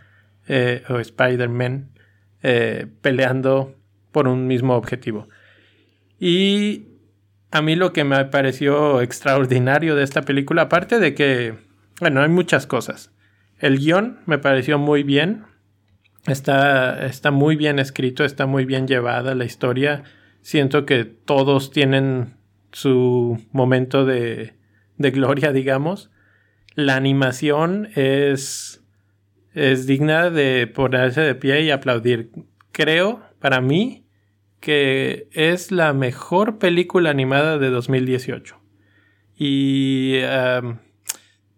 eh, 0.46 0.84
o 0.88 1.00
Spider-Man 1.00 1.88
eh, 2.44 2.86
peleando 3.00 3.74
por 4.12 4.28
un 4.28 4.46
mismo 4.46 4.76
objetivo. 4.76 5.28
Y 6.20 6.90
a 7.50 7.60
mí 7.60 7.74
lo 7.74 7.92
que 7.92 8.04
me 8.04 8.24
pareció 8.26 9.00
extraordinario 9.00 9.96
de 9.96 10.04
esta 10.04 10.22
película, 10.22 10.62
aparte 10.62 11.00
de 11.00 11.12
que, 11.14 11.54
bueno, 11.98 12.22
hay 12.22 12.28
muchas 12.28 12.68
cosas. 12.68 13.10
El 13.58 13.80
guion 13.80 14.20
me 14.26 14.38
pareció 14.38 14.78
muy 14.78 15.02
bien. 15.02 15.42
Está, 16.28 17.04
está 17.04 17.32
muy 17.32 17.56
bien 17.56 17.80
escrito, 17.80 18.24
está 18.24 18.46
muy 18.46 18.64
bien 18.64 18.86
llevada 18.86 19.34
la 19.34 19.44
historia 19.44 20.04
siento 20.46 20.86
que 20.86 21.04
todos 21.04 21.72
tienen 21.72 22.36
su 22.70 23.44
momento 23.50 24.04
de, 24.04 24.54
de 24.96 25.10
gloria, 25.10 25.50
digamos. 25.50 26.12
La 26.76 26.94
animación 26.94 27.88
es, 27.96 28.80
es 29.54 29.88
digna 29.88 30.30
de 30.30 30.68
ponerse 30.68 31.22
de 31.22 31.34
pie 31.34 31.62
y 31.62 31.72
aplaudir. 31.72 32.30
Creo, 32.70 33.22
para 33.40 33.60
mí, 33.60 34.06
que 34.60 35.26
es 35.32 35.72
la 35.72 35.92
mejor 35.92 36.60
película 36.60 37.10
animada 37.10 37.58
de 37.58 37.70
2018. 37.70 38.56
Y 39.36 40.20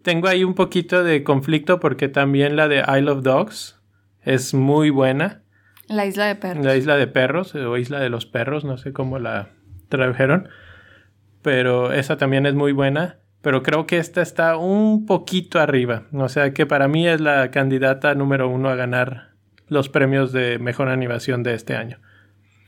tengo 0.00 0.28
ahí 0.28 0.44
un 0.44 0.54
poquito 0.54 1.04
de 1.04 1.24
conflicto 1.24 1.78
porque 1.78 2.08
también 2.08 2.56
la 2.56 2.68
de 2.68 2.78
Isle 2.78 3.10
of 3.10 3.22
Dogs 3.22 3.82
es 4.22 4.54
muy 4.54 4.88
buena. 4.88 5.42
La 5.88 6.06
isla 6.06 6.26
de 6.26 6.36
perros. 6.36 6.64
La 6.64 6.76
isla 6.76 6.96
de 6.96 7.06
perros 7.06 7.54
o 7.54 7.76
isla 7.76 7.98
de 7.98 8.10
los 8.10 8.26
perros, 8.26 8.64
no 8.64 8.76
sé 8.76 8.92
cómo 8.92 9.18
la 9.18 9.48
tradujeron. 9.88 10.48
Pero 11.42 11.92
esa 11.92 12.16
también 12.16 12.46
es 12.46 12.54
muy 12.54 12.72
buena. 12.72 13.16
Pero 13.40 13.62
creo 13.62 13.86
que 13.86 13.98
esta 13.98 14.20
está 14.20 14.56
un 14.56 15.06
poquito 15.06 15.60
arriba. 15.60 16.04
O 16.12 16.28
sea 16.28 16.52
que 16.52 16.66
para 16.66 16.88
mí 16.88 17.06
es 17.06 17.20
la 17.20 17.50
candidata 17.50 18.14
número 18.14 18.48
uno 18.48 18.68
a 18.68 18.74
ganar 18.74 19.30
los 19.68 19.88
premios 19.88 20.32
de 20.32 20.58
mejor 20.58 20.88
animación 20.88 21.42
de 21.42 21.54
este 21.54 21.76
año. 21.76 21.98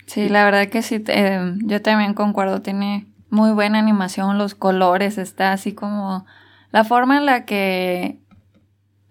Sí, 0.07 0.29
la 0.29 0.45
verdad 0.45 0.69
que 0.69 0.83
sí, 0.83 1.05
eh, 1.07 1.55
yo 1.65 1.83
también 1.83 2.15
concuerdo. 2.15 2.63
Tiene 2.63 3.07
muy 3.29 3.53
buena 3.53 3.79
animación, 3.79 4.39
los 4.39 4.55
colores, 4.55 5.19
está 5.19 5.53
así 5.53 5.73
como 5.73 6.27
la 6.73 6.85
forma 6.85 7.17
en 7.17 7.27
la 7.27 7.45
que 7.45 8.19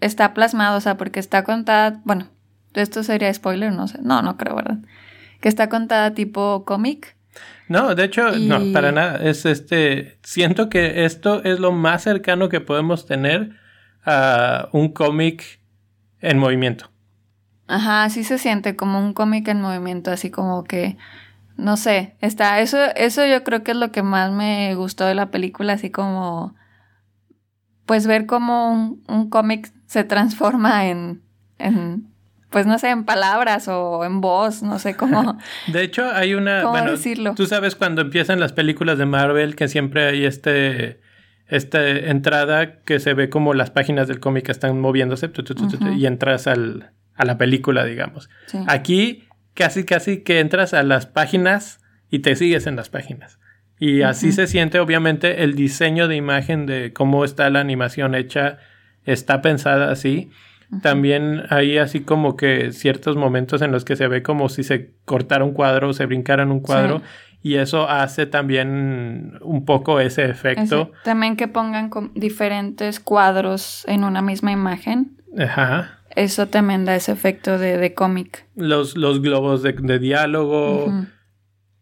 está 0.01 0.33
plasmado, 0.33 0.77
o 0.77 0.81
sea, 0.81 0.97
porque 0.97 1.19
está 1.19 1.43
contada, 1.43 2.01
bueno, 2.03 2.27
esto 2.81 3.03
sería 3.03 3.33
spoiler, 3.33 3.73
no 3.73 3.87
sé. 3.87 3.99
No, 4.01 4.21
no 4.21 4.37
creo, 4.37 4.55
¿verdad? 4.55 4.79
Que 5.41 5.49
está 5.49 5.69
contada 5.69 6.13
tipo 6.13 6.65
cómic. 6.65 7.15
No, 7.67 7.93
de 7.93 8.03
hecho, 8.03 8.31
no, 8.31 8.73
para 8.73 8.91
nada. 8.91 9.17
Es 9.17 9.45
este. 9.45 10.17
Siento 10.23 10.69
que 10.69 11.05
esto 11.05 11.43
es 11.43 11.59
lo 11.59 11.71
más 11.71 12.03
cercano 12.03 12.49
que 12.49 12.61
podemos 12.61 13.05
tener 13.05 13.51
a 14.03 14.69
un 14.71 14.89
cómic 14.89 15.59
en 16.19 16.39
movimiento. 16.39 16.89
Ajá, 17.67 18.09
sí 18.09 18.23
se 18.23 18.39
siente 18.39 18.75
como 18.75 18.99
un 18.99 19.13
cómic 19.13 19.47
en 19.47 19.61
movimiento, 19.61 20.11
así 20.11 20.31
como 20.31 20.63
que. 20.63 20.97
No 21.57 21.77
sé, 21.77 22.15
está. 22.21 22.59
Eso, 22.59 22.77
eso 22.95 23.25
yo 23.27 23.43
creo 23.43 23.63
que 23.63 23.71
es 23.71 23.77
lo 23.77 23.91
que 23.91 24.01
más 24.01 24.31
me 24.31 24.73
gustó 24.75 25.05
de 25.05 25.15
la 25.15 25.29
película, 25.29 25.73
así 25.73 25.91
como. 25.91 26.55
Pues 27.85 28.07
ver 28.07 28.25
cómo 28.25 28.71
un, 28.71 29.03
un 29.07 29.29
cómic 29.29 29.71
se 29.85 30.03
transforma 30.03 30.87
en, 30.87 31.21
en 31.57 32.07
pues 32.49 32.65
no 32.65 32.79
sé, 32.79 32.89
en 32.89 33.03
palabras 33.03 33.67
o 33.67 34.03
en 34.05 34.21
voz, 34.21 34.63
no 34.63 34.79
sé 34.79 34.95
cómo. 34.95 35.37
De 35.67 35.83
hecho, 35.83 36.09
hay 36.11 36.33
una. 36.33 36.63
¿Cómo 36.63 36.81
decirlo? 36.81 37.35
Tú 37.35 37.45
sabes 37.45 37.75
cuando 37.75 38.01
empiezan 38.01 38.39
las 38.39 38.53
películas 38.53 38.97
de 38.97 39.05
Marvel 39.05 39.55
que 39.55 39.67
siempre 39.67 40.07
hay 40.07 40.25
este. 40.25 41.01
Esta 41.47 41.87
entrada 41.89 42.81
que 42.83 42.99
se 42.99 43.15
ve 43.15 43.29
como 43.29 43.55
las 43.55 43.71
páginas 43.71 44.07
del 44.07 44.19
cómic 44.19 44.49
están 44.49 44.79
moviéndose 44.79 45.31
y 45.97 46.05
entras 46.05 46.45
al, 46.45 46.91
a 47.15 47.25
la 47.25 47.39
película, 47.39 47.85
digamos. 47.85 48.29
Aquí 48.67 49.27
casi, 49.55 49.83
casi 49.83 50.21
que 50.21 50.41
entras 50.41 50.75
a 50.75 50.83
las 50.83 51.07
páginas 51.07 51.81
y 52.11 52.19
te 52.19 52.35
sigues 52.35 52.67
en 52.67 52.75
las 52.75 52.89
páginas. 52.89 53.39
Y 53.79 54.01
así 54.01 54.31
se 54.31 54.45
siente, 54.45 54.79
obviamente, 54.79 55.43
el 55.43 55.55
diseño 55.55 56.07
de 56.07 56.17
imagen 56.17 56.65
de 56.65 56.93
cómo 56.93 57.25
está 57.25 57.49
la 57.49 57.61
animación 57.61 58.13
hecha 58.13 58.57
está 59.05 59.41
pensada 59.41 59.91
así. 59.91 60.31
También 60.81 61.43
hay 61.49 61.77
así 61.77 62.01
como 62.01 62.35
que 62.35 62.71
ciertos 62.73 63.15
momentos 63.15 63.61
en 63.61 63.71
los 63.71 63.85
que 63.85 63.95
se 63.95 64.07
ve 64.07 64.21
como 64.21 64.49
si 64.49 64.63
se 64.63 64.93
cortara 65.05 65.43
un 65.43 65.53
cuadro 65.53 65.89
o 65.89 65.93
se 65.93 66.05
brincara 66.05 66.43
en 66.43 66.51
un 66.51 66.59
cuadro. 66.59 67.01
Y 67.41 67.55
eso 67.55 67.89
hace 67.89 68.25
también 68.25 69.39
un 69.41 69.65
poco 69.65 69.99
ese 69.99 70.25
efecto. 70.25 70.91
También 71.03 71.37
que 71.37 71.47
pongan 71.47 71.89
diferentes 72.13 72.99
cuadros 72.99 73.85
en 73.87 74.03
una 74.03 74.21
misma 74.21 74.51
imagen. 74.51 75.17
Ajá. 75.37 75.99
Eso 76.15 76.47
también 76.47 76.85
da 76.85 76.95
ese 76.95 77.11
efecto 77.11 77.57
de, 77.57 77.93
cómic. 77.93 78.45
Los, 78.55 78.97
los 78.97 79.21
globos 79.21 79.63
de, 79.63 79.99
diálogo. 79.99 80.91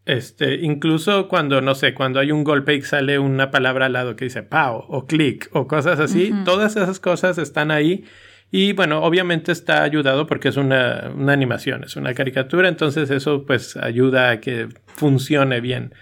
Este, 0.06 0.56
incluso 0.62 1.28
cuando, 1.28 1.60
no 1.60 1.76
sé, 1.76 1.94
cuando 1.94 2.20
hay 2.20 2.32
un 2.32 2.44
golpe 2.44 2.76
y 2.76 2.82
sale 2.82 3.20
una 3.20 3.52
palabra 3.52 3.88
al 3.88 3.94
lado 3.94 4.16
que 4.16 4.26
dice 4.26 4.44
pow 4.44 4.86
o 4.88 5.06
click 5.06 5.50
o 5.52 5.68
cosas 5.68 6.00
así, 6.00 6.34
todas 6.46 6.78
esas 6.78 7.00
cosas 7.00 7.38
están 7.38 7.72
ahí. 7.72 8.06
Y 8.50 8.74
bueno, 8.74 9.04
obviamente 9.04 9.52
está 9.52 9.84
ayudado 9.84 10.26
porque 10.26 10.48
es 10.48 10.58
una, 10.58 11.12
animación, 11.28 11.84
es 11.84 11.96
una 11.98 12.14
caricatura, 12.14 12.70
entonces 12.70 13.10
eso 13.10 13.46
pues 13.46 13.76
ayuda 13.76 14.30
a 14.30 14.40
que 14.40 14.70
funcione 14.88 15.60
bien. 15.60 15.94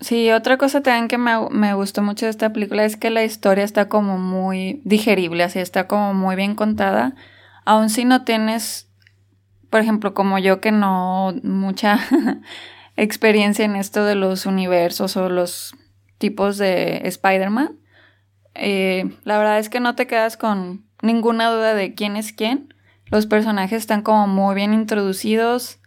Sí, 0.00 0.30
otra 0.32 0.58
cosa 0.58 0.82
también 0.82 1.06
que 1.06 1.18
me, 1.18 1.32
me, 1.50 1.72
gustó 1.74 2.02
mucho 2.02 2.26
de 2.26 2.30
esta 2.30 2.52
película 2.52 2.84
es 2.84 2.96
que 2.96 3.10
la 3.10 3.22
historia 3.22 3.62
está 3.62 3.88
como 3.88 4.18
muy 4.18 4.82
digerible, 4.84 5.44
así 5.44 5.60
está 5.60 5.86
como 5.86 6.14
muy 6.14 6.34
bien 6.34 6.56
contada. 6.56 7.14
Aun 7.64 7.88
si 7.88 8.04
no 8.04 8.24
tienes, 8.24 8.90
por 9.70 9.80
ejemplo, 9.80 10.12
como 10.12 10.38
yo 10.38 10.60
que 10.60 10.72
no 10.72 11.32
mucha 11.44 12.00
experiencia 12.96 13.64
en 13.64 13.76
esto 13.76 14.04
de 14.04 14.16
los 14.16 14.46
universos 14.46 15.16
o 15.16 15.28
los 15.28 15.76
tipos 16.18 16.58
de 16.58 17.02
Spider-Man, 17.04 17.78
eh, 18.54 19.16
la 19.22 19.38
verdad 19.38 19.58
es 19.58 19.68
que 19.68 19.80
no 19.80 19.94
te 19.94 20.06
quedas 20.06 20.36
con 20.36 20.84
ninguna 21.04 21.50
duda 21.50 21.74
de 21.74 21.94
quién 21.94 22.16
es 22.16 22.32
quién. 22.32 22.74
Los 23.06 23.26
personajes 23.26 23.78
están 23.78 24.02
como 24.02 24.26
muy 24.26 24.54
bien 24.54 24.72
introducidos, 24.72 25.78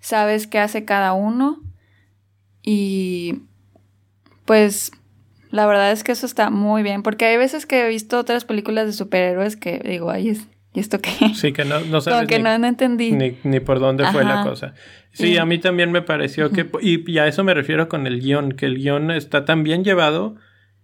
sabes 0.00 0.46
qué 0.46 0.58
hace 0.58 0.84
cada 0.84 1.12
uno 1.12 1.60
y 2.62 3.42
pues 4.44 4.92
la 5.50 5.66
verdad 5.66 5.92
es 5.92 6.02
que 6.02 6.12
eso 6.12 6.26
está 6.26 6.50
muy 6.50 6.82
bien, 6.82 7.02
porque 7.02 7.26
hay 7.26 7.36
veces 7.36 7.66
que 7.66 7.84
he 7.84 7.88
visto 7.88 8.18
otras 8.18 8.44
películas 8.44 8.86
de 8.86 8.92
superhéroes 8.92 9.56
que 9.56 9.78
digo, 9.78 10.10
ay, 10.10 10.30
es 10.30 10.48
¿y 10.76 10.80
esto 10.80 11.00
qué? 11.00 11.10
Sí, 11.34 11.52
que 11.52 11.64
no, 11.64 11.80
no 11.80 12.00
sabes. 12.02 12.28
que 12.28 12.38
no, 12.38 12.50
entendí. 12.50 13.12
Ni, 13.12 13.60
por 13.60 13.80
dónde 13.80 14.04
fue 14.12 14.24
la 14.24 14.42
cosa. 14.42 14.74
Sí, 15.12 15.38
a 15.38 15.46
mí 15.46 15.58
también 15.58 15.90
me 15.90 16.02
pareció 16.02 16.50
que. 16.50 16.68
Y, 16.82 17.18
a 17.18 17.26
eso 17.26 17.44
me 17.44 17.54
refiero 17.54 17.88
con 17.88 18.06
el 18.06 18.20
guion, 18.20 18.52
que 18.52 18.66
el 18.66 18.76
guion 18.76 19.10
está 19.10 19.46
tan 19.46 19.62
bien 19.62 19.84
llevado 19.84 20.36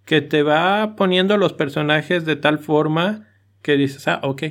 que 0.07 0.23
te 0.23 0.43
va 0.43 0.97
poniendo 0.97 1.37
los 1.37 1.53
personajes 1.53 2.25
de 2.25 2.37
tal 2.37 2.59
forma 2.59 3.29
que 3.63 3.77
dices, 3.77 4.07
ah, 4.09 4.21
ok. 4.23 4.45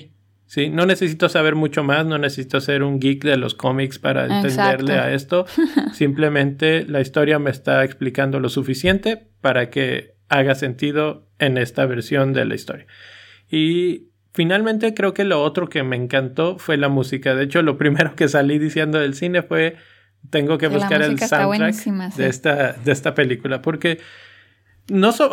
Sí, 0.45 0.69
no 0.69 0.85
necesito 0.85 1.29
saber 1.29 1.55
mucho 1.55 1.83
más, 1.83 2.05
no 2.05 2.17
necesito 2.17 2.59
ser 2.59 2.83
un 2.83 2.99
geek 2.99 3.23
de 3.23 3.37
los 3.37 3.55
cómics 3.55 3.99
para 3.99 4.25
entenderle 4.25 4.95
a 4.95 5.13
esto. 5.13 5.45
Simplemente 5.93 6.85
la 6.85 6.99
historia 6.99 7.39
me 7.39 7.51
está 7.51 7.85
explicando 7.85 8.39
lo 8.41 8.49
suficiente 8.49 9.29
para 9.39 9.69
que 9.69 10.15
haga 10.27 10.55
sentido 10.55 11.29
en 11.39 11.57
esta 11.57 11.85
versión 11.85 12.33
de 12.33 12.45
la 12.45 12.55
historia. 12.55 12.85
Y 13.49 14.11
Finalmente 14.33 14.93
creo 14.93 15.13
que 15.13 15.25
lo 15.25 15.43
otro 15.43 15.67
que 15.67 15.83
me 15.83 15.97
encantó 15.97 16.57
fue 16.57 16.77
la 16.77 16.87
música. 16.87 17.35
De 17.35 17.43
hecho, 17.43 17.61
lo 17.61 17.77
primero 17.77 18.15
que 18.15 18.27
salí 18.27 18.59
diciendo 18.59 18.99
del 18.99 19.13
cine 19.13 19.41
fue 19.43 19.75
tengo 20.29 20.57
que 20.57 20.67
buscar 20.67 21.01
el 21.01 21.19
soundtrack 21.19 22.15
de, 22.15 22.27
esta, 22.27 22.73
de 22.73 22.91
esta 22.91 23.13
película. 23.13 23.61
Porque 23.61 23.99
no 24.87 25.11
so, 25.11 25.29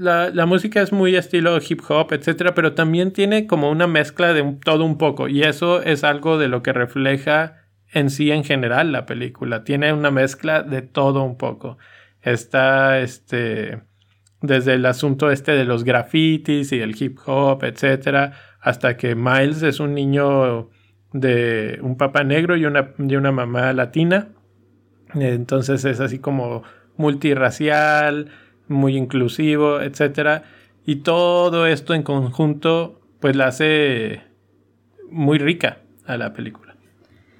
la, 0.00 0.30
la, 0.30 0.46
música 0.46 0.80
es 0.80 0.92
muy 0.92 1.14
estilo 1.14 1.58
hip 1.58 1.82
hop, 1.88 2.12
etcétera, 2.12 2.54
pero 2.54 2.72
también 2.72 3.12
tiene 3.12 3.46
como 3.46 3.70
una 3.70 3.86
mezcla 3.86 4.32
de 4.32 4.56
todo 4.64 4.84
un 4.84 4.96
poco. 4.96 5.28
Y 5.28 5.42
eso 5.42 5.82
es 5.82 6.04
algo 6.04 6.38
de 6.38 6.48
lo 6.48 6.62
que 6.62 6.72
refleja 6.72 7.60
en 7.92 8.10
sí 8.10 8.30
en 8.30 8.44
general 8.44 8.92
la 8.92 9.04
película. 9.06 9.62
Tiene 9.64 9.92
una 9.92 10.10
mezcla 10.10 10.62
de 10.62 10.82
todo 10.82 11.22
un 11.22 11.36
poco. 11.36 11.76
Está 12.22 13.00
este 13.00 13.80
desde 14.42 14.74
el 14.74 14.86
asunto 14.86 15.30
este 15.30 15.52
de 15.52 15.64
los 15.64 15.84
grafitis 15.84 16.72
y 16.72 16.80
el 16.80 17.00
hip 17.00 17.18
hop, 17.26 17.62
etcétera, 17.64 18.32
hasta 18.60 18.96
que 18.96 19.14
Miles 19.14 19.62
es 19.62 19.80
un 19.80 19.94
niño 19.94 20.70
de 21.12 21.78
un 21.82 21.98
papá 21.98 22.24
negro 22.24 22.56
y 22.56 22.64
una, 22.64 22.94
una 22.98 23.32
mamá 23.32 23.72
latina. 23.74 24.28
Entonces 25.14 25.84
es 25.84 26.00
así 26.00 26.18
como 26.18 26.62
multirracial, 26.96 28.30
muy 28.70 28.96
inclusivo, 28.96 29.80
etcétera. 29.80 30.44
Y 30.86 30.96
todo 30.96 31.66
esto 31.66 31.92
en 31.92 32.02
conjunto, 32.02 33.00
pues 33.20 33.36
la 33.36 33.48
hace 33.48 34.22
muy 35.10 35.38
rica 35.38 35.78
a 36.06 36.16
la 36.16 36.32
película. 36.32 36.74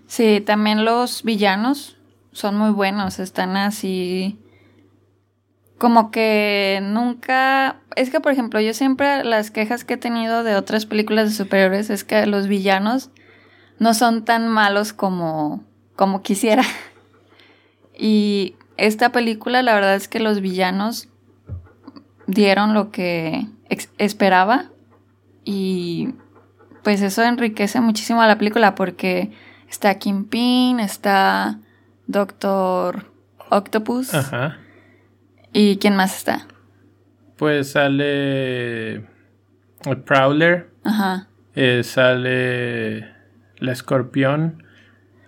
Sí, 0.07 0.43
también 0.45 0.85
los 0.85 1.23
villanos 1.23 1.97
son 2.33 2.57
muy 2.57 2.71
buenos, 2.71 3.19
están 3.19 3.57
así 3.57 4.39
como 5.81 6.11
que 6.11 6.81
nunca... 6.83 7.81
Es 7.97 8.11
que, 8.11 8.21
por 8.21 8.33
ejemplo, 8.33 8.61
yo 8.61 8.75
siempre 8.75 9.25
las 9.25 9.51
quejas 9.51 9.85
que 9.85 9.95
he 9.95 9.97
tenido 9.97 10.45
de 10.45 10.55
otras 10.55 10.85
películas 10.85 11.31
de 11.31 11.35
superhéroes 11.35 11.89
es 11.89 12.05
que 12.05 12.27
los 12.27 12.49
villanos 12.49 13.11
no 13.79 13.95
son 13.95 14.25
tan 14.27 14.47
malos 14.47 14.93
como, 14.93 15.65
como 15.97 16.23
quisiera. 16.23 16.63
Y 18.03 18.57
esta 18.79 19.13
película, 19.13 19.63
la 19.63 19.75
verdad 19.75 19.95
es 19.95 20.09
que 20.09 20.21
los 20.21 20.41
villanos 20.41 21.10
dieron 22.31 22.75
lo 22.75 22.91
que 22.91 23.47
esperaba 23.99 24.71
y 25.45 26.15
pues 26.83 27.03
eso 27.03 27.23
enriquece 27.23 27.81
muchísimo 27.81 28.23
a 28.23 28.27
la 28.27 28.39
película 28.39 28.75
porque 28.75 29.31
está 29.69 29.99
Kingpin, 29.99 30.81
está 30.81 31.59
Doctor 32.07 33.07
Octopus. 33.51 34.15
Ajá. 34.15 34.59
¿Y 35.53 35.77
quién 35.79 35.97
más 35.97 36.17
está? 36.17 36.47
Pues 37.37 37.73
sale 37.73 38.95
el 38.95 40.03
Prowler. 40.05 40.71
Ajá. 40.85 41.29
Eh, 41.55 41.83
sale 41.85 43.09
la 43.59 43.73
Escorpión. 43.73 44.65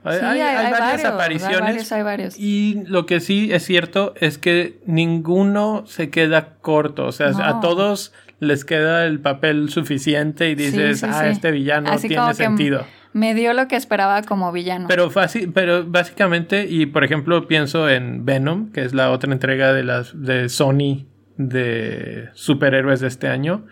Hay, 0.04 0.70
varias 0.70 1.04
apariciones. 1.04 1.56
Hay 1.56 1.62
varios, 1.62 1.92
hay 1.92 2.02
varios. 2.02 2.38
Y 2.38 2.82
lo 2.86 3.06
que 3.06 3.20
sí 3.20 3.52
es 3.52 3.64
cierto 3.64 4.14
es 4.20 4.38
que 4.38 4.78
ninguno 4.86 5.84
se 5.86 6.10
queda 6.10 6.54
corto. 6.60 7.06
O 7.06 7.12
sea, 7.12 7.28
a 7.28 7.60
todos 7.60 8.12
les 8.40 8.64
queda 8.64 9.06
el 9.06 9.20
papel 9.20 9.70
suficiente 9.70 10.50
y 10.50 10.54
dices, 10.54 11.04
ah, 11.04 11.28
este 11.28 11.50
villano 11.50 11.96
tiene 11.98 12.34
sentido 12.34 12.84
me 13.12 13.34
dio 13.34 13.52
lo 13.52 13.68
que 13.68 13.76
esperaba 13.76 14.22
como 14.22 14.52
villano. 14.52 14.86
Pero, 14.88 15.10
fácil, 15.10 15.52
pero 15.52 15.84
básicamente, 15.84 16.66
y 16.68 16.86
por 16.86 17.04
ejemplo 17.04 17.46
pienso 17.46 17.88
en 17.88 18.24
Venom, 18.24 18.72
que 18.72 18.82
es 18.84 18.94
la 18.94 19.10
otra 19.10 19.32
entrega 19.32 19.72
de, 19.72 19.84
las, 19.84 20.20
de 20.20 20.48
Sony 20.48 21.06
de 21.36 22.28
superhéroes 22.34 23.00
de 23.00 23.08
este 23.08 23.28
año, 23.28 23.66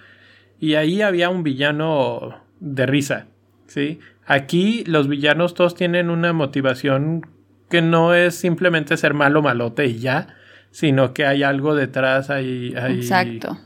y 0.59 0.75
ahí 0.75 1.03
había 1.03 1.31
un 1.31 1.43
villano 1.43 2.43
de 2.61 2.87
risa, 2.87 3.27
¿sí? 3.67 3.99
Aquí 4.27 4.85
los 4.87 5.09
villanos 5.09 5.55
todos 5.55 5.75
tienen 5.75 6.11
una 6.11 6.33
motivación 6.33 7.27
que 7.69 7.83
no 7.83 8.15
es 8.15 8.35
simplemente 8.35 8.97
ser 8.97 9.15
malo 9.15 9.43
malote 9.43 9.87
y 9.87 9.99
ya, 9.99 10.29
sino 10.71 11.15
que 11.15 11.27
hay 11.27 11.43
algo 11.43 11.75
detrás, 11.75 12.31
hay... 12.31 12.75
Exacto. 12.77 13.59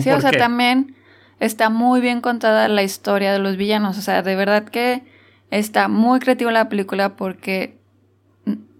sí, 0.00 0.10
o 0.10 0.20
sea, 0.20 0.32
también 0.32 0.96
está 1.40 1.70
muy 1.70 2.00
bien 2.00 2.20
contada 2.20 2.68
la 2.68 2.82
historia 2.82 3.32
de 3.32 3.38
los 3.38 3.56
villanos, 3.56 3.98
o 3.98 4.02
sea, 4.02 4.22
de 4.22 4.36
verdad 4.36 4.64
que 4.64 5.02
Está 5.52 5.86
muy 5.88 6.18
creativa 6.18 6.50
la 6.50 6.70
película 6.70 7.14
porque 7.14 7.78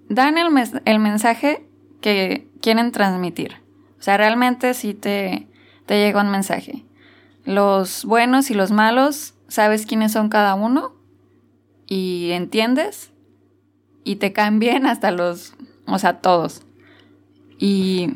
dan 0.09 0.39
el, 0.39 0.49
el 0.87 0.99
mensaje 1.01 1.67
que 2.01 2.49
quieren 2.63 2.93
transmitir. 2.93 3.59
O 3.99 4.03
sea, 4.03 4.17
realmente 4.17 4.73
sí 4.73 4.95
te, 4.95 5.49
te 5.85 5.99
llega 5.99 6.23
un 6.23 6.31
mensaje. 6.31 6.87
Los 7.45 8.07
buenos 8.07 8.51
y 8.51 8.55
los 8.55 8.71
malos, 8.71 9.35
sabes 9.49 9.85
quiénes 9.85 10.13
son 10.13 10.31
cada 10.31 10.55
uno 10.55 10.95
y 11.93 12.33
entiendes 12.33 13.13
y 14.03 14.17
te 14.17 14.33
caen 14.33 14.59
bien 14.59 14.87
hasta 14.87 15.11
los, 15.11 15.53
o 15.87 15.99
sea, 15.99 16.21
todos. 16.21 16.63
Y 17.59 18.09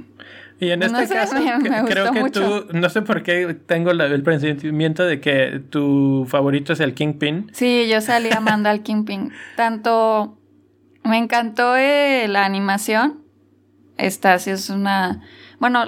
y 0.59 0.71
en 0.71 0.83
este 0.83 1.07
caso, 1.09 1.37
creo 1.87 2.13
que 2.13 2.31
tú, 2.31 2.67
no 2.73 2.89
sé 2.89 3.03
por 3.03 3.23
qué 3.23 3.55
tengo 3.67 3.91
el 3.91 4.23
presentimiento 4.23 5.05
de 5.05 5.21
que 5.21 5.61
tu 5.69 6.25
favorito 6.27 6.73
es 6.73 6.81
el 6.81 6.95
Kingpin. 6.95 7.51
Sí, 7.53 7.87
yo 7.91 8.01
salí 8.01 8.31
amando 8.35 8.71
al 8.71 8.83
Kingpin. 8.83 9.33
Tanto 9.57 10.39
me 11.05 11.19
encantó 11.19 11.77
eh, 11.77 12.29
la 12.29 12.47
animación. 12.47 13.21
Esta 13.99 14.39
sí 14.39 14.53
es 14.53 14.71
una. 14.71 15.23
Bueno, 15.61 15.85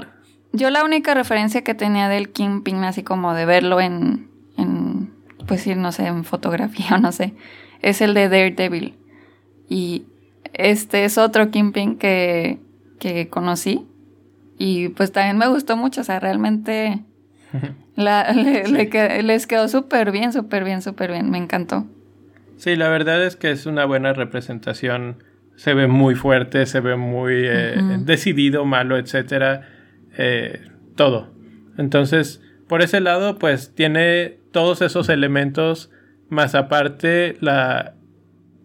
yo 0.52 0.68
la 0.68 0.84
única 0.84 1.14
referencia 1.14 1.64
que 1.64 1.72
tenía 1.72 2.10
del 2.10 2.32
Kingpin, 2.32 2.84
así 2.84 3.02
como 3.02 3.32
de 3.32 3.46
verlo 3.46 3.80
en. 3.80 4.28
en 4.58 5.10
pues 5.46 5.62
sí, 5.62 5.74
no 5.74 5.92
sé, 5.92 6.06
en 6.06 6.24
fotografía 6.24 6.88
o 6.96 6.98
no 6.98 7.12
sé, 7.12 7.34
es 7.82 8.00
el 8.00 8.14
de 8.14 8.28
Daredevil. 8.28 8.94
Y 9.68 10.04
este 10.54 11.04
es 11.04 11.18
otro 11.18 11.50
Kingpin 11.50 11.96
que, 11.96 12.58
que 12.98 13.28
conocí 13.28 13.86
y 14.58 14.88
pues 14.90 15.12
también 15.12 15.38
me 15.38 15.46
gustó 15.46 15.76
mucho, 15.76 16.00
o 16.00 16.04
sea, 16.04 16.18
realmente 16.18 17.04
les 17.96 19.46
quedó 19.46 19.68
súper 19.68 20.10
bien, 20.10 20.32
súper 20.32 20.64
bien, 20.64 20.82
súper 20.82 21.12
bien. 21.12 21.30
Me 21.30 21.38
encantó. 21.38 21.86
Sí, 22.56 22.74
la 22.74 22.88
verdad 22.88 23.24
es 23.24 23.36
que 23.36 23.52
es 23.52 23.66
una 23.66 23.84
buena 23.84 24.12
representación. 24.12 25.22
Se 25.54 25.74
ve 25.74 25.86
muy 25.86 26.16
fuerte, 26.16 26.66
se 26.66 26.80
ve 26.80 26.96
muy 26.96 27.34
eh, 27.44 27.76
decidido, 28.00 28.64
malo, 28.64 28.98
etcétera. 28.98 29.68
Eh, 30.16 30.60
todo. 30.96 31.32
Entonces, 31.78 32.42
por 32.66 32.82
ese 32.82 33.00
lado, 33.00 33.38
pues 33.38 33.74
tiene 33.74 34.38
todos 34.50 34.82
esos 34.82 35.08
elementos, 35.08 35.90
más 36.28 36.54
aparte 36.54 37.36
la, 37.40 37.94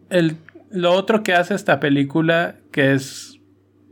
el, 0.09 0.37
lo 0.71 0.91
otro 0.91 1.23
que 1.23 1.33
hace 1.33 1.55
esta 1.55 1.79
película, 1.79 2.55
que 2.71 2.93
es 2.93 3.39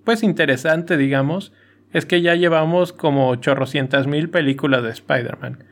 pues 0.04 0.24
interesante, 0.24 0.98
digamos, 0.98 1.54
es 1.94 2.06
que 2.06 2.22
ya 2.22 2.36
llevamos 2.36 2.94
como 2.94 3.36
chorrocientas 3.36 4.08
mil 4.08 4.30
películas 4.30 4.84
de 4.84 4.90
Spider-Man. 4.90 5.64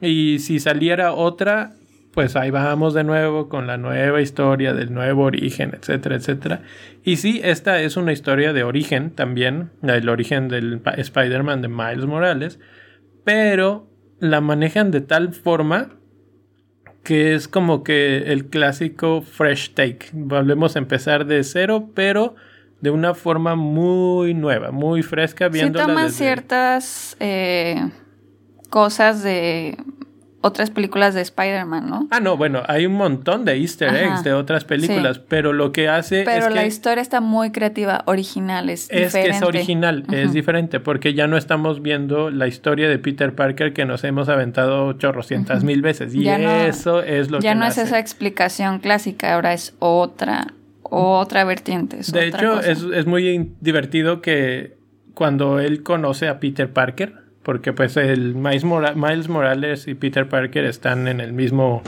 Y 0.00 0.38
si 0.40 0.60
saliera 0.60 1.12
otra, 1.14 1.72
pues 2.12 2.36
ahí 2.36 2.50
vamos 2.50 2.94
de 2.94 3.04
nuevo 3.04 3.48
con 3.48 3.66
la 3.66 3.76
nueva 3.76 4.20
historia 4.20 4.72
del 4.72 4.92
nuevo 4.92 5.24
origen, 5.24 5.72
etcétera, 5.74 6.16
etcétera. 6.16 6.62
Y 7.02 7.16
sí, 7.16 7.40
esta 7.42 7.80
es 7.80 7.96
una 7.96 8.12
historia 8.12 8.52
de 8.52 8.62
origen 8.62 9.10
también, 9.10 9.70
el 9.82 10.08
origen 10.08 10.48
del 10.48 10.80
Spider-Man 10.84 11.62
de 11.62 11.68
Miles 11.68 12.06
Morales, 12.06 12.60
pero 13.24 13.90
la 14.18 14.40
manejan 14.40 14.90
de 14.90 15.00
tal 15.00 15.32
forma 15.32 15.96
que 17.06 17.36
es 17.36 17.46
como 17.46 17.84
que 17.84 18.32
el 18.32 18.46
clásico 18.46 19.22
fresh 19.22 19.74
take. 19.74 20.08
Volvemos 20.12 20.74
a 20.74 20.80
empezar 20.80 21.24
de 21.24 21.44
cero, 21.44 21.88
pero 21.94 22.34
de 22.80 22.90
una 22.90 23.14
forma 23.14 23.54
muy 23.54 24.34
nueva, 24.34 24.72
muy 24.72 25.04
fresca. 25.04 25.48
Viéndola 25.48 25.84
sí 25.84 25.88
toman 25.88 26.10
ciertas 26.10 27.16
eh, 27.20 27.90
cosas 28.70 29.22
de 29.22 29.78
otras 30.40 30.70
películas 30.70 31.14
de 31.14 31.22
Spider-Man, 31.22 31.88
¿no? 31.88 32.08
Ah, 32.10 32.20
no, 32.20 32.36
bueno, 32.36 32.62
hay 32.68 32.86
un 32.86 32.92
montón 32.92 33.44
de 33.44 33.56
easter 33.56 33.94
eggs 33.94 34.22
de 34.22 34.32
otras 34.32 34.64
películas, 34.64 35.18
pero 35.18 35.52
lo 35.52 35.72
que 35.72 35.88
hace 35.88 36.22
pero 36.24 36.48
es 36.48 36.54
la 36.54 36.66
historia 36.66 37.02
está 37.02 37.20
muy 37.20 37.50
creativa, 37.50 38.02
original, 38.06 38.70
es, 38.70 38.88
es 38.90 39.12
que 39.12 39.28
es 39.28 39.42
original, 39.42 40.04
es 40.12 40.32
diferente, 40.32 40.78
porque 40.80 41.14
ya 41.14 41.26
no 41.26 41.36
estamos 41.36 41.82
viendo 41.82 42.30
la 42.30 42.46
historia 42.46 42.88
de 42.88 42.98
Peter 42.98 43.34
Parker 43.34 43.72
que 43.72 43.84
nos 43.84 44.04
hemos 44.04 44.28
aventado 44.28 44.92
chorrocientas 44.94 45.64
mil 45.64 45.82
veces, 45.82 46.14
y 46.14 46.28
eso 46.28 47.02
es 47.02 47.30
lo 47.30 47.38
que 47.38 47.44
Ya 47.44 47.54
no 47.54 47.66
es 47.66 47.78
esa 47.78 47.98
explicación 47.98 48.78
clásica, 48.78 49.34
ahora 49.34 49.52
es 49.52 49.74
otra, 49.78 50.54
otra 50.82 51.44
vertiente. 51.44 51.98
de 52.12 52.28
hecho, 52.28 52.60
es, 52.60 52.82
es 52.82 53.06
muy 53.06 53.54
divertido 53.60 54.20
que 54.20 54.76
cuando 55.14 55.60
él 55.60 55.82
conoce 55.82 56.28
a 56.28 56.38
Peter 56.38 56.72
Parker, 56.72 57.25
porque 57.46 57.72
pues 57.72 57.96
el 57.96 58.34
Miles, 58.34 58.64
Morales 58.64 59.86
y 59.86 59.94
Peter 59.94 60.28
Parker 60.28 60.64
están 60.64 61.06
en 61.06 61.20
el 61.20 61.32
mismo 61.32 61.80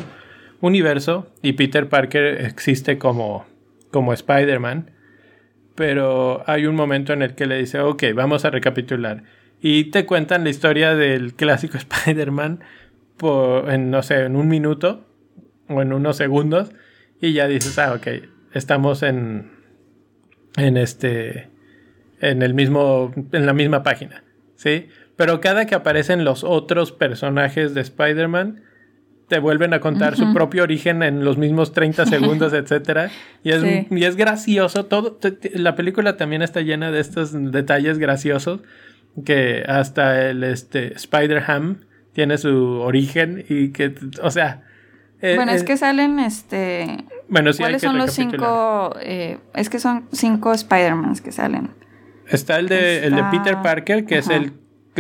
universo 0.61 1.33
y 1.43 1.55
Peter 1.55 1.89
Parker 1.89 2.43
existe 2.47 2.97
como, 2.97 3.45
como 3.91 4.13
Spider-Man, 4.13 4.93
pero 5.75 6.45
hay 6.49 6.67
un 6.67 6.77
momento 6.77 7.13
en 7.13 7.23
el 7.23 7.35
que 7.35 7.47
le 7.47 7.59
dice, 7.59 7.81
ok, 7.81 8.05
vamos 8.15 8.45
a 8.45 8.51
recapitular. 8.51 9.25
Y 9.61 9.91
te 9.91 10.07
cuentan 10.07 10.45
la 10.45 10.51
historia 10.51 10.95
del 10.95 11.35
clásico 11.35 11.77
Spider-Man 12.07 12.61
en, 13.67 13.91
no 13.91 14.05
sé, 14.05 14.23
en 14.27 14.37
un 14.37 14.47
minuto 14.47 15.09
o 15.69 15.83
en 15.83 15.93
unos 15.93 16.17
segundos 16.17 16.71
y 17.21 17.33
ya 17.33 17.49
dices, 17.49 17.81
ah, 17.81 17.95
ok, 17.95 18.07
estamos 18.55 19.03
en, 19.03 19.51
en 20.57 20.77
este, 20.77 21.49
en 22.21 22.43
el 22.43 22.55
mismo, 22.55 23.13
en 23.33 23.45
la 23.45 23.55
misma 23.55 23.83
página, 23.83 24.23
¿sí? 24.55 24.87
Pero 25.19 25.41
cada 25.41 25.67
que 25.67 25.75
aparecen 25.75 26.25
los 26.25 26.45
otros 26.45 26.93
personajes 26.93 27.75
de 27.75 27.81
Spider-Man, 27.81 28.63
te 29.27 29.41
vuelven 29.41 29.75
a 29.75 29.81
contar 29.81 30.17
su 30.17 30.33
propio 30.33 30.63
origen 30.63 31.03
en 31.03 31.25
los 31.25 31.37
mismos 31.39 31.73
30 31.73 32.07
segundos, 32.07 32.53
etc. 32.53 33.11
Y 33.43 33.51
es, 33.51 33.91
y 33.91 34.05
es 34.05 34.15
gracioso. 34.15 34.87
Todo, 34.87 35.19
la 35.55 35.75
película 35.75 36.17
también 36.17 36.43
está 36.43 36.61
llena 36.61 36.93
de 36.93 37.01
estos 37.01 37.33
detalles 37.51 37.99
graciosos. 37.99 38.61
Que 39.25 39.65
hasta 39.67 40.31
el 40.31 40.45
este, 40.45 40.95
Spider-Ham 40.95 41.81
tiene 42.13 42.39
su 42.39 42.81
origen 42.81 43.45
y 43.49 43.71
que, 43.71 43.97
o 44.23 44.31
sea... 44.31 44.63
Eh, 45.21 45.35
bueno, 45.35 45.51
es 45.51 45.63
eh, 45.63 45.65
que 45.65 45.77
salen, 45.77 46.21
este... 46.21 47.05
Bueno, 47.29 47.53
sí 47.53 47.59
¿Cuáles 47.59 47.83
son 47.83 47.99
los 47.99 48.13
cinco? 48.13 48.95
Eh, 49.01 49.39
es 49.57 49.69
que 49.69 49.81
son 49.81 50.07
cinco 50.13 50.53
Spider-Mans 50.53 51.23
que 51.23 51.33
salen. 51.33 51.71
Está 52.29 52.61
el 52.61 52.69
de, 52.69 53.05
el 53.05 53.17
de 53.17 53.25
Peter 53.33 53.57
Parker, 53.63 54.05
que 54.05 54.19
es 54.19 54.29
el 54.29 54.53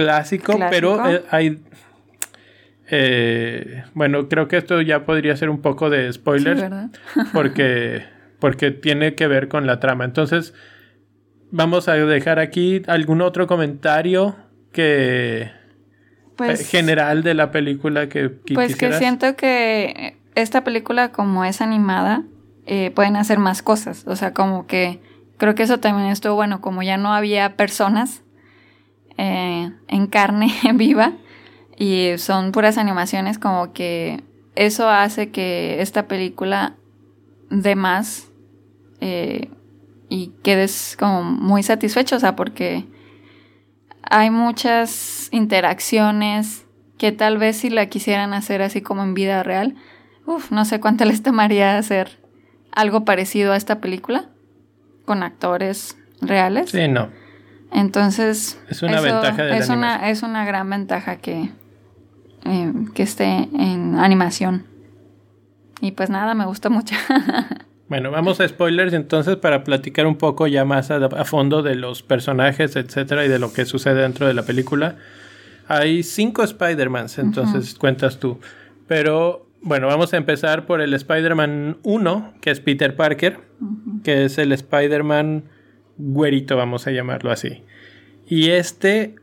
clásico, 0.02 0.58
pero 0.70 1.08
eh, 1.08 1.24
hay... 1.30 1.62
Eh, 2.90 3.84
bueno, 3.94 4.28
creo 4.28 4.48
que 4.48 4.56
esto 4.56 4.80
ya 4.80 5.04
podría 5.04 5.36
ser 5.36 5.50
un 5.50 5.60
poco 5.60 5.90
de 5.90 6.12
spoilers, 6.12 6.64
porque, 7.32 8.04
porque 8.38 8.70
tiene 8.70 9.14
que 9.14 9.26
ver 9.26 9.48
con 9.48 9.66
la 9.66 9.78
trama. 9.78 10.04
Entonces, 10.04 10.54
vamos 11.50 11.88
a 11.88 11.94
dejar 11.94 12.38
aquí 12.38 12.82
algún 12.86 13.20
otro 13.20 13.46
comentario 13.46 14.36
que... 14.72 15.50
Pues, 16.36 16.70
general 16.70 17.24
de 17.24 17.34
la 17.34 17.50
película 17.50 18.08
que, 18.08 18.28
Pues 18.28 18.76
que 18.76 18.92
siento 18.92 19.34
que 19.34 20.16
esta 20.36 20.62
película 20.62 21.10
como 21.10 21.44
es 21.44 21.60
animada, 21.60 22.22
eh, 22.64 22.92
pueden 22.94 23.16
hacer 23.16 23.38
más 23.38 23.60
cosas. 23.60 24.04
O 24.06 24.14
sea, 24.14 24.32
como 24.32 24.68
que 24.68 25.00
creo 25.38 25.54
que 25.54 25.62
eso 25.62 25.78
también 25.78 26.10
estuvo 26.10 26.34
bueno, 26.34 26.60
como 26.60 26.82
ya 26.82 26.96
no 26.96 27.14
había 27.14 27.56
personas, 27.56 28.22
eh, 29.18 29.70
en 29.88 30.06
carne 30.06 30.50
viva 30.74 31.12
y 31.76 32.12
son 32.16 32.52
puras 32.52 32.78
animaciones 32.78 33.38
como 33.38 33.72
que 33.72 34.22
eso 34.54 34.88
hace 34.88 35.30
que 35.30 35.82
esta 35.82 36.08
película 36.08 36.76
de 37.50 37.76
más 37.76 38.28
eh, 39.00 39.50
y 40.08 40.28
quedes 40.42 40.96
como 40.98 41.22
muy 41.22 41.62
satisfecho, 41.62 42.16
o 42.16 42.20
sea, 42.20 42.34
porque 42.34 42.86
hay 44.02 44.30
muchas 44.30 45.28
interacciones 45.32 46.64
que 46.96 47.12
tal 47.12 47.38
vez 47.38 47.58
si 47.58 47.70
la 47.70 47.86
quisieran 47.86 48.32
hacer 48.34 48.62
así 48.62 48.80
como 48.80 49.02
en 49.02 49.14
vida 49.14 49.42
real, 49.42 49.76
uff, 50.26 50.50
no 50.50 50.64
sé 50.64 50.80
cuánto 50.80 51.04
les 51.06 51.22
tomaría 51.22 51.78
hacer 51.78 52.18
algo 52.72 53.04
parecido 53.04 53.52
a 53.52 53.56
esta 53.56 53.80
película 53.80 54.28
con 55.04 55.22
actores 55.22 55.96
reales. 56.20 56.70
Sí, 56.70 56.88
no. 56.88 57.08
Entonces, 57.72 58.58
es 58.68 58.82
una 58.82 59.00
ventaja 59.00 59.42
de 59.42 59.58
es 59.58 59.68
una, 59.68 60.10
es 60.10 60.22
una 60.22 60.44
gran 60.44 60.68
ventaja 60.70 61.16
que, 61.16 61.50
eh, 62.44 62.72
que 62.94 63.02
esté 63.02 63.26
en 63.26 63.98
animación. 63.98 64.64
Y 65.80 65.92
pues 65.92 66.10
nada, 66.10 66.34
me 66.34 66.44
gusta 66.46 66.70
mucho. 66.70 66.94
bueno, 67.88 68.10
vamos 68.10 68.40
a 68.40 68.48
spoilers 68.48 68.92
entonces 68.92 69.36
para 69.36 69.64
platicar 69.64 70.06
un 70.06 70.16
poco 70.16 70.46
ya 70.46 70.64
más 70.64 70.90
a, 70.90 71.24
fondo 71.24 71.62
de 71.62 71.74
los 71.74 72.02
personajes, 72.02 72.74
etcétera, 72.76 73.24
y 73.24 73.28
de 73.28 73.38
lo 73.38 73.52
que 73.52 73.64
sucede 73.64 74.02
dentro 74.02 74.26
de 74.26 74.34
la 74.34 74.42
película. 74.42 74.96
Hay 75.68 76.02
cinco 76.02 76.42
Spider-Mans, 76.42 77.18
entonces 77.18 77.74
cuentas 77.74 78.18
tú. 78.18 78.40
Pero 78.86 79.46
bueno, 79.60 79.86
vamos 79.86 80.14
a 80.14 80.16
empezar 80.16 80.64
por 80.64 80.80
el 80.80 80.94
Spider-Man 80.94 81.78
1, 81.82 82.34
que 82.40 82.50
es 82.50 82.60
Peter 82.60 82.96
Parker, 82.96 83.40
que 84.02 84.24
es 84.24 84.38
el 84.38 84.52
Spider-Man 84.52 85.44
güerito, 85.98 86.56
vamos 86.56 86.86
a 86.86 86.92
llamarlo 86.92 87.30
así. 87.30 87.62
Y 88.26 88.50
este 88.50 89.16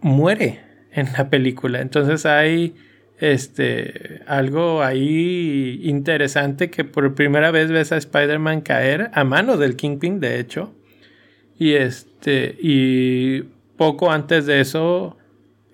muere 0.00 0.60
en 0.92 1.08
la 1.16 1.30
película. 1.30 1.80
Entonces 1.80 2.26
hay 2.26 2.74
este 3.18 4.22
algo 4.26 4.82
ahí 4.82 5.80
interesante 5.84 6.70
que 6.70 6.84
por 6.84 7.14
primera 7.14 7.50
vez 7.50 7.70
ves 7.70 7.92
a 7.92 7.96
Spider-Man 7.96 8.62
caer 8.62 9.10
a 9.12 9.24
manos 9.24 9.58
del 9.58 9.76
Kingpin, 9.76 10.20
de 10.20 10.40
hecho. 10.40 10.74
Y 11.58 11.74
este 11.74 12.56
y 12.60 13.42
poco 13.76 14.10
antes 14.10 14.46
de 14.46 14.60
eso 14.60 15.16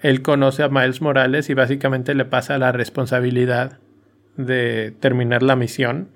él 0.00 0.22
conoce 0.22 0.62
a 0.62 0.68
Miles 0.68 1.00
Morales 1.00 1.48
y 1.50 1.54
básicamente 1.54 2.14
le 2.14 2.24
pasa 2.24 2.58
la 2.58 2.72
responsabilidad 2.72 3.78
de 4.36 4.92
terminar 5.00 5.42
la 5.42 5.56
misión. 5.56 6.08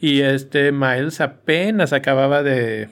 Y 0.00 0.20
este 0.20 0.72
Miles 0.72 1.20
apenas 1.20 1.92
acababa 1.92 2.42
de 2.42 2.88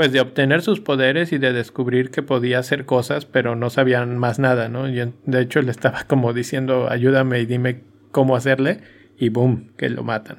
pues 0.00 0.12
de 0.12 0.20
obtener 0.22 0.62
sus 0.62 0.80
poderes 0.80 1.30
y 1.30 1.36
de 1.36 1.52
descubrir 1.52 2.10
que 2.10 2.22
podía 2.22 2.58
hacer 2.58 2.86
cosas, 2.86 3.26
pero 3.26 3.54
no 3.54 3.68
sabían 3.68 4.16
más 4.16 4.38
nada, 4.38 4.70
¿no? 4.70 4.88
Y 4.88 4.94
de 5.26 5.40
hecho 5.42 5.60
le 5.60 5.70
estaba 5.70 6.04
como 6.08 6.32
diciendo, 6.32 6.88
ayúdame 6.88 7.38
y 7.40 7.44
dime 7.44 7.82
cómo 8.10 8.34
hacerle, 8.34 8.80
y 9.18 9.28
boom, 9.28 9.72
que 9.76 9.90
lo 9.90 10.02
matan. 10.02 10.38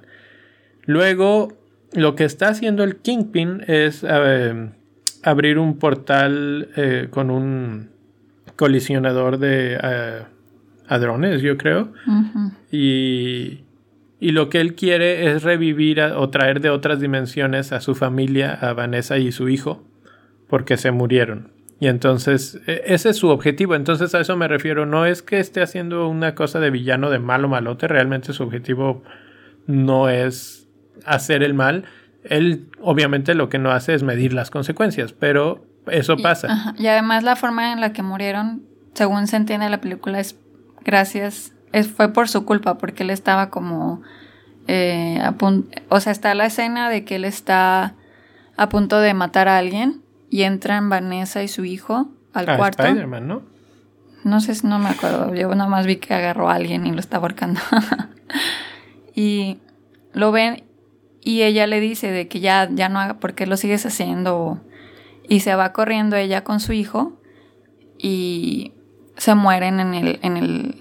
Luego, 0.88 1.60
lo 1.94 2.16
que 2.16 2.24
está 2.24 2.48
haciendo 2.48 2.84
el 2.84 2.96
Kingpin 2.96 3.64
es 3.68 4.04
eh, 4.04 4.72
abrir 5.22 5.60
un 5.60 5.78
portal 5.78 6.70
eh, 6.76 7.10
con 7.12 7.30
un 7.30 7.92
colisionador 8.56 9.38
de 9.38 9.78
eh, 9.80 10.24
hadrones, 10.88 11.44
yo 11.44 11.56
creo. 11.58 11.94
Y 12.72 13.60
y 14.22 14.34
lo 14.34 14.50
que 14.50 14.62
él 14.62 14.76
quiere 14.76 15.32
es 15.32 15.42
revivir 15.42 16.00
o 16.00 16.30
traer 16.30 16.62
de 16.62 16.70
otras 16.70 17.00
dimensiones 17.00 17.72
a 17.72 17.82
su 17.82 17.96
familia, 17.96 18.54
a 18.54 18.72
Vanessa 18.74 19.18
y 19.18 19.32
su 19.32 19.50
hijo, 19.50 19.84
porque 20.48 20.78
se 20.78 20.92
murieron. 20.92 21.52
Y 21.80 21.88
entonces, 21.88 22.62
e, 22.68 22.84
ese 22.86 23.10
es 23.10 23.18
su 23.18 23.30
objetivo. 23.30 23.74
Entonces, 23.74 24.14
a 24.14 24.20
eso 24.20 24.38
me 24.38 24.48
refiero. 24.48 24.86
No 24.86 25.08
es 25.08 25.24
que 25.24 25.40
esté 25.40 25.64
haciendo 25.64 26.08
una 26.08 26.36
cosa 26.36 26.60
de 26.60 26.70
villano, 26.70 27.10
de 27.10 27.18
malo, 27.18 27.50
malote. 27.50 27.88
Realmente 27.88 28.32
su 28.34 28.44
objetivo 28.44 29.02
no 29.66 30.08
es 30.08 30.68
hacer 31.04 31.42
el 31.42 31.56
mal. 31.56 31.86
Él, 32.24 32.68
obviamente, 32.80 33.34
lo 33.34 33.50
que 33.50 33.58
no 33.58 33.72
hace 33.72 33.96
es 33.96 34.04
medir 34.04 34.34
las 34.34 34.52
consecuencias, 34.52 35.14
pero 35.14 35.66
eso 35.88 36.16
pasa. 36.18 36.76
Y 36.78 36.86
además, 36.86 37.24
la 37.24 37.36
forma 37.36 37.74
en 37.74 37.82
la 37.82 37.92
que 37.92 38.04
murieron, 38.04 38.62
según 38.94 39.26
se 39.26 39.38
entiende 39.38 39.68
la 39.68 39.82
película, 39.82 40.20
es 40.20 40.38
gracias. 40.86 41.56
Es, 41.72 41.88
fue 41.88 42.10
por 42.10 42.30
su 42.30 42.46
culpa, 42.46 42.78
porque 42.78 43.04
él 43.04 43.10
estaba 43.10 43.50
como. 43.50 44.02
Eh, 44.68 45.22
o 45.90 46.00
sea, 46.00 46.12
está 46.12 46.34
la 46.36 46.46
escena 46.46 46.90
de 46.90 47.04
que 47.04 47.16
él 47.16 47.26
está 47.26 47.96
a 48.58 48.70
punto 48.70 49.00
de 49.00 49.14
matar 49.14 49.48
a 49.48 49.58
alguien 49.58 50.02
y 50.30 50.44
entran 50.44 50.90
Vanessa 50.90 51.44
y 51.44 51.48
su 51.48 51.66
hijo 51.66 52.10
al 52.34 52.50
ah, 52.50 52.58
cuarto. 52.58 52.84
Spider-Man, 52.84 53.28
¿no? 53.28 53.42
No 54.24 54.40
sé, 54.40 54.54
si 54.56 54.68
no 54.68 54.78
me 54.80 54.90
acuerdo. 54.90 55.34
Yo 55.34 55.54
nada 55.56 55.70
más 55.70 55.86
vi 55.86 55.96
que 55.98 56.14
agarró 56.14 56.50
a 56.50 56.56
alguien 56.56 56.86
y 56.86 56.92
lo 56.92 57.00
está 57.00 57.18
ahorcando. 57.18 57.60
y 59.16 59.58
lo 60.14 60.32
ven 60.32 60.64
y 61.24 61.44
ella 61.44 61.68
le 61.68 61.80
dice 61.80 62.12
de 62.12 62.28
que 62.28 62.40
ya, 62.40 62.68
ya 62.72 62.90
no 62.90 63.00
haga, 63.00 63.16
¿por 63.16 63.34
qué 63.34 63.46
lo 63.46 63.58
sigues 63.58 63.86
haciendo? 63.86 64.60
Y 65.28 65.42
se 65.42 65.56
va 65.56 65.72
corriendo 65.72 66.16
ella 66.16 66.44
con 66.44 66.60
su 66.60 66.74
hijo 66.74 67.14
y 67.98 68.74
se 69.18 69.36
mueren 69.36 69.80
en 69.80 69.94
el, 69.94 70.20
en 70.24 70.38
el, 70.38 70.81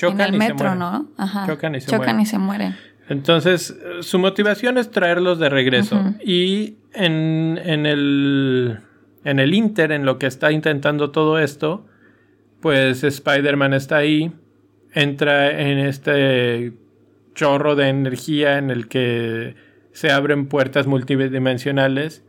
en 0.00 0.20
el 0.20 0.32
metro, 0.32 0.74
¿no? 0.74 1.08
Ajá. 1.16 1.46
Chocan 1.46 1.74
y 1.74 1.80
se 1.80 1.86
Chocan 1.86 2.00
mueren. 2.00 2.20
y 2.20 2.26
se 2.26 2.38
mueren. 2.38 2.76
Entonces, 3.08 3.76
su 4.00 4.18
motivación 4.18 4.76
es 4.78 4.90
traerlos 4.90 5.38
de 5.38 5.48
regreso. 5.48 6.14
Y 6.24 6.76
en, 6.92 7.58
en, 7.64 7.86
el, 7.86 8.80
en 9.24 9.38
el 9.38 9.54
Inter, 9.54 9.92
en 9.92 10.04
lo 10.04 10.18
que 10.18 10.26
está 10.26 10.52
intentando 10.52 11.10
todo 11.10 11.38
esto, 11.38 11.86
pues 12.60 13.04
Spider-Man 13.04 13.72
está 13.72 13.96
ahí, 13.96 14.32
entra 14.92 15.58
en 15.58 15.78
este 15.78 16.72
chorro 17.34 17.76
de 17.76 17.88
energía 17.88 18.58
en 18.58 18.70
el 18.70 18.88
que 18.88 19.54
se 19.92 20.10
abren 20.10 20.46
puertas 20.46 20.86
multidimensionales 20.86 22.24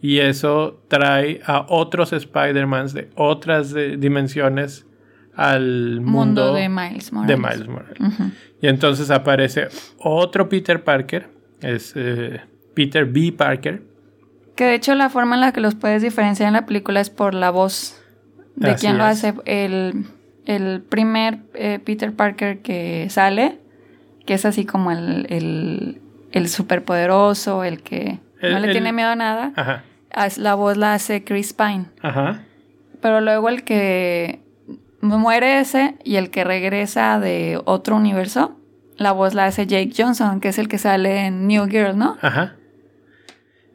y 0.00 0.18
eso 0.18 0.82
trae 0.88 1.40
a 1.46 1.66
otros 1.68 2.12
Spider-Mans 2.12 2.94
de 2.94 3.10
otras 3.14 3.74
dimensiones 3.74 4.85
al 5.36 6.00
mundo, 6.00 6.54
de 6.54 6.68
Miles 6.68 7.12
Morales. 7.12 7.36
Y 8.60 8.68
entonces 8.68 9.10
aparece 9.10 9.68
otro 9.98 10.48
Peter 10.48 10.82
Parker, 10.82 11.28
es 11.60 11.92
eh, 11.94 12.40
Peter 12.74 13.04
B. 13.04 13.32
Parker. 13.36 13.82
Que 14.54 14.64
de 14.64 14.74
hecho 14.74 14.94
la 14.94 15.10
forma 15.10 15.34
en 15.34 15.42
la 15.42 15.52
que 15.52 15.60
los 15.60 15.74
puedes 15.74 16.00
diferenciar 16.02 16.48
en 16.48 16.54
la 16.54 16.64
película 16.64 17.00
es 17.00 17.10
por 17.10 17.34
la 17.34 17.50
voz 17.50 18.02
de 18.54 18.74
quien 18.76 18.96
lo 18.96 19.04
hace. 19.04 19.34
El, 19.44 20.06
el 20.46 20.80
primer 20.80 21.40
eh, 21.52 21.78
Peter 21.84 22.14
Parker 22.14 22.62
que 22.62 23.08
sale, 23.10 23.58
que 24.24 24.32
es 24.32 24.46
así 24.46 24.64
como 24.64 24.90
el, 24.90 25.26
el, 25.28 26.00
el 26.32 26.48
superpoderoso, 26.48 27.64
el 27.64 27.82
que 27.82 28.20
no 28.40 28.58
le 28.58 28.72
tiene 28.72 28.94
miedo 28.94 29.10
a 29.10 29.16
nada. 29.16 29.52
Ajá. 29.56 29.84
La 30.38 30.54
voz 30.54 30.78
la 30.78 30.94
hace 30.94 31.24
Chris 31.24 31.52
Pine. 31.52 31.86
Ajá. 32.00 32.40
Pero 33.02 33.20
luego 33.20 33.50
el 33.50 33.64
que 33.64 34.40
muere 35.06 35.60
ese 35.60 35.96
y 36.04 36.16
el 36.16 36.30
que 36.30 36.44
regresa 36.44 37.20
de 37.20 37.60
otro 37.64 37.96
universo, 37.96 38.56
la 38.96 39.12
voz 39.12 39.34
la 39.34 39.46
hace 39.46 39.66
Jake 39.66 39.92
Johnson, 39.96 40.40
que 40.40 40.48
es 40.48 40.58
el 40.58 40.68
que 40.68 40.78
sale 40.78 41.26
en 41.26 41.46
New 41.46 41.66
Girl, 41.68 41.96
¿no? 41.96 42.16
Ajá. 42.20 42.56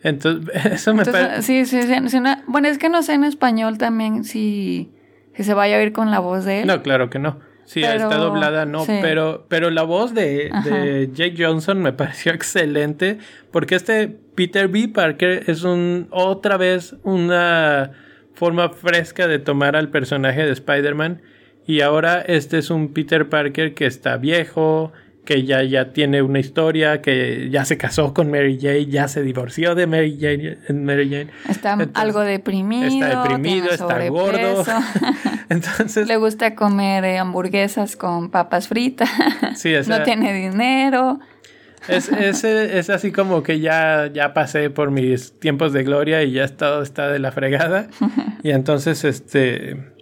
Entonces, 0.03 0.65
eso 0.65 0.93
me 0.93 1.05
parece. 1.05 1.41
Sí, 1.41 1.65
sí, 1.65 1.82
sí. 1.84 2.17
bueno, 2.47 2.67
es 2.67 2.77
que 2.77 2.89
no 2.89 3.03
sé 3.03 3.13
en 3.13 3.23
español 3.23 3.77
también 3.77 4.23
si, 4.23 4.91
si 5.36 5.43
se 5.43 5.53
vaya 5.53 5.77
a 5.77 5.79
oír 5.79 5.93
con 5.93 6.11
la 6.11 6.19
voz 6.19 6.45
de 6.45 6.61
él. 6.61 6.67
No, 6.67 6.82
claro 6.82 7.09
que 7.09 7.19
no. 7.19 7.39
Sí, 7.65 7.84
está 7.84 8.17
doblada, 8.17 8.65
no, 8.65 8.84
pero, 8.86 9.45
pero 9.47 9.69
la 9.69 9.84
voz 9.84 10.13
de, 10.13 10.51
de, 10.65 11.09
Jake 11.13 11.36
Johnson 11.38 11.79
me 11.79 11.93
pareció 11.93 12.34
excelente 12.34 13.17
porque 13.49 13.75
este 13.75 14.09
Peter 14.09 14.67
B. 14.67 14.89
Parker 14.89 15.43
es 15.47 15.63
un 15.63 16.07
otra 16.11 16.57
vez 16.57 16.95
una 17.03 17.91
forma 18.41 18.69
fresca 18.69 19.27
de 19.27 19.37
tomar 19.37 19.75
al 19.75 19.89
personaje 19.89 20.43
de 20.43 20.51
Spider-Man. 20.51 21.21
Y 21.67 21.81
ahora 21.81 22.21
este 22.21 22.57
es 22.57 22.71
un 22.71 22.91
Peter 22.91 23.29
Parker 23.29 23.75
que 23.75 23.85
está 23.85 24.17
viejo, 24.17 24.91
que 25.25 25.43
ya, 25.43 25.61
ya 25.61 25.93
tiene 25.93 26.23
una 26.23 26.39
historia, 26.39 27.03
que 27.03 27.51
ya 27.51 27.65
se 27.65 27.77
casó 27.77 28.15
con 28.15 28.31
Mary 28.31 28.57
Jane, 28.59 28.87
ya 28.87 29.07
se 29.07 29.21
divorció 29.21 29.75
de 29.75 29.85
Mary 29.85 30.17
Jane. 30.19 30.57
Mary 30.73 31.29
Está 31.47 31.77
algo 31.93 32.21
deprimido. 32.21 32.87
Está 32.87 33.21
deprimido, 33.21 33.69
está 33.69 34.09
gordo. 34.09 34.65
Entonces. 35.49 36.07
Le 36.07 36.17
gusta 36.17 36.55
comer 36.55 37.05
eh, 37.05 37.19
hamburguesas 37.19 37.95
con 37.95 38.31
papas 38.31 38.67
fritas. 38.67 39.07
no 39.87 40.01
tiene 40.01 40.33
dinero. 40.33 41.19
Es, 41.88 42.09
es, 42.09 42.43
es, 42.43 42.89
así 42.89 43.11
como 43.11 43.43
que 43.43 43.59
ya, 43.59 44.09
ya 44.13 44.34
pasé 44.34 44.69
por 44.69 44.91
mis 44.91 45.39
tiempos 45.39 45.73
de 45.73 45.84
gloria 45.84 46.23
y 46.23 46.34
ya 46.34 46.47
todo 46.47 46.84
está 46.84 47.07
de 47.07 47.19
la 47.19 47.32
fregada. 47.32 47.88
Y 48.43 48.49
entonces, 48.49 49.03
este, 49.03 49.93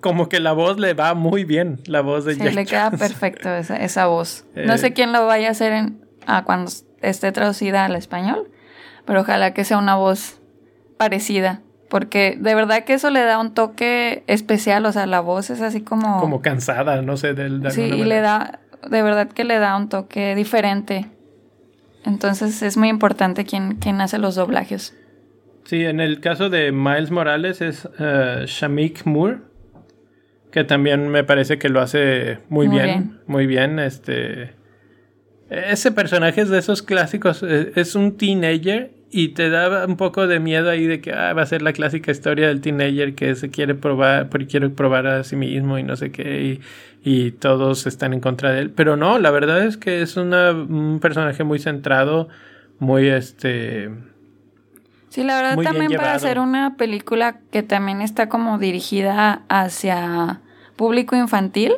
como 0.00 0.28
que 0.28 0.40
la 0.40 0.50
voz 0.50 0.80
le 0.80 0.94
va 0.94 1.14
muy 1.14 1.44
bien, 1.44 1.78
la 1.86 2.00
voz 2.00 2.24
de 2.24 2.34
sí, 2.34 2.42
le 2.42 2.66
queda 2.66 2.90
perfecto 2.90 3.54
esa, 3.54 3.76
esa 3.76 4.06
voz. 4.06 4.46
no 4.56 4.76
sé 4.78 4.88
eh, 4.88 4.92
quién 4.92 5.12
lo 5.12 5.26
vaya 5.26 5.46
a 5.46 5.50
hacer 5.52 5.72
en, 5.72 6.04
cuando 6.44 6.72
esté 7.00 7.30
traducida 7.32 7.84
al 7.84 7.94
español, 7.94 8.50
pero 9.04 9.20
ojalá 9.20 9.54
que 9.54 9.64
sea 9.64 9.78
una 9.78 9.94
voz 9.94 10.40
parecida. 10.96 11.62
Porque 11.88 12.36
de 12.38 12.54
verdad 12.54 12.84
que 12.84 12.92
eso 12.92 13.08
le 13.08 13.22
da 13.22 13.38
un 13.38 13.54
toque 13.54 14.22
especial, 14.26 14.84
o 14.84 14.92
sea, 14.92 15.06
la 15.06 15.20
voz 15.20 15.48
es 15.48 15.62
así 15.62 15.80
como... 15.80 16.20
Como 16.20 16.42
cansada, 16.42 17.00
no 17.00 17.16
sé, 17.16 17.32
del... 17.32 17.62
sí, 17.70 17.82
y 17.82 18.04
le 18.04 18.20
da, 18.20 18.60
de 18.88 19.02
verdad 19.02 19.28
que 19.28 19.44
le 19.44 19.58
da 19.58 19.76
un 19.76 19.88
toque 19.88 20.34
diferente. 20.34 21.06
Entonces 22.04 22.62
es 22.62 22.76
muy 22.76 22.88
importante 22.88 23.44
quién, 23.44 24.00
hace 24.00 24.18
los 24.18 24.34
doblajes. 24.34 24.96
Sí, 25.64 25.84
en 25.84 26.00
el 26.00 26.20
caso 26.20 26.48
de 26.48 26.72
Miles 26.72 27.10
Morales 27.10 27.60
es 27.60 27.84
uh, 27.84 28.46
Shamik 28.46 29.04
Moore, 29.04 29.38
que 30.50 30.64
también 30.64 31.08
me 31.08 31.24
parece 31.24 31.58
que 31.58 31.68
lo 31.68 31.80
hace 31.80 32.38
muy, 32.48 32.68
bien, 32.68 33.20
muy 33.26 33.46
bien. 33.46 33.78
Este, 33.78 34.54
ese 35.50 35.92
personaje 35.92 36.40
es 36.40 36.48
de 36.48 36.58
esos 36.58 36.82
clásicos, 36.82 37.42
e, 37.42 37.72
es 37.74 37.94
un 37.94 38.16
teenager 38.16 38.97
y 39.10 39.28
te 39.28 39.48
da 39.48 39.86
un 39.86 39.96
poco 39.96 40.26
de 40.26 40.38
miedo 40.38 40.68
ahí 40.68 40.86
de 40.86 41.00
que 41.00 41.12
ah, 41.12 41.32
va 41.32 41.42
a 41.42 41.46
ser 41.46 41.62
la 41.62 41.72
clásica 41.72 42.10
historia 42.10 42.48
del 42.48 42.60
teenager 42.60 43.14
que 43.14 43.34
se 43.34 43.50
quiere 43.50 43.74
probar, 43.74 44.28
quiere 44.46 44.68
probar 44.68 45.06
a 45.06 45.24
sí 45.24 45.36
mismo 45.36 45.78
y 45.78 45.82
no 45.82 45.96
sé 45.96 46.10
qué, 46.10 46.60
y, 47.02 47.30
todos 47.40 47.86
están 47.86 48.12
en 48.12 48.20
contra 48.20 48.52
de 48.52 48.60
él. 48.60 48.70
Pero 48.70 48.96
no, 48.96 49.18
la 49.18 49.30
verdad 49.30 49.64
es 49.64 49.78
que 49.78 50.02
es 50.02 50.18
un 50.18 50.98
personaje 51.00 51.42
muy 51.42 51.58
centrado, 51.58 52.28
muy 52.80 53.08
este. 53.08 53.90
Sí, 55.08 55.24
la 55.24 55.40
verdad 55.40 55.62
también 55.62 55.92
para 55.92 56.12
hacer 56.12 56.38
una 56.38 56.76
película 56.76 57.38
que 57.50 57.62
también 57.62 58.02
está 58.02 58.28
como 58.28 58.58
dirigida 58.58 59.40
hacia 59.48 60.42
público 60.76 61.16
infantil, 61.16 61.72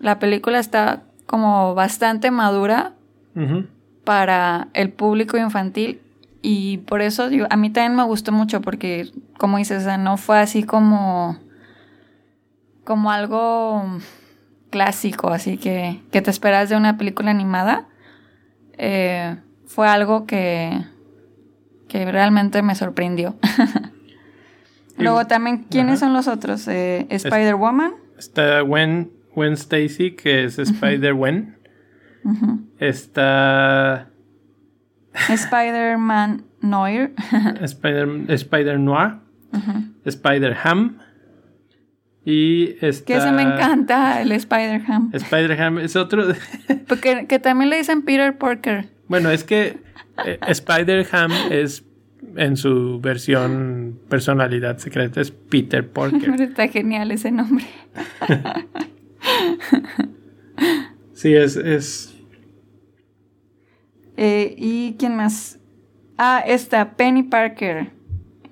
la 0.00 0.18
película 0.18 0.58
está 0.58 1.04
como 1.26 1.76
bastante 1.76 2.32
madura 2.32 2.94
para 4.02 4.66
el 4.74 4.90
público 4.90 5.38
infantil 5.38 6.00
y 6.42 6.78
por 6.78 7.02
eso 7.02 7.28
a 7.50 7.56
mí 7.56 7.70
también 7.70 7.96
me 7.96 8.04
gustó 8.04 8.32
mucho 8.32 8.60
porque, 8.60 9.10
como 9.38 9.58
dices, 9.58 9.86
no 9.98 10.16
fue 10.16 10.38
así 10.38 10.62
como, 10.62 11.38
como 12.84 13.10
algo 13.10 13.84
clásico, 14.70 15.28
así 15.28 15.58
que, 15.58 16.00
que 16.10 16.22
te 16.22 16.30
esperas 16.30 16.68
de 16.68 16.76
una 16.76 16.96
película 16.96 17.30
animada. 17.30 17.86
Eh, 18.78 19.36
fue 19.66 19.88
algo 19.88 20.26
que, 20.26 20.84
que 21.88 22.10
realmente 22.10 22.62
me 22.62 22.74
sorprendió. 22.74 23.36
Luego 24.96 25.26
también, 25.26 25.64
¿quiénes 25.70 26.00
son 26.00 26.12
los 26.12 26.28
otros? 26.28 26.66
Eh, 26.68 27.06
Spider-Woman. 27.10 27.92
Está 28.18 28.60
Gwen, 28.60 29.10
Gwen 29.34 29.54
Stacy, 29.54 30.12
que 30.12 30.44
es 30.44 30.58
Spider-Wen. 30.58 31.56
Está 32.78 34.09
Spider-Man 35.28 36.44
Noir. 36.60 37.12
Spider, 37.62 38.08
Spider 38.28 38.78
Noir. 38.78 39.14
Spider-Ham. 40.04 40.98
Y 42.24 42.76
está... 42.80 43.14
Que 43.14 43.20
se 43.20 43.32
me 43.32 43.42
encanta 43.42 44.20
el 44.20 44.32
Spider-Ham. 44.32 45.10
Spider-Ham 45.12 45.78
es 45.78 45.96
otro... 45.96 46.24
Porque 46.88 47.26
que 47.26 47.38
también 47.38 47.70
le 47.70 47.78
dicen 47.78 48.02
Peter 48.02 48.36
Parker. 48.36 48.88
Bueno, 49.08 49.30
es 49.30 49.44
que 49.44 49.78
eh, 50.24 50.38
Spider-Ham 50.46 51.32
es 51.50 51.84
en 52.36 52.56
su 52.56 53.00
versión 53.00 53.98
personalidad 54.08 54.78
secreta 54.78 55.20
es 55.20 55.30
Peter 55.30 55.88
Parker. 55.88 56.34
Está 56.40 56.68
genial 56.68 57.10
ese 57.10 57.30
nombre. 57.30 57.64
sí, 61.12 61.34
es, 61.34 61.56
es 61.56 62.09
eh, 64.20 64.54
¿Y 64.58 64.96
quién 64.98 65.16
más? 65.16 65.58
Ah, 66.18 66.44
esta, 66.46 66.90
Penny 66.96 67.22
Parker, 67.22 67.90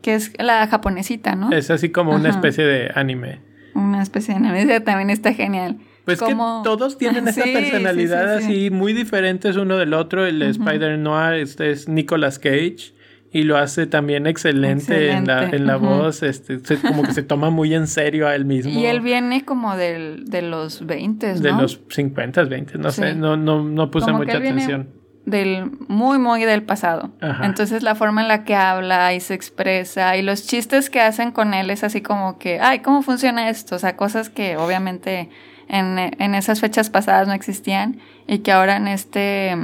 que 0.00 0.14
es 0.14 0.32
la 0.38 0.66
japonesita, 0.66 1.34
¿no? 1.34 1.52
Es 1.52 1.70
así 1.70 1.90
como 1.90 2.14
una 2.14 2.30
especie 2.30 2.64
de 2.64 2.90
anime. 2.94 3.42
Una 3.74 4.02
especie 4.02 4.32
de 4.32 4.48
anime, 4.48 4.80
también 4.84 5.10
está 5.10 5.34
genial. 5.34 5.76
Pues 6.06 6.22
que 6.22 6.34
todos 6.64 6.96
tienen 6.96 7.28
esa 7.28 7.44
personalidad 7.44 8.36
así 8.36 8.70
muy 8.70 8.94
diferentes 8.94 9.56
uno 9.56 9.76
del 9.76 9.92
otro. 9.92 10.24
El 10.24 10.40
Spider 10.40 10.98
Noir 10.98 11.34
este 11.34 11.70
es 11.70 11.86
Nicolas 11.86 12.38
Cage 12.38 12.94
y 13.30 13.42
lo 13.42 13.58
hace 13.58 13.86
también 13.86 14.26
excelente, 14.26 15.10
en 15.10 15.26
la, 15.26 15.50
en 15.50 15.66
la 15.66 15.76
voz, 15.76 16.22
este, 16.22 16.60
como 16.80 17.02
que 17.02 17.12
se 17.12 17.22
toma 17.22 17.50
muy 17.50 17.74
en 17.74 17.86
serio 17.88 18.26
a 18.26 18.34
él 18.34 18.44
mismo. 18.46 18.72
Y 18.72 18.86
él 18.86 19.02
viene 19.02 19.44
como 19.44 19.76
del, 19.76 20.24
de 20.30 20.40
los 20.40 20.86
20, 20.86 21.34
¿no? 21.34 21.40
De 21.40 21.52
los 21.52 21.78
50, 21.90 22.44
20, 22.44 22.78
no 22.78 22.90
sé, 22.90 23.14
no, 23.14 23.36
no, 23.36 23.62
no 23.62 23.90
puse 23.90 24.10
mucha 24.12 24.38
atención. 24.38 24.97
Del 25.28 25.70
muy, 25.88 26.18
muy 26.18 26.44
del 26.44 26.62
pasado. 26.62 27.10
Entonces 27.42 27.82
la 27.82 27.94
forma 27.94 28.22
en 28.22 28.28
la 28.28 28.44
que 28.44 28.54
habla 28.54 29.12
y 29.12 29.20
se 29.20 29.34
expresa 29.34 30.16
y 30.16 30.22
los 30.22 30.46
chistes 30.46 30.88
que 30.88 31.00
hacen 31.00 31.32
con 31.32 31.52
él 31.52 31.70
es 31.70 31.84
así 31.84 32.00
como 32.00 32.38
que, 32.38 32.60
ay, 32.60 32.80
¿cómo 32.80 33.02
funciona 33.02 33.50
esto? 33.50 33.76
O 33.76 33.78
sea, 33.78 33.96
cosas 33.96 34.30
que 34.30 34.56
obviamente 34.56 35.28
en, 35.68 35.98
en 35.98 36.34
esas 36.34 36.60
fechas 36.60 36.88
pasadas 36.88 37.28
no 37.28 37.34
existían 37.34 38.00
y 38.26 38.38
que 38.38 38.52
ahora 38.52 38.76
en 38.76 38.88
este 38.88 39.54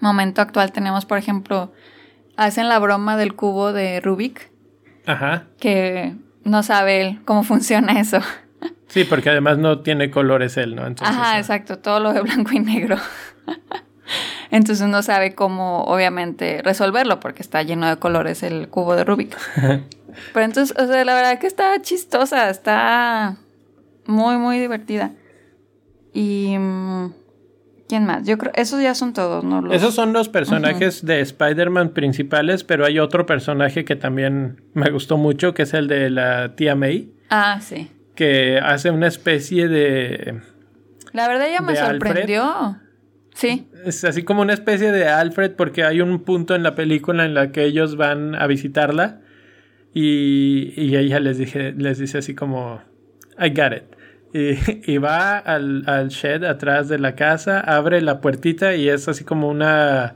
momento 0.00 0.42
actual 0.42 0.72
tenemos, 0.72 1.06
por 1.06 1.16
ejemplo, 1.16 1.72
hacen 2.36 2.68
la 2.68 2.78
broma 2.78 3.16
del 3.16 3.34
cubo 3.34 3.72
de 3.72 4.00
Rubik. 4.00 4.50
Ajá. 5.06 5.44
Que 5.58 6.14
no 6.44 6.62
sabe 6.62 7.00
él 7.00 7.20
cómo 7.24 7.44
funciona 7.44 7.98
eso. 7.98 8.20
Sí, 8.88 9.04
porque 9.04 9.30
además 9.30 9.58
no 9.58 9.80
tiene 9.80 10.10
colores 10.10 10.56
él, 10.56 10.76
¿no? 10.76 10.82
Ajá, 11.00 11.38
exacto, 11.38 11.78
todo 11.78 12.00
lo 12.00 12.12
de 12.12 12.22
blanco 12.22 12.52
y 12.52 12.60
negro. 12.60 12.96
Entonces 14.50 14.88
no 14.88 15.02
sabe 15.02 15.34
cómo, 15.34 15.84
obviamente, 15.84 16.62
resolverlo 16.62 17.20
porque 17.20 17.42
está 17.42 17.62
lleno 17.62 17.88
de 17.88 17.96
colores 17.96 18.42
el 18.42 18.68
cubo 18.68 18.96
de 18.96 19.04
Rubik. 19.04 19.36
Pero 20.32 20.44
entonces, 20.44 20.76
o 20.78 20.86
sea, 20.86 21.04
la 21.04 21.14
verdad 21.14 21.38
que 21.38 21.46
está 21.46 21.80
chistosa, 21.82 22.48
está 22.50 23.36
muy, 24.06 24.36
muy 24.38 24.58
divertida. 24.58 25.12
Y... 26.12 26.56
Mm, 26.58 27.12
¿Quién 27.88 28.04
más? 28.04 28.26
Yo 28.26 28.36
creo, 28.36 28.52
esos 28.56 28.82
ya 28.82 28.94
son 28.94 29.12
todos, 29.12 29.44
¿no? 29.44 29.72
Esos 29.72 29.94
son 29.94 30.12
los 30.12 30.28
personajes 30.28 31.06
de 31.06 31.20
Spider-Man 31.20 31.90
principales, 31.90 32.64
pero 32.64 32.84
hay 32.84 32.98
otro 32.98 33.26
personaje 33.26 33.84
que 33.84 33.94
también 33.94 34.60
me 34.74 34.90
gustó 34.90 35.16
mucho, 35.16 35.54
que 35.54 35.62
es 35.62 35.72
el 35.72 35.86
de 35.86 36.10
la 36.10 36.56
tía 36.56 36.74
May. 36.74 37.12
Ah, 37.30 37.60
sí. 37.60 37.88
Que 38.16 38.58
hace 38.58 38.90
una 38.90 39.06
especie 39.06 39.68
de... 39.68 40.40
La 41.12 41.28
verdad 41.28 41.46
ya 41.48 41.60
me 41.60 41.76
sorprendió. 41.76 42.76
Sí. 43.36 43.68
Es 43.84 44.02
así 44.04 44.22
como 44.22 44.40
una 44.40 44.54
especie 44.54 44.92
de 44.92 45.08
Alfred, 45.08 45.52
porque 45.52 45.84
hay 45.84 46.00
un 46.00 46.20
punto 46.20 46.54
en 46.54 46.62
la 46.62 46.74
película 46.74 47.26
en 47.26 47.34
la 47.34 47.52
que 47.52 47.64
ellos 47.64 47.96
van 47.96 48.34
a 48.34 48.46
visitarla 48.46 49.20
y, 49.92 50.72
y 50.74 50.96
ella 50.96 51.20
les, 51.20 51.36
dije, 51.36 51.74
les 51.76 51.98
dice 51.98 52.16
así 52.18 52.34
como, 52.34 52.80
I 53.38 53.50
got 53.50 53.74
it. 53.74 53.84
Y, 54.86 54.96
va 54.98 55.36
al, 55.38 55.84
al, 55.86 56.08
shed 56.08 56.44
atrás 56.44 56.88
de 56.88 56.98
la 56.98 57.14
casa, 57.14 57.60
abre 57.60 58.00
la 58.00 58.20
puertita 58.20 58.74
y 58.74 58.88
es 58.88 59.06
así 59.06 59.22
como 59.24 59.48
una 59.48 60.14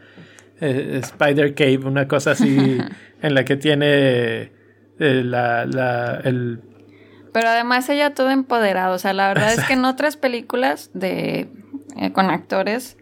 eh, 0.61 1.01
Spider 1.03 1.55
Cave, 1.55 1.81
una 1.85 2.09
cosa 2.09 2.33
así 2.33 2.79
en 3.23 3.35
la 3.35 3.45
que 3.45 3.57
tiene 3.57 4.51
eh, 4.99 5.23
la, 5.25 5.67
la, 5.67 6.21
el... 6.25 6.61
Pero 7.33 7.49
además 7.49 7.89
ella 7.91 8.15
todo 8.15 8.31
empoderado, 8.31 8.95
o 8.95 8.99
sea, 8.99 9.13
la 9.13 9.29
verdad 9.29 9.53
es 9.53 9.65
que 9.65 9.75
en 9.75 9.85
otras 9.85 10.17
películas 10.17 10.91
de 10.95 11.49
eh, 11.97 12.13
con 12.13 12.31
actores 12.31 12.97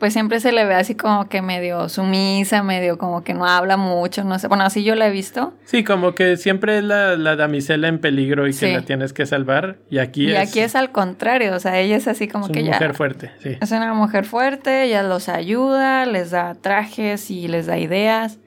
pues 0.00 0.14
siempre 0.14 0.40
se 0.40 0.50
le 0.50 0.64
ve 0.64 0.74
así 0.74 0.94
como 0.94 1.28
que 1.28 1.42
medio 1.42 1.90
sumisa, 1.90 2.62
medio 2.62 2.96
como 2.96 3.22
que 3.22 3.34
no 3.34 3.46
habla 3.46 3.76
mucho, 3.76 4.24
no 4.24 4.38
sé. 4.38 4.48
Bueno, 4.48 4.64
así 4.64 4.82
yo 4.82 4.94
la 4.94 5.08
he 5.08 5.10
visto. 5.10 5.52
Sí, 5.66 5.84
como 5.84 6.14
que 6.14 6.38
siempre 6.38 6.78
es 6.78 6.84
la, 6.84 7.16
damisela 7.36 7.86
en 7.86 7.98
peligro 7.98 8.48
y 8.48 8.54
que 8.54 8.72
la 8.72 8.80
tienes 8.80 9.12
que 9.12 9.26
salvar. 9.26 9.76
Y 9.90 9.98
aquí 9.98 10.24
y 10.24 10.32
es. 10.32 10.32
Y 10.32 10.36
aquí 10.36 10.60
es 10.60 10.74
al 10.74 10.90
contrario, 10.90 11.54
o 11.54 11.60
sea, 11.60 11.78
ella 11.78 11.96
es 11.96 12.08
así 12.08 12.28
como 12.28 12.48
que 12.48 12.64
ya. 12.64 12.70
Es 12.72 12.78
una 12.78 12.78
mujer 12.78 12.94
fuerte, 12.94 13.30
sí. 13.40 13.58
Es 13.60 13.70
una 13.72 13.92
mujer 13.92 14.24
fuerte, 14.24 14.84
ella 14.84 15.02
los 15.02 15.28
ayuda, 15.28 16.06
les 16.06 16.30
da 16.30 16.54
trajes 16.54 17.30
y 17.30 17.46
les 17.46 17.66
da 17.66 17.78
ideas. 17.78 18.38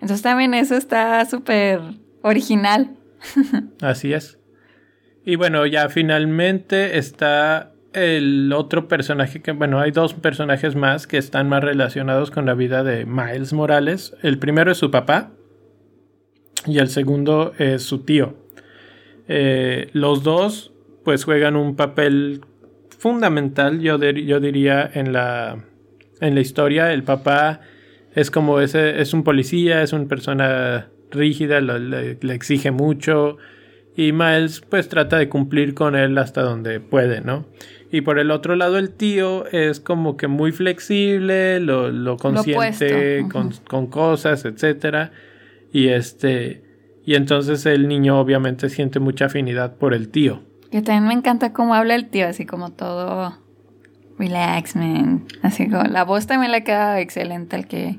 Entonces 0.00 0.22
también 0.22 0.54
eso 0.54 0.74
está 0.74 1.24
súper 1.24 1.80
original. 2.22 2.96
así 3.80 4.12
es. 4.12 4.38
Y 5.24 5.36
bueno, 5.36 5.66
ya 5.66 5.88
finalmente 5.88 6.98
está 6.98 7.75
el 7.96 8.52
otro 8.52 8.88
personaje 8.88 9.40
que, 9.40 9.52
bueno, 9.52 9.80
hay 9.80 9.90
dos 9.90 10.12
personajes 10.12 10.76
más 10.76 11.06
que 11.06 11.16
están 11.16 11.48
más 11.48 11.64
relacionados 11.64 12.30
con 12.30 12.44
la 12.44 12.52
vida 12.52 12.84
de 12.84 13.06
Miles 13.06 13.54
Morales. 13.54 14.14
El 14.22 14.38
primero 14.38 14.70
es 14.70 14.76
su 14.76 14.90
papá 14.90 15.30
y 16.66 16.78
el 16.78 16.88
segundo 16.88 17.54
es 17.58 17.84
su 17.84 18.00
tío. 18.00 18.34
Eh, 19.28 19.88
los 19.94 20.22
dos 20.22 20.72
pues 21.04 21.24
juegan 21.24 21.56
un 21.56 21.74
papel 21.74 22.42
fundamental, 22.98 23.80
yo, 23.80 23.98
yo 23.98 24.40
diría, 24.40 24.90
en 24.92 25.14
la, 25.14 25.64
en 26.20 26.34
la 26.34 26.40
historia. 26.42 26.92
El 26.92 27.02
papá 27.02 27.60
es 28.14 28.30
como 28.30 28.60
ese, 28.60 29.00
es 29.00 29.14
un 29.14 29.24
policía, 29.24 29.82
es 29.82 29.94
una 29.94 30.06
persona 30.06 30.90
rígida, 31.10 31.62
le, 31.62 32.18
le 32.20 32.34
exige 32.34 32.72
mucho 32.72 33.38
y 33.96 34.12
Miles 34.12 34.60
pues 34.60 34.88
trata 34.88 35.16
de 35.16 35.28
cumplir 35.28 35.74
con 35.74 35.96
él 35.96 36.18
hasta 36.18 36.42
donde 36.42 36.80
puede, 36.80 37.22
¿no? 37.22 37.46
Y 37.90 38.02
por 38.02 38.18
el 38.18 38.30
otro 38.30 38.56
lado, 38.56 38.78
el 38.78 38.90
tío 38.90 39.46
es 39.46 39.80
como 39.80 40.16
que 40.16 40.26
muy 40.26 40.52
flexible, 40.52 41.60
lo, 41.60 41.90
lo 41.90 42.16
consiente 42.18 43.26
con, 43.66 43.86
cosas, 43.86 44.44
etcétera. 44.44 45.12
Y 45.72 45.88
este. 45.88 46.62
Y 47.04 47.14
entonces 47.14 47.64
el 47.64 47.86
niño 47.88 48.20
obviamente 48.20 48.68
siente 48.68 48.98
mucha 48.98 49.26
afinidad 49.26 49.76
por 49.76 49.94
el 49.94 50.08
tío. 50.08 50.42
Que 50.70 50.82
también 50.82 51.06
me 51.06 51.14
encanta 51.14 51.52
cómo 51.52 51.74
habla 51.74 51.94
el 51.94 52.08
tío, 52.08 52.26
así 52.26 52.44
como 52.44 52.72
todo. 52.72 53.38
Relax, 54.18 54.76
man. 54.76 55.24
Así 55.42 55.68
como 55.70 55.84
la 55.84 56.04
voz 56.04 56.26
también 56.26 56.52
le 56.52 56.64
queda 56.64 57.00
excelente 57.00 57.54
al 57.56 57.68
que. 57.68 57.98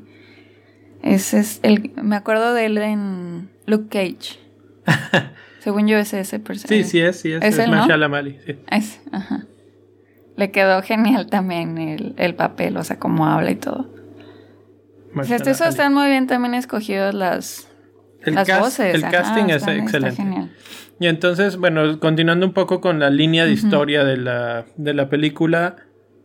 Ese 1.02 1.40
es 1.40 1.60
el. 1.64 1.94
Me 2.04 2.18
acuerdo 2.18 2.54
de 2.54 2.66
él 2.66 2.78
en 2.78 3.50
Luke 3.66 3.88
Cage. 3.90 4.38
Según 5.68 5.88
yo, 5.88 5.98
es 5.98 6.14
ese 6.14 6.40
personaje. 6.40 6.84
Sí, 6.84 6.90
sí 6.90 7.00
es, 7.00 7.20
sí 7.20 7.32
es. 7.34 7.44
Es, 7.44 7.60
es 7.60 7.68
Amali, 7.68 8.40
sí. 8.46 8.56
Es, 8.70 9.02
ajá 9.12 9.46
le 10.38 10.52
quedó 10.52 10.82
genial 10.84 11.28
también 11.28 12.14
el, 12.16 12.36
papel, 12.36 12.78
o 12.78 12.84
sea, 12.84 13.00
cómo 13.00 13.26
habla 13.26 13.52
y 13.52 13.56
todo. 13.56 13.90
Esto 15.28 15.50
están 15.50 15.96
muy 15.96 16.08
bien 16.10 16.28
también 16.28 16.54
escogidos 16.54 17.16
las, 17.16 17.68
las 18.24 18.48
voces. 18.60 18.94
El 18.94 19.02
casting 19.02 19.46
es 19.50 19.68
excelente. 19.68 20.24
Y 21.00 21.08
entonces, 21.08 21.58
bueno, 21.58 22.00
continuando 22.00 22.46
un 22.46 22.54
poco 22.54 22.82
con 22.82 23.00
la 23.00 23.10
línea 23.10 23.46
de 23.46 23.52
historia 23.52 24.04
de 24.04 24.18
la, 24.18 24.66
de 24.78 24.94
la 24.94 25.10
película, 25.10 25.78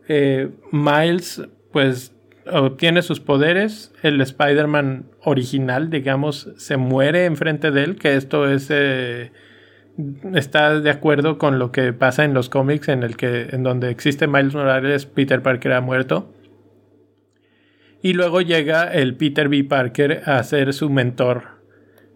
eh, 0.07 0.51
Miles, 0.71 1.41
pues, 1.71 2.12
obtiene 2.51 3.01
sus 3.01 3.19
poderes. 3.19 3.93
El 4.01 4.21
Spider-Man 4.21 5.05
original, 5.23 5.89
digamos, 5.89 6.49
se 6.57 6.77
muere 6.77 7.25
enfrente 7.25 7.71
de 7.71 7.83
él, 7.83 7.95
que 7.95 8.15
esto 8.15 8.49
es... 8.49 8.67
Eh, 8.69 9.31
está 10.33 10.79
de 10.79 10.89
acuerdo 10.89 11.37
con 11.37 11.59
lo 11.59 11.71
que 11.71 11.93
pasa 11.93 12.23
en 12.23 12.33
los 12.33 12.49
cómics 12.49 12.87
en 12.87 13.03
el 13.03 13.15
que 13.15 13.49
en 13.51 13.61
donde 13.61 13.91
existe 13.91 14.25
Miles 14.25 14.55
Morales 14.55 15.05
Peter 15.05 15.41
Parker 15.41 15.73
ha 15.73 15.81
muerto. 15.81 16.33
Y 18.01 18.13
luego 18.13 18.41
llega 18.41 18.91
el 18.91 19.15
Peter 19.15 19.49
B. 19.49 19.63
Parker 19.63 20.23
a 20.25 20.41
ser 20.43 20.73
su 20.73 20.89
mentor 20.89 21.53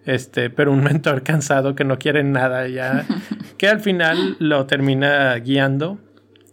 este 0.06 0.50
pero 0.50 0.72
un 0.72 0.84
mentor 0.84 1.22
cansado 1.22 1.76
que 1.76 1.84
no 1.84 2.00
quiere 2.00 2.24
nada 2.24 2.68
ya 2.68 3.06
que 3.58 3.68
al 3.68 3.80
final 3.80 4.38
lo 4.40 4.66
termina 4.66 5.36
guiando 5.36 6.00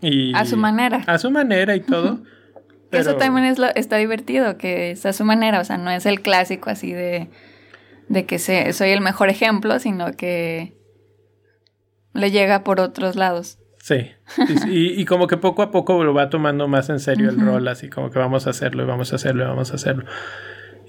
y 0.02 0.34
a 0.34 0.44
su 0.44 0.58
manera. 0.58 1.02
A 1.06 1.16
su 1.16 1.30
manera 1.30 1.74
y 1.74 1.80
todo 1.80 2.20
eso 2.94 3.16
también 3.16 3.46
es 3.46 3.58
lo, 3.58 3.66
está 3.74 3.96
divertido 3.96 4.56
que 4.56 4.92
es 4.92 5.06
a 5.06 5.12
su 5.12 5.24
manera 5.24 5.60
o 5.60 5.64
sea 5.64 5.78
no 5.78 5.90
es 5.90 6.06
el 6.06 6.20
clásico 6.20 6.70
así 6.70 6.92
de 6.92 7.28
de 8.08 8.26
que 8.26 8.38
soy 8.38 8.90
el 8.90 9.00
mejor 9.00 9.28
ejemplo 9.28 9.78
sino 9.78 10.12
que 10.12 10.74
le 12.14 12.30
llega 12.30 12.64
por 12.64 12.80
otros 12.80 13.16
lados. 13.16 13.58
Sí, 13.78 14.12
y, 14.70 15.04
como 15.04 15.26
que 15.26 15.36
poco 15.36 15.60
a 15.60 15.70
poco 15.70 16.02
lo 16.04 16.14
va 16.14 16.30
tomando 16.30 16.68
más 16.68 16.88
en 16.88 17.00
serio 17.00 17.28
el 17.28 17.38
rol, 17.38 17.68
así 17.68 17.90
como 17.90 18.10
que 18.10 18.18
vamos 18.18 18.46
a 18.46 18.50
hacerlo 18.50 18.84
y 18.84 18.86
vamos 18.86 19.12
a 19.12 19.16
hacerlo 19.16 19.44
y 19.44 19.46
vamos 19.46 19.72
a 19.72 19.74
hacerlo. 19.74 20.06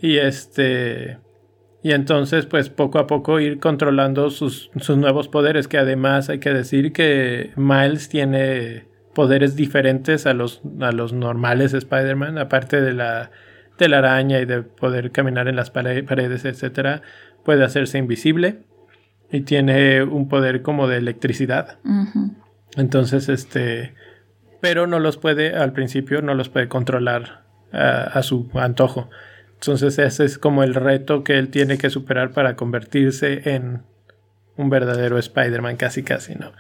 Y 0.02 0.18
este... 0.18 1.18
Y 1.84 1.92
entonces, 1.92 2.48
pues 2.48 2.70
poco 2.70 2.98
a 2.98 3.06
poco 3.06 3.40
ir 3.40 3.60
controlando 3.60 4.32
sus, 4.32 4.72
sus 4.78 4.98
nuevos 4.98 5.28
poderes, 5.28 5.68
que 5.68 5.78
además 5.78 6.30
hay 6.30 6.40
que 6.40 6.52
decir 6.52 6.94
que 6.94 7.52
Miles 7.58 8.10
tiene 8.10 8.88
poderes 9.16 9.56
diferentes 9.56 10.28
a 10.28 10.36
los, 10.36 10.62
a 10.82 10.92
los 10.92 11.14
normales 11.14 11.74
Spider-Man, 11.74 12.38
aparte 12.38 12.82
de 12.82 12.94
la, 12.94 13.32
de 13.80 13.90
la 13.90 13.98
araña 13.98 14.40
y 14.40 14.46
de 14.46 14.62
poder 14.62 15.12
caminar 15.12 15.48
en 15.48 15.56
las 15.56 15.72
paredes, 15.72 16.46
etcétera, 16.46 17.02
puede 17.44 17.64
hacerse 17.64 17.98
invisible 17.98 18.60
y 19.32 19.42
tiene 19.42 20.04
un 20.04 20.28
poder 20.28 20.62
como 20.62 20.88
de 20.88 20.98
electricidad. 20.98 21.80
Entonces, 22.78 23.30
este, 23.30 23.96
pero 24.62 24.86
no 24.86 25.00
los 25.00 25.18
puede, 25.18 25.56
al 25.56 25.74
principio, 25.74 26.22
no 26.22 26.36
los 26.36 26.50
puede 26.50 26.68
controlar 26.68 27.46
a, 27.72 28.22
su 28.22 28.50
antojo. 28.54 29.10
Entonces 29.56 29.98
ese 29.98 30.26
es 30.26 30.38
como 30.38 30.64
el 30.64 30.76
reto 30.76 31.24
que 31.24 31.38
él 31.38 31.50
tiene 31.50 31.78
que 31.78 31.90
superar 31.90 32.32
para 32.32 32.56
convertirse 32.56 33.50
en 33.56 33.84
un 34.58 34.70
verdadero 34.70 35.18
Spider-Man, 35.18 35.78
casi 35.78 36.04
casi, 36.04 36.36
¿no? 36.36 36.52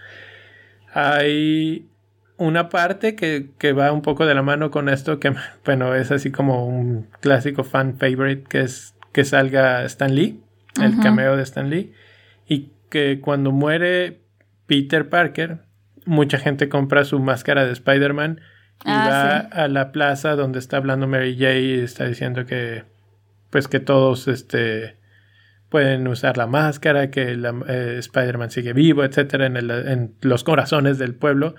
Hay 0.94 1.90
una 2.38 2.70
parte 2.70 3.16
que, 3.16 3.74
va 3.74 3.92
un 3.92 4.02
poco 4.02 4.26
de 4.26 4.36
la 4.36 4.42
mano 4.42 4.72
con 4.72 4.90
esto, 4.90 5.20
que 5.20 5.34
bueno, 5.66 5.96
es 5.96 6.12
así 6.12 6.32
como 6.32 6.66
un 6.66 7.08
clásico 7.22 7.64
fan 7.64 7.98
favorite, 7.98 8.44
que 8.50 8.62
es 8.62 8.96
que 9.12 9.24
salga 9.24 9.84
Stan 9.86 10.14
Lee, 10.14 10.42
el 10.82 11.00
cameo 11.00 11.38
de 11.38 11.44
Stan 11.44 11.70
Lee, 11.70 11.94
y 12.48 12.72
que 12.90 13.22
cuando 13.22 13.54
muere 13.54 14.20
Peter 14.68 15.08
Parker, 15.08 15.60
mucha 16.06 16.38
gente 16.38 16.68
compra 16.68 17.06
su 17.06 17.20
máscara 17.20 17.66
de 17.66 17.72
Spider-Man 17.72 18.42
y 18.84 18.90
ah, 18.90 19.08
va 19.10 19.64
a 19.64 19.68
la 19.70 19.92
plaza 19.94 20.36
donde 20.36 20.60
está 20.60 20.78
hablando 20.78 21.08
Mary 21.08 21.34
J 21.34 21.54
y 21.54 21.80
está 21.80 22.06
diciendo 22.06 22.46
que 22.46 22.84
pues 23.50 23.70
que 23.70 23.80
todos 23.80 24.28
este 24.28 24.98
pueden 25.70 26.08
usar 26.08 26.38
la 26.38 26.48
máscara, 26.48 27.10
que 27.10 27.38
eh, 27.68 27.96
Spider-Man 28.00 28.52
sigue 28.52 28.74
vivo, 28.74 29.04
etcétera, 29.04 29.46
en, 29.48 29.58
en, 29.58 30.16
los 30.22 30.44
corazones 30.44 30.98
del 30.98 31.16
pueblo. 31.16 31.56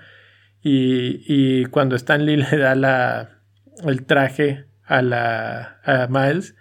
Y, 0.69 1.23
y, 1.25 1.65
cuando 1.67 1.95
Stan 1.95 2.25
Lee 2.25 2.35
le 2.51 2.57
da 2.57 2.75
la, 2.75 3.39
el 3.85 4.05
traje 4.05 4.65
a, 4.83 5.01
la, 5.01 5.79
a 5.85 6.07
Miles, 6.09 6.55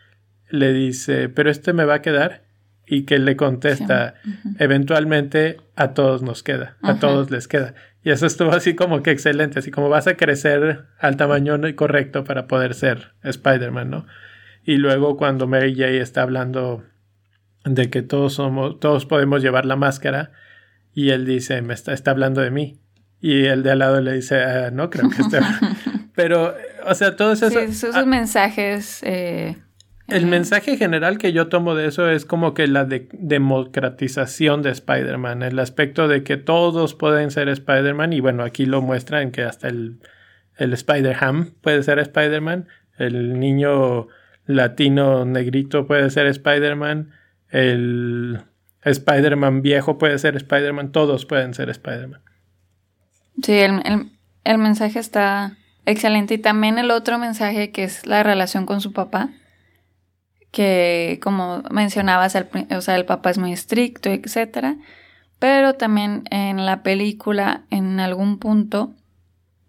le 0.48 0.72
dice, 0.72 1.28
pero 1.28 1.50
este 1.50 1.72
me 1.72 1.84
va 1.84 1.94
a 1.94 2.02
quedar. 2.02 2.46
Y 2.88 3.02
que 3.02 3.18
le 3.18 3.34
contesta, 3.34 4.14
eventualmente 4.60 5.56
a 5.74 5.92
todos 5.92 6.22
nos 6.22 6.44
queda, 6.44 6.76
a 6.82 7.00
todos 7.00 7.32
les 7.32 7.48
queda. 7.48 7.74
Y 8.04 8.10
eso 8.10 8.26
estuvo 8.26 8.52
así 8.52 8.76
como 8.76 9.02
que 9.02 9.10
excelente, 9.10 9.58
así 9.58 9.72
como 9.72 9.88
vas 9.88 10.06
a 10.06 10.16
crecer 10.16 10.84
al 11.00 11.16
tamaño 11.16 11.58
correcto 11.74 12.22
para 12.22 12.46
poder 12.46 12.74
ser 12.74 13.14
Spider-Man, 13.24 13.90
¿no? 13.90 14.06
Y 14.62 14.76
luego 14.76 15.16
cuando 15.16 15.48
Mary 15.48 15.74
J 15.74 15.88
está 15.88 16.22
hablando 16.22 16.84
de 17.64 17.90
que 17.90 18.02
todos 18.02 18.34
somos, 18.34 18.78
todos 18.78 19.04
podemos 19.04 19.42
llevar 19.42 19.66
la 19.66 19.74
máscara, 19.74 20.30
y 20.94 21.10
él 21.10 21.26
dice, 21.26 21.60
me 21.62 21.74
está, 21.74 21.92
está 21.92 22.12
hablando 22.12 22.40
de 22.40 22.52
mí. 22.52 22.78
Y 23.20 23.44
el 23.46 23.62
de 23.62 23.70
al 23.72 23.78
lado 23.78 24.00
le 24.00 24.12
dice, 24.12 24.42
ah, 24.42 24.70
no 24.70 24.90
creo 24.90 25.08
que 25.10 25.22
esté. 25.22 25.38
Pero, 26.14 26.54
o 26.86 26.94
sea, 26.94 27.16
todos 27.16 27.42
esos... 27.42 27.52
Sí, 27.52 27.58
esos 27.58 27.94
ah, 27.94 28.04
mensajes... 28.04 29.02
Eh, 29.02 29.56
el 30.08 30.24
eh, 30.24 30.26
mensaje 30.26 30.76
general 30.76 31.18
que 31.18 31.32
yo 31.32 31.48
tomo 31.48 31.74
de 31.74 31.86
eso 31.86 32.08
es 32.08 32.24
como 32.24 32.54
que 32.54 32.68
la 32.68 32.84
democratización 32.84 34.62
de 34.62 34.70
Spider-Man, 34.70 35.42
el 35.42 35.58
aspecto 35.58 36.06
de 36.08 36.22
que 36.22 36.36
todos 36.36 36.94
pueden 36.94 37.30
ser 37.30 37.48
Spider-Man 37.48 38.12
y 38.12 38.20
bueno, 38.20 38.44
aquí 38.44 38.66
lo 38.66 38.82
muestran 38.82 39.32
que 39.32 39.42
hasta 39.42 39.68
el, 39.68 39.98
el 40.56 40.72
Spider-Ham 40.72 41.54
puede 41.60 41.82
ser 41.82 41.98
Spider-Man, 41.98 42.68
el 42.98 43.40
niño 43.40 44.06
latino 44.46 45.24
negrito 45.24 45.86
puede 45.86 46.08
ser 46.10 46.26
Spider-Man, 46.26 47.10
el 47.50 48.42
Spider-Man 48.84 49.62
viejo 49.62 49.98
puede 49.98 50.18
ser 50.18 50.36
Spider-Man, 50.36 50.92
todos 50.92 51.26
pueden 51.26 51.52
ser 51.52 51.68
Spider-Man. 51.68 52.20
Sí, 53.42 53.52
el, 53.52 54.58
mensaje 54.58 54.98
está 54.98 55.56
excelente. 55.84 56.34
Y 56.34 56.38
también 56.38 56.78
el 56.78 56.90
otro 56.90 57.18
mensaje 57.18 57.70
que 57.70 57.84
es 57.84 58.06
la 58.06 58.22
relación 58.22 58.66
con 58.66 58.80
su 58.80 58.92
papá, 58.92 59.30
que 60.50 61.18
como 61.22 61.62
mencionabas, 61.70 62.34
el, 62.34 62.48
o 62.70 62.80
sea, 62.80 62.96
el 62.96 63.04
papá 63.04 63.30
es 63.30 63.38
muy 63.38 63.52
estricto, 63.52 64.08
etc. 64.08 64.78
Pero 65.38 65.74
también 65.74 66.24
en 66.30 66.64
la 66.64 66.82
película, 66.82 67.64
en 67.70 68.00
algún 68.00 68.38
punto, 68.38 68.94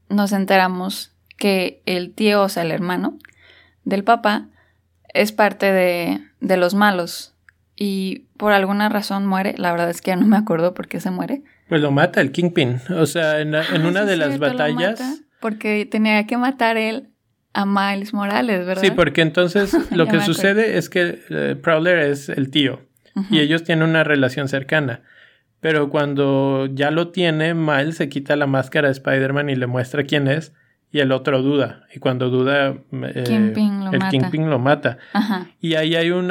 nos 0.09 0.31
enteramos 0.31 1.13
que 1.37 1.81
el 1.85 2.13
tío, 2.13 2.43
o 2.43 2.49
sea, 2.49 2.63
el 2.63 2.71
hermano 2.71 3.17
del 3.83 4.03
papá, 4.03 4.47
es 5.13 5.31
parte 5.31 5.71
de, 5.71 6.21
de 6.39 6.57
los 6.57 6.73
malos. 6.73 7.33
Y 7.75 8.25
por 8.37 8.53
alguna 8.53 8.89
razón 8.89 9.25
muere. 9.25 9.55
La 9.57 9.71
verdad 9.71 9.89
es 9.89 10.01
que 10.01 10.11
ya 10.11 10.15
no 10.15 10.25
me 10.25 10.37
acuerdo 10.37 10.73
por 10.73 10.87
qué 10.87 10.99
se 10.99 11.11
muere. 11.11 11.43
Pues 11.69 11.81
lo 11.81 11.91
mata 11.91 12.21
el 12.21 12.31
Kingpin. 12.31 12.79
O 12.89 13.05
sea, 13.05 13.39
en, 13.39 13.55
una 13.85 14.05
de 14.05 14.17
las 14.17 14.39
batallas. 14.39 15.23
porque 15.39 15.85
tenía 15.85 16.25
que 16.25 16.37
matar 16.37 16.77
él 16.77 17.09
a 17.53 17.65
Miles 17.65 18.13
Morales, 18.13 18.65
¿verdad? 18.65 18.83
Sí, 18.83 18.91
porque 18.91 19.21
entonces 19.21 19.75
lo 19.91 20.07
que 20.07 20.21
sucede 20.21 20.77
es 20.77 20.89
que 20.89 21.19
eh, 21.29 21.55
Prowler 21.61 21.99
es 21.99 22.29
el 22.29 22.51
tío 22.51 22.81
y 23.31 23.39
ellos 23.39 23.63
tienen 23.63 23.89
una 23.89 24.03
relación 24.03 24.47
cercana. 24.47 25.01
Pero 25.59 25.89
cuando 25.89 26.67
ya 26.67 26.91
lo 26.91 27.09
tiene, 27.09 27.55
Miles 27.55 27.97
se 27.97 28.09
quita 28.09 28.35
la 28.35 28.45
máscara 28.45 28.89
de 28.89 28.91
Spider-Man 28.91 29.49
y 29.49 29.55
le 29.55 29.65
muestra 29.65 30.03
quién 30.03 30.27
es 30.27 30.53
y 30.89 30.99
el 30.99 31.11
otro 31.11 31.41
duda. 31.41 31.85
Y 31.93 31.99
cuando 31.99 32.29
duda, 32.29 32.69
eh, 32.91 33.23
el 33.91 34.03
Kingpin 34.09 34.49
lo 34.49 34.57
mata. 34.57 34.97
Y 35.59 35.75
ahí 35.75 35.95
hay 35.95 36.11
un 36.11 36.27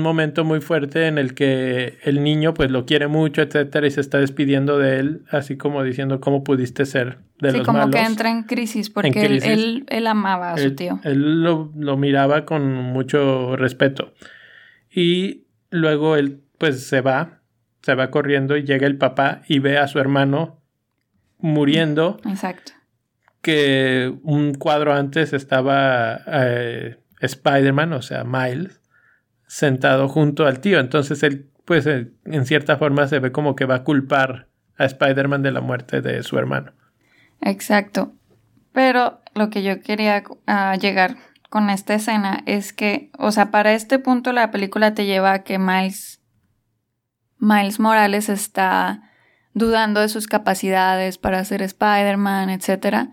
momento 0.00 0.44
muy 0.44 0.60
fuerte 0.60 1.06
en 1.08 1.18
el 1.18 1.34
que 1.34 1.98
el 2.02 2.22
niño 2.22 2.54
pues 2.54 2.70
lo 2.70 2.86
quiere 2.86 3.08
mucho, 3.08 3.42
etcétera, 3.42 3.86
y 3.86 3.90
se 3.90 4.00
está 4.00 4.18
despidiendo 4.18 4.78
de 4.78 5.00
él, 5.00 5.22
así 5.30 5.56
como 5.56 5.82
diciendo 5.82 6.20
cómo 6.20 6.44
pudiste 6.44 6.86
ser 6.86 7.18
de 7.40 7.52
sí, 7.52 7.60
como 7.60 7.90
que 7.90 8.00
entra 8.00 8.30
en 8.30 8.44
crisis 8.44 8.88
porque 8.88 9.26
Él, 9.26 9.84
él, 9.88 10.06
amaba 10.06 10.52
a 10.52 10.58
su 10.58 10.74
tío. 10.74 11.00
Él 11.02 11.42
lo, 11.42 11.72
lo 11.76 11.96
miraba 11.96 12.46
con 12.46 12.72
mucho 12.72 13.56
respeto. 13.56 14.14
Y 14.90 15.44
luego 15.70 16.16
él 16.16 16.40
pues 16.56 16.86
se 16.86 17.02
va, 17.02 17.40
se 17.82 17.94
va 17.94 18.10
corriendo 18.10 18.56
y 18.56 18.62
llega 18.62 18.86
el 18.86 18.96
papá 18.96 19.42
y 19.48 19.58
ve 19.58 19.76
a 19.76 19.88
su 19.88 19.98
hermano 19.98 20.62
muriendo. 21.38 22.18
Exacto 22.24 22.75
que 23.46 24.12
un 24.24 24.54
cuadro 24.54 24.92
antes 24.92 25.32
estaba 25.32 26.18
eh, 26.26 26.96
Spider-Man, 27.20 27.92
o 27.92 28.02
sea, 28.02 28.24
Miles, 28.24 28.80
sentado 29.46 30.08
junto 30.08 30.46
al 30.46 30.58
tío. 30.58 30.80
Entonces 30.80 31.22
él, 31.22 31.48
pues, 31.64 31.86
eh, 31.86 32.10
en 32.24 32.44
cierta 32.44 32.76
forma 32.76 33.06
se 33.06 33.20
ve 33.20 33.30
como 33.30 33.54
que 33.54 33.64
va 33.64 33.76
a 33.76 33.84
culpar 33.84 34.48
a 34.76 34.84
Spider-Man 34.86 35.44
de 35.44 35.52
la 35.52 35.60
muerte 35.60 36.00
de 36.00 36.24
su 36.24 36.36
hermano. 36.36 36.72
Exacto. 37.40 38.14
Pero 38.72 39.20
lo 39.36 39.48
que 39.48 39.62
yo 39.62 39.80
quería 39.80 40.24
ah, 40.48 40.74
llegar 40.74 41.14
con 41.48 41.70
esta 41.70 41.94
escena 41.94 42.42
es 42.46 42.72
que, 42.72 43.12
o 43.16 43.30
sea, 43.30 43.52
para 43.52 43.74
este 43.74 44.00
punto 44.00 44.32
la 44.32 44.50
película 44.50 44.92
te 44.92 45.06
lleva 45.06 45.32
a 45.32 45.44
que 45.44 45.60
Miles, 45.60 46.20
Miles 47.38 47.78
Morales 47.78 48.28
está 48.28 49.02
dudando 49.54 50.00
de 50.00 50.08
sus 50.08 50.26
capacidades 50.26 51.16
para 51.16 51.44
ser 51.44 51.62
Spider-Man, 51.62 52.50
etcétera 52.50 53.12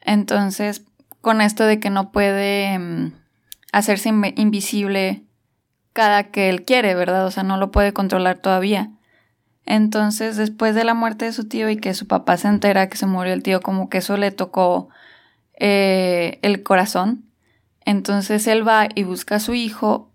entonces, 0.00 0.84
con 1.20 1.40
esto 1.40 1.64
de 1.64 1.80
que 1.80 1.90
no 1.90 2.12
puede 2.12 2.78
mm, 2.78 3.12
hacerse 3.72 4.08
invisible 4.08 5.22
cada 5.92 6.24
que 6.24 6.48
él 6.48 6.64
quiere, 6.64 6.94
¿verdad? 6.94 7.26
O 7.26 7.30
sea, 7.30 7.42
no 7.42 7.56
lo 7.56 7.70
puede 7.70 7.92
controlar 7.92 8.38
todavía. 8.38 8.90
Entonces, 9.66 10.36
después 10.36 10.74
de 10.74 10.84
la 10.84 10.94
muerte 10.94 11.26
de 11.26 11.32
su 11.32 11.46
tío 11.46 11.68
y 11.70 11.76
que 11.76 11.94
su 11.94 12.06
papá 12.06 12.36
se 12.36 12.48
entera 12.48 12.88
que 12.88 12.96
se 12.96 13.06
murió 13.06 13.32
el 13.32 13.42
tío, 13.42 13.60
como 13.60 13.88
que 13.88 13.98
eso 13.98 14.16
le 14.16 14.30
tocó 14.30 14.88
eh, 15.54 16.38
el 16.42 16.62
corazón. 16.62 17.24
Entonces 17.84 18.46
él 18.46 18.66
va 18.66 18.88
y 18.94 19.04
busca 19.04 19.36
a 19.36 19.40
su 19.40 19.54
hijo 19.54 20.10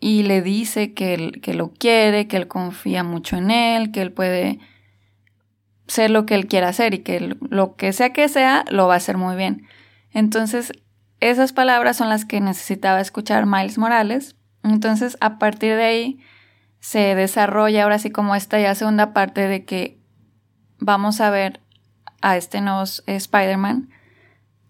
y 0.00 0.22
le 0.24 0.42
dice 0.42 0.94
que, 0.94 1.32
que 1.42 1.54
lo 1.54 1.72
quiere, 1.72 2.28
que 2.28 2.36
él 2.36 2.48
confía 2.48 3.02
mucho 3.02 3.36
en 3.36 3.50
él, 3.50 3.90
que 3.92 4.00
él 4.00 4.12
puede 4.12 4.58
ser 5.88 6.10
lo 6.10 6.26
que 6.26 6.34
él 6.34 6.46
quiera 6.46 6.68
hacer 6.68 6.94
y 6.94 6.98
que 6.98 7.36
lo 7.40 7.74
que 7.76 7.92
sea 7.92 8.12
que 8.12 8.28
sea, 8.28 8.64
lo 8.70 8.86
va 8.86 8.94
a 8.94 8.98
hacer 8.98 9.16
muy 9.16 9.36
bien. 9.36 9.66
Entonces, 10.12 10.72
esas 11.20 11.52
palabras 11.52 11.96
son 11.96 12.08
las 12.08 12.24
que 12.24 12.40
necesitaba 12.40 13.00
escuchar 13.00 13.46
Miles 13.46 13.78
Morales. 13.78 14.36
Entonces, 14.62 15.16
a 15.20 15.38
partir 15.38 15.74
de 15.76 15.84
ahí, 15.84 16.20
se 16.80 17.14
desarrolla 17.14 17.82
ahora 17.82 17.98
sí 17.98 18.10
como 18.10 18.34
esta 18.34 18.60
ya 18.60 18.74
segunda 18.74 19.12
parte 19.12 19.48
de 19.48 19.64
que 19.64 19.98
vamos 20.78 21.20
a 21.20 21.30
ver 21.30 21.60
a 22.20 22.36
este 22.36 22.60
nuevo 22.60 22.84
Spider-Man 23.06 23.90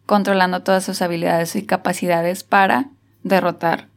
controlando 0.07 0.63
todas 0.63 0.85
sus 0.85 1.03
habilidades 1.03 1.55
y 1.55 1.67
capacidades 1.67 2.45
para 2.45 2.91
derrotar 3.23 3.89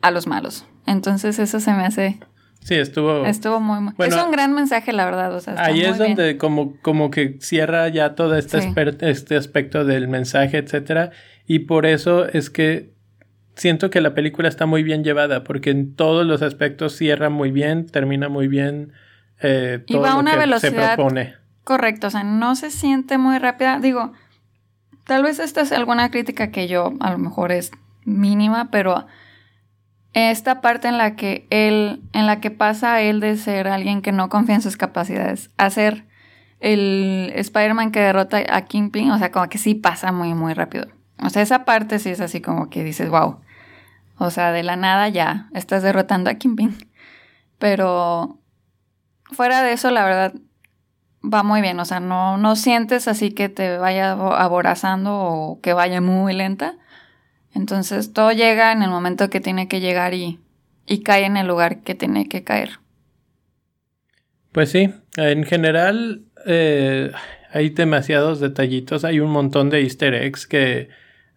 a 0.00 0.10
los 0.10 0.26
malos. 0.26 0.64
Entonces 0.86 1.38
eso 1.38 1.58
se 1.58 1.72
me 1.72 1.84
hace 1.84 2.20
Sí, 2.64 2.76
estuvo. 2.76 3.26
Estuvo 3.26 3.60
muy. 3.60 3.92
es 3.98 4.14
un 4.14 4.30
gran 4.30 4.54
mensaje, 4.54 4.94
la 4.94 5.04
verdad. 5.04 5.34
O 5.34 5.40
sea, 5.40 5.54
ahí 5.58 5.82
es 5.82 5.98
donde 5.98 6.38
como, 6.38 6.80
como 6.80 7.10
que 7.10 7.36
cierra 7.40 7.86
ya 7.88 8.14
todo 8.14 8.36
este, 8.36 8.72
este 9.02 9.36
aspecto 9.36 9.84
del 9.84 10.08
mensaje, 10.08 10.56
etcétera. 10.56 11.10
Y 11.46 11.60
por 11.60 11.84
eso 11.84 12.24
es 12.26 12.48
que 12.48 12.94
siento 13.54 13.90
que 13.90 14.00
la 14.00 14.14
película 14.14 14.48
está 14.48 14.64
muy 14.64 14.82
bien 14.82 15.04
llevada, 15.04 15.44
porque 15.44 15.68
en 15.68 15.94
todos 15.94 16.24
los 16.24 16.40
aspectos 16.40 16.96
cierra 16.96 17.28
muy 17.28 17.50
bien, 17.50 17.84
termina 17.84 18.30
muy 18.30 18.48
bien. 18.48 18.94
Eh, 19.42 19.84
todo 19.86 19.98
y 19.98 20.00
va 20.00 20.12
a 20.12 20.16
una 20.16 20.34
velocidad. 20.34 20.92
Se 20.92 20.96
propone. 20.96 21.34
Correcto, 21.64 22.06
o 22.06 22.10
sea, 22.10 22.24
no 22.24 22.56
se 22.56 22.70
siente 22.70 23.18
muy 23.18 23.36
rápida. 23.36 23.78
Digo, 23.78 24.14
tal 25.04 25.22
vez 25.22 25.38
esta 25.38 25.60
es 25.60 25.70
alguna 25.70 26.10
crítica 26.10 26.50
que 26.50 26.66
yo 26.66 26.94
a 27.00 27.12
lo 27.12 27.18
mejor 27.18 27.52
es 27.52 27.72
mínima, 28.06 28.70
pero 28.70 29.06
esta 30.14 30.60
parte 30.60 30.88
en 30.88 30.96
la 30.96 31.16
que 31.16 31.46
él, 31.50 32.02
en 32.12 32.26
la 32.26 32.40
que 32.40 32.50
pasa 32.50 33.00
él 33.00 33.20
de 33.20 33.36
ser 33.36 33.68
alguien 33.68 34.00
que 34.00 34.12
no 34.12 34.28
confía 34.28 34.54
en 34.54 34.62
sus 34.62 34.76
capacidades, 34.76 35.50
a 35.56 35.68
ser 35.70 36.06
el 36.60 37.32
Spider-Man 37.34 37.90
que 37.90 38.00
derrota 38.00 38.42
a 38.48 38.62
Kingpin, 38.62 39.10
o 39.10 39.18
sea, 39.18 39.30
como 39.30 39.48
que 39.48 39.58
sí 39.58 39.74
pasa 39.74 40.12
muy, 40.12 40.32
muy 40.34 40.54
rápido. 40.54 40.86
O 41.22 41.28
sea, 41.30 41.42
esa 41.42 41.64
parte 41.64 41.98
sí 41.98 42.10
es 42.10 42.20
así 42.20 42.40
como 42.40 42.70
que 42.70 42.84
dices, 42.84 43.10
wow. 43.10 43.40
O 44.18 44.30
sea, 44.30 44.52
de 44.52 44.62
la 44.62 44.76
nada 44.76 45.08
ya 45.08 45.48
estás 45.52 45.82
derrotando 45.82 46.30
a 46.30 46.34
Kingpin. 46.34 46.76
Pero 47.58 48.38
fuera 49.32 49.62
de 49.62 49.72
eso, 49.72 49.90
la 49.90 50.04
verdad, 50.04 50.34
va 51.22 51.42
muy 51.42 51.60
bien. 51.60 51.78
O 51.80 51.84
sea, 51.84 52.00
no, 52.00 52.36
no 52.36 52.56
sientes 52.56 53.08
así 53.08 53.32
que 53.32 53.48
te 53.48 53.78
vaya 53.78 54.12
aborazando 54.12 55.16
o 55.16 55.60
que 55.60 55.72
vaya 55.72 56.00
muy 56.00 56.34
lenta. 56.34 56.76
Entonces 57.54 58.12
todo 58.12 58.32
llega 58.32 58.72
en 58.72 58.82
el 58.82 58.90
momento 58.90 59.30
que 59.30 59.40
tiene 59.40 59.68
que 59.68 59.80
llegar 59.80 60.14
y, 60.14 60.40
y 60.86 61.02
cae 61.02 61.24
en 61.24 61.36
el 61.36 61.46
lugar 61.46 61.82
que 61.82 61.94
tiene 61.94 62.28
que 62.28 62.42
caer. 62.42 62.80
Pues 64.52 64.70
sí, 64.70 64.92
en 65.16 65.44
general 65.44 66.22
eh, 66.46 67.10
hay 67.50 67.70
demasiados 67.70 68.40
detallitos, 68.40 69.04
hay 69.04 69.20
un 69.20 69.30
montón 69.30 69.70
de 69.70 69.80
easter 69.82 70.14
eggs 70.14 70.46
que 70.46 70.88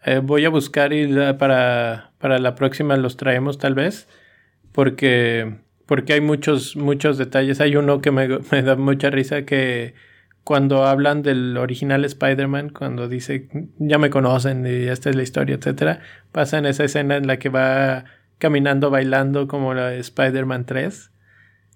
eh, 0.05 0.19
voy 0.23 0.45
a 0.45 0.49
buscar 0.49 0.93
y 0.93 1.07
para, 1.37 2.11
para 2.17 2.39
la 2.39 2.55
próxima 2.55 2.95
los 2.97 3.17
traemos 3.17 3.57
tal 3.57 3.73
vez, 3.73 4.07
porque 4.71 5.57
porque 5.87 6.13
hay 6.13 6.21
muchos, 6.21 6.75
muchos 6.75 7.17
detalles. 7.17 7.59
Hay 7.59 7.75
uno 7.75 8.01
que 8.01 8.11
me, 8.11 8.27
da 8.61 8.75
mucha 8.75 9.09
risa 9.09 9.43
que 9.43 9.95
cuando 10.47 10.85
hablan 10.85 11.23
del 11.23 11.57
original 11.57 12.05
Spider-Man, 12.05 12.69
cuando 12.69 13.09
dice 13.09 13.49
ya 13.79 13.97
me 13.97 14.09
conocen 14.09 14.65
y 14.65 14.87
esta 14.87 15.09
es 15.09 15.17
la 15.17 15.23
historia, 15.23 15.55
etcétera, 15.57 15.99
pasa 16.31 16.57
en 16.57 16.65
esa 16.65 16.85
escena 16.85 17.17
en 17.17 17.27
la 17.27 17.37
que 17.37 17.49
va 17.49 18.05
caminando, 18.37 18.89
bailando 18.89 19.49
como 19.49 19.73
la 19.73 19.93
Spider-Man 19.95 20.65
3, 20.65 21.11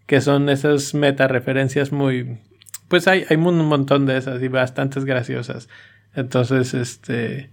que 0.05 0.21
son 0.21 0.47
esas 0.47 0.93
meta 0.93 1.27
referencias 1.27 1.91
muy. 1.91 2.39
Pues 2.87 3.09
hay, 3.09 3.25
hay 3.29 3.35
un 3.35 3.65
montón 3.65 4.05
de 4.05 4.15
esas 4.15 4.41
y 4.41 4.47
bastantes 4.47 5.03
graciosas. 5.03 5.67
Entonces, 6.15 6.73
este. 6.73 7.51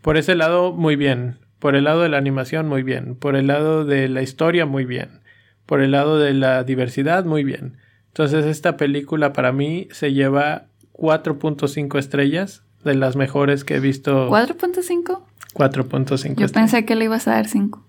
Por 0.00 0.16
ese 0.16 0.36
lado, 0.36 0.72
muy 0.72 0.94
bien. 0.94 1.38
Por 1.58 1.74
el 1.74 1.82
lado 1.82 2.02
de 2.02 2.08
la 2.08 2.18
animación, 2.18 2.68
muy 2.68 2.84
bien. 2.84 3.16
Por 3.16 3.34
el 3.34 3.48
lado 3.48 3.84
de 3.84 4.08
la 4.08 4.22
historia, 4.22 4.64
muy 4.64 4.84
bien 4.84 5.22
por 5.66 5.80
el 5.80 5.92
lado 5.92 6.18
de 6.18 6.34
la 6.34 6.64
diversidad, 6.64 7.24
muy 7.24 7.44
bien. 7.44 7.78
Entonces 8.12 8.44
esta 8.44 8.76
película 8.76 9.32
para 9.32 9.52
mí 9.52 9.88
se 9.90 10.12
lleva 10.12 10.66
4.5 10.92 11.98
estrellas, 11.98 12.62
de 12.84 12.94
las 12.94 13.16
mejores 13.16 13.64
que 13.64 13.76
he 13.76 13.80
visto. 13.80 14.28
¿4.5? 14.28 15.22
4.5. 15.54 16.34
Yo 16.36 16.48
pensé 16.48 16.84
que 16.84 16.94
le 16.94 17.06
ibas 17.06 17.26
a 17.26 17.32
dar 17.32 17.48
5. 17.48 17.82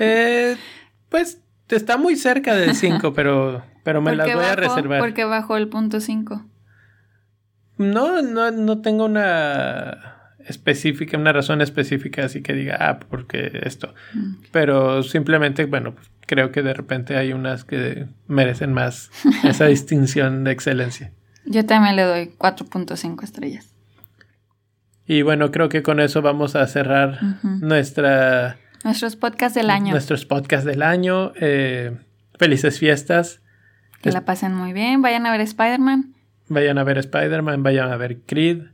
eh, 0.00 0.56
pues 1.08 1.40
está 1.68 1.96
muy 1.96 2.16
cerca 2.16 2.54
del 2.54 2.74
5, 2.74 3.12
pero, 3.14 3.62
pero 3.82 4.02
me 4.02 4.14
las 4.14 4.32
voy 4.34 4.44
a 4.44 4.56
reservar. 4.56 5.00
¿Por 5.00 5.14
qué 5.14 5.24
bajó 5.24 5.56
el 5.56 5.68
punto 5.68 6.00
5? 6.00 6.44
No, 7.78 8.20
no, 8.20 8.50
no 8.50 8.82
tengo 8.82 9.06
una 9.06 10.19
específica, 10.46 11.16
una 11.16 11.32
razón 11.32 11.60
específica 11.60 12.24
así 12.24 12.42
que 12.42 12.52
diga, 12.52 12.76
ah, 12.80 13.00
porque 13.00 13.60
esto. 13.64 13.94
Mm. 14.14 14.34
Pero 14.52 15.02
simplemente, 15.02 15.66
bueno, 15.66 15.94
pues, 15.94 16.10
creo 16.26 16.52
que 16.52 16.62
de 16.62 16.74
repente 16.74 17.16
hay 17.16 17.32
unas 17.32 17.64
que 17.64 18.06
merecen 18.26 18.72
más 18.72 19.10
esa 19.44 19.66
distinción 19.66 20.44
de 20.44 20.52
excelencia. 20.52 21.12
Yo 21.44 21.64
también 21.66 21.96
le 21.96 22.02
doy 22.02 22.30
4.5 22.38 23.24
estrellas. 23.24 23.74
Y 25.06 25.22
bueno, 25.22 25.50
creo 25.50 25.68
que 25.68 25.82
con 25.82 25.98
eso 25.98 26.22
vamos 26.22 26.54
a 26.54 26.66
cerrar 26.68 27.18
nuestra... 27.42 28.58
Nuestros 28.84 29.16
podcasts 29.16 29.56
del 29.56 29.70
año. 29.70 29.90
Nuestros 29.90 30.24
podcasts 30.24 30.64
del 30.64 30.82
año. 30.82 31.32
Eh, 31.34 31.96
felices 32.38 32.78
fiestas. 32.78 33.40
Que 34.02 34.12
la 34.12 34.24
pasen 34.24 34.54
muy 34.54 34.72
bien. 34.72 35.02
Vayan 35.02 35.26
a 35.26 35.32
ver 35.32 35.40
Spider-Man. 35.40 36.14
Vayan 36.50 36.78
a 36.78 36.84
ver 36.84 36.98
Spider-Man, 36.98 37.62
vayan 37.62 37.92
a 37.92 37.96
ver 37.96 38.22
Creed. 38.22 38.69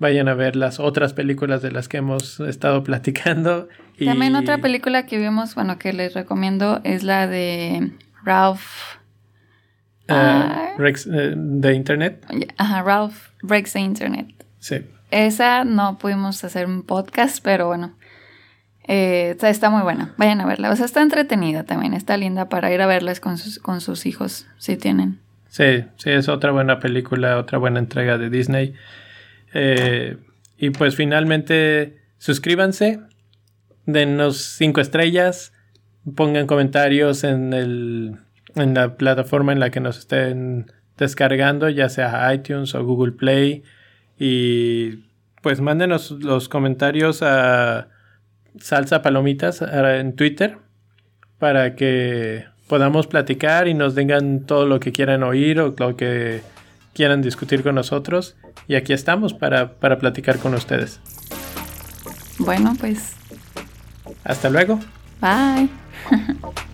Vayan 0.00 0.28
a 0.28 0.34
ver 0.34 0.56
las 0.56 0.80
otras 0.80 1.12
películas 1.12 1.62
de 1.62 1.70
las 1.70 1.86
que 1.86 1.98
hemos 1.98 2.40
estado 2.40 2.82
platicando. 2.84 3.68
Y... 3.96 4.06
También 4.06 4.34
otra 4.34 4.58
película 4.58 5.06
que 5.06 5.18
vimos, 5.18 5.54
bueno, 5.54 5.78
que 5.78 5.92
les 5.92 6.14
recomiendo 6.14 6.80
es 6.82 7.04
la 7.04 7.28
de 7.28 7.92
Ralph. 8.24 8.96
Uh, 10.08 10.76
Rex, 10.76 11.06
eh, 11.06 11.34
de 11.36 11.74
Internet. 11.74 12.26
Ajá, 12.56 12.82
Ralph 12.82 13.28
Breaks 13.42 13.74
the 13.74 13.78
Internet. 13.78 14.26
Sí. 14.58 14.84
Esa 15.12 15.64
no 15.64 15.98
pudimos 15.98 16.42
hacer 16.42 16.66
un 16.66 16.82
podcast, 16.82 17.44
pero 17.44 17.68
bueno. 17.68 17.94
Eh, 18.88 19.36
está 19.40 19.70
muy 19.70 19.82
buena. 19.82 20.14
Vayan 20.16 20.40
a 20.40 20.46
verla. 20.46 20.70
O 20.70 20.76
sea, 20.76 20.86
está 20.86 21.02
entretenida 21.02 21.62
también. 21.62 21.94
Está 21.94 22.16
linda 22.16 22.48
para 22.48 22.72
ir 22.72 22.80
a 22.80 22.86
verlas 22.86 23.20
con 23.20 23.38
sus, 23.38 23.60
con 23.60 23.80
sus 23.80 24.06
hijos, 24.06 24.48
si 24.58 24.76
tienen. 24.76 25.20
Sí, 25.48 25.84
sí, 25.96 26.10
es 26.10 26.28
otra 26.28 26.52
buena 26.52 26.78
película, 26.80 27.36
otra 27.36 27.58
buena 27.58 27.78
entrega 27.78 28.18
de 28.18 28.30
Disney. 28.30 28.74
Eh, 29.54 30.16
y 30.56 30.70
pues 30.70 30.94
finalmente 30.96 31.98
suscríbanse, 32.18 33.00
denos 33.86 34.38
cinco 34.38 34.80
estrellas, 34.80 35.52
pongan 36.14 36.46
comentarios 36.46 37.24
en, 37.24 37.52
el, 37.52 38.18
en 38.54 38.74
la 38.74 38.96
plataforma 38.96 39.52
en 39.52 39.60
la 39.60 39.70
que 39.70 39.80
nos 39.80 39.98
estén 39.98 40.70
descargando, 40.98 41.68
ya 41.68 41.88
sea 41.88 42.32
iTunes 42.32 42.74
o 42.74 42.84
Google 42.84 43.12
Play. 43.12 43.62
Y 44.18 45.04
pues 45.42 45.60
mándenos 45.60 46.10
los 46.10 46.48
comentarios 46.48 47.22
a 47.22 47.88
Salsa 48.58 49.02
Palomitas 49.02 49.62
en 49.62 50.14
Twitter 50.14 50.58
para 51.38 51.74
que 51.74 52.44
podamos 52.68 53.06
platicar 53.06 53.66
y 53.66 53.74
nos 53.74 53.94
digan 53.94 54.46
todo 54.46 54.66
lo 54.66 54.78
que 54.78 54.92
quieran 54.92 55.22
oír 55.22 55.58
o 55.60 55.74
lo 55.76 55.96
que 55.96 56.42
quieran 57.00 57.22
discutir 57.22 57.62
con 57.62 57.76
nosotros. 57.76 58.36
Y 58.68 58.74
aquí 58.74 58.92
estamos 58.92 59.32
para, 59.32 59.72
para 59.72 59.98
platicar 59.98 60.38
con 60.38 60.52
ustedes. 60.52 61.00
Bueno, 62.38 62.76
pues. 62.78 63.14
Hasta 64.22 64.50
luego. 64.50 64.78
Bye. 65.18 65.70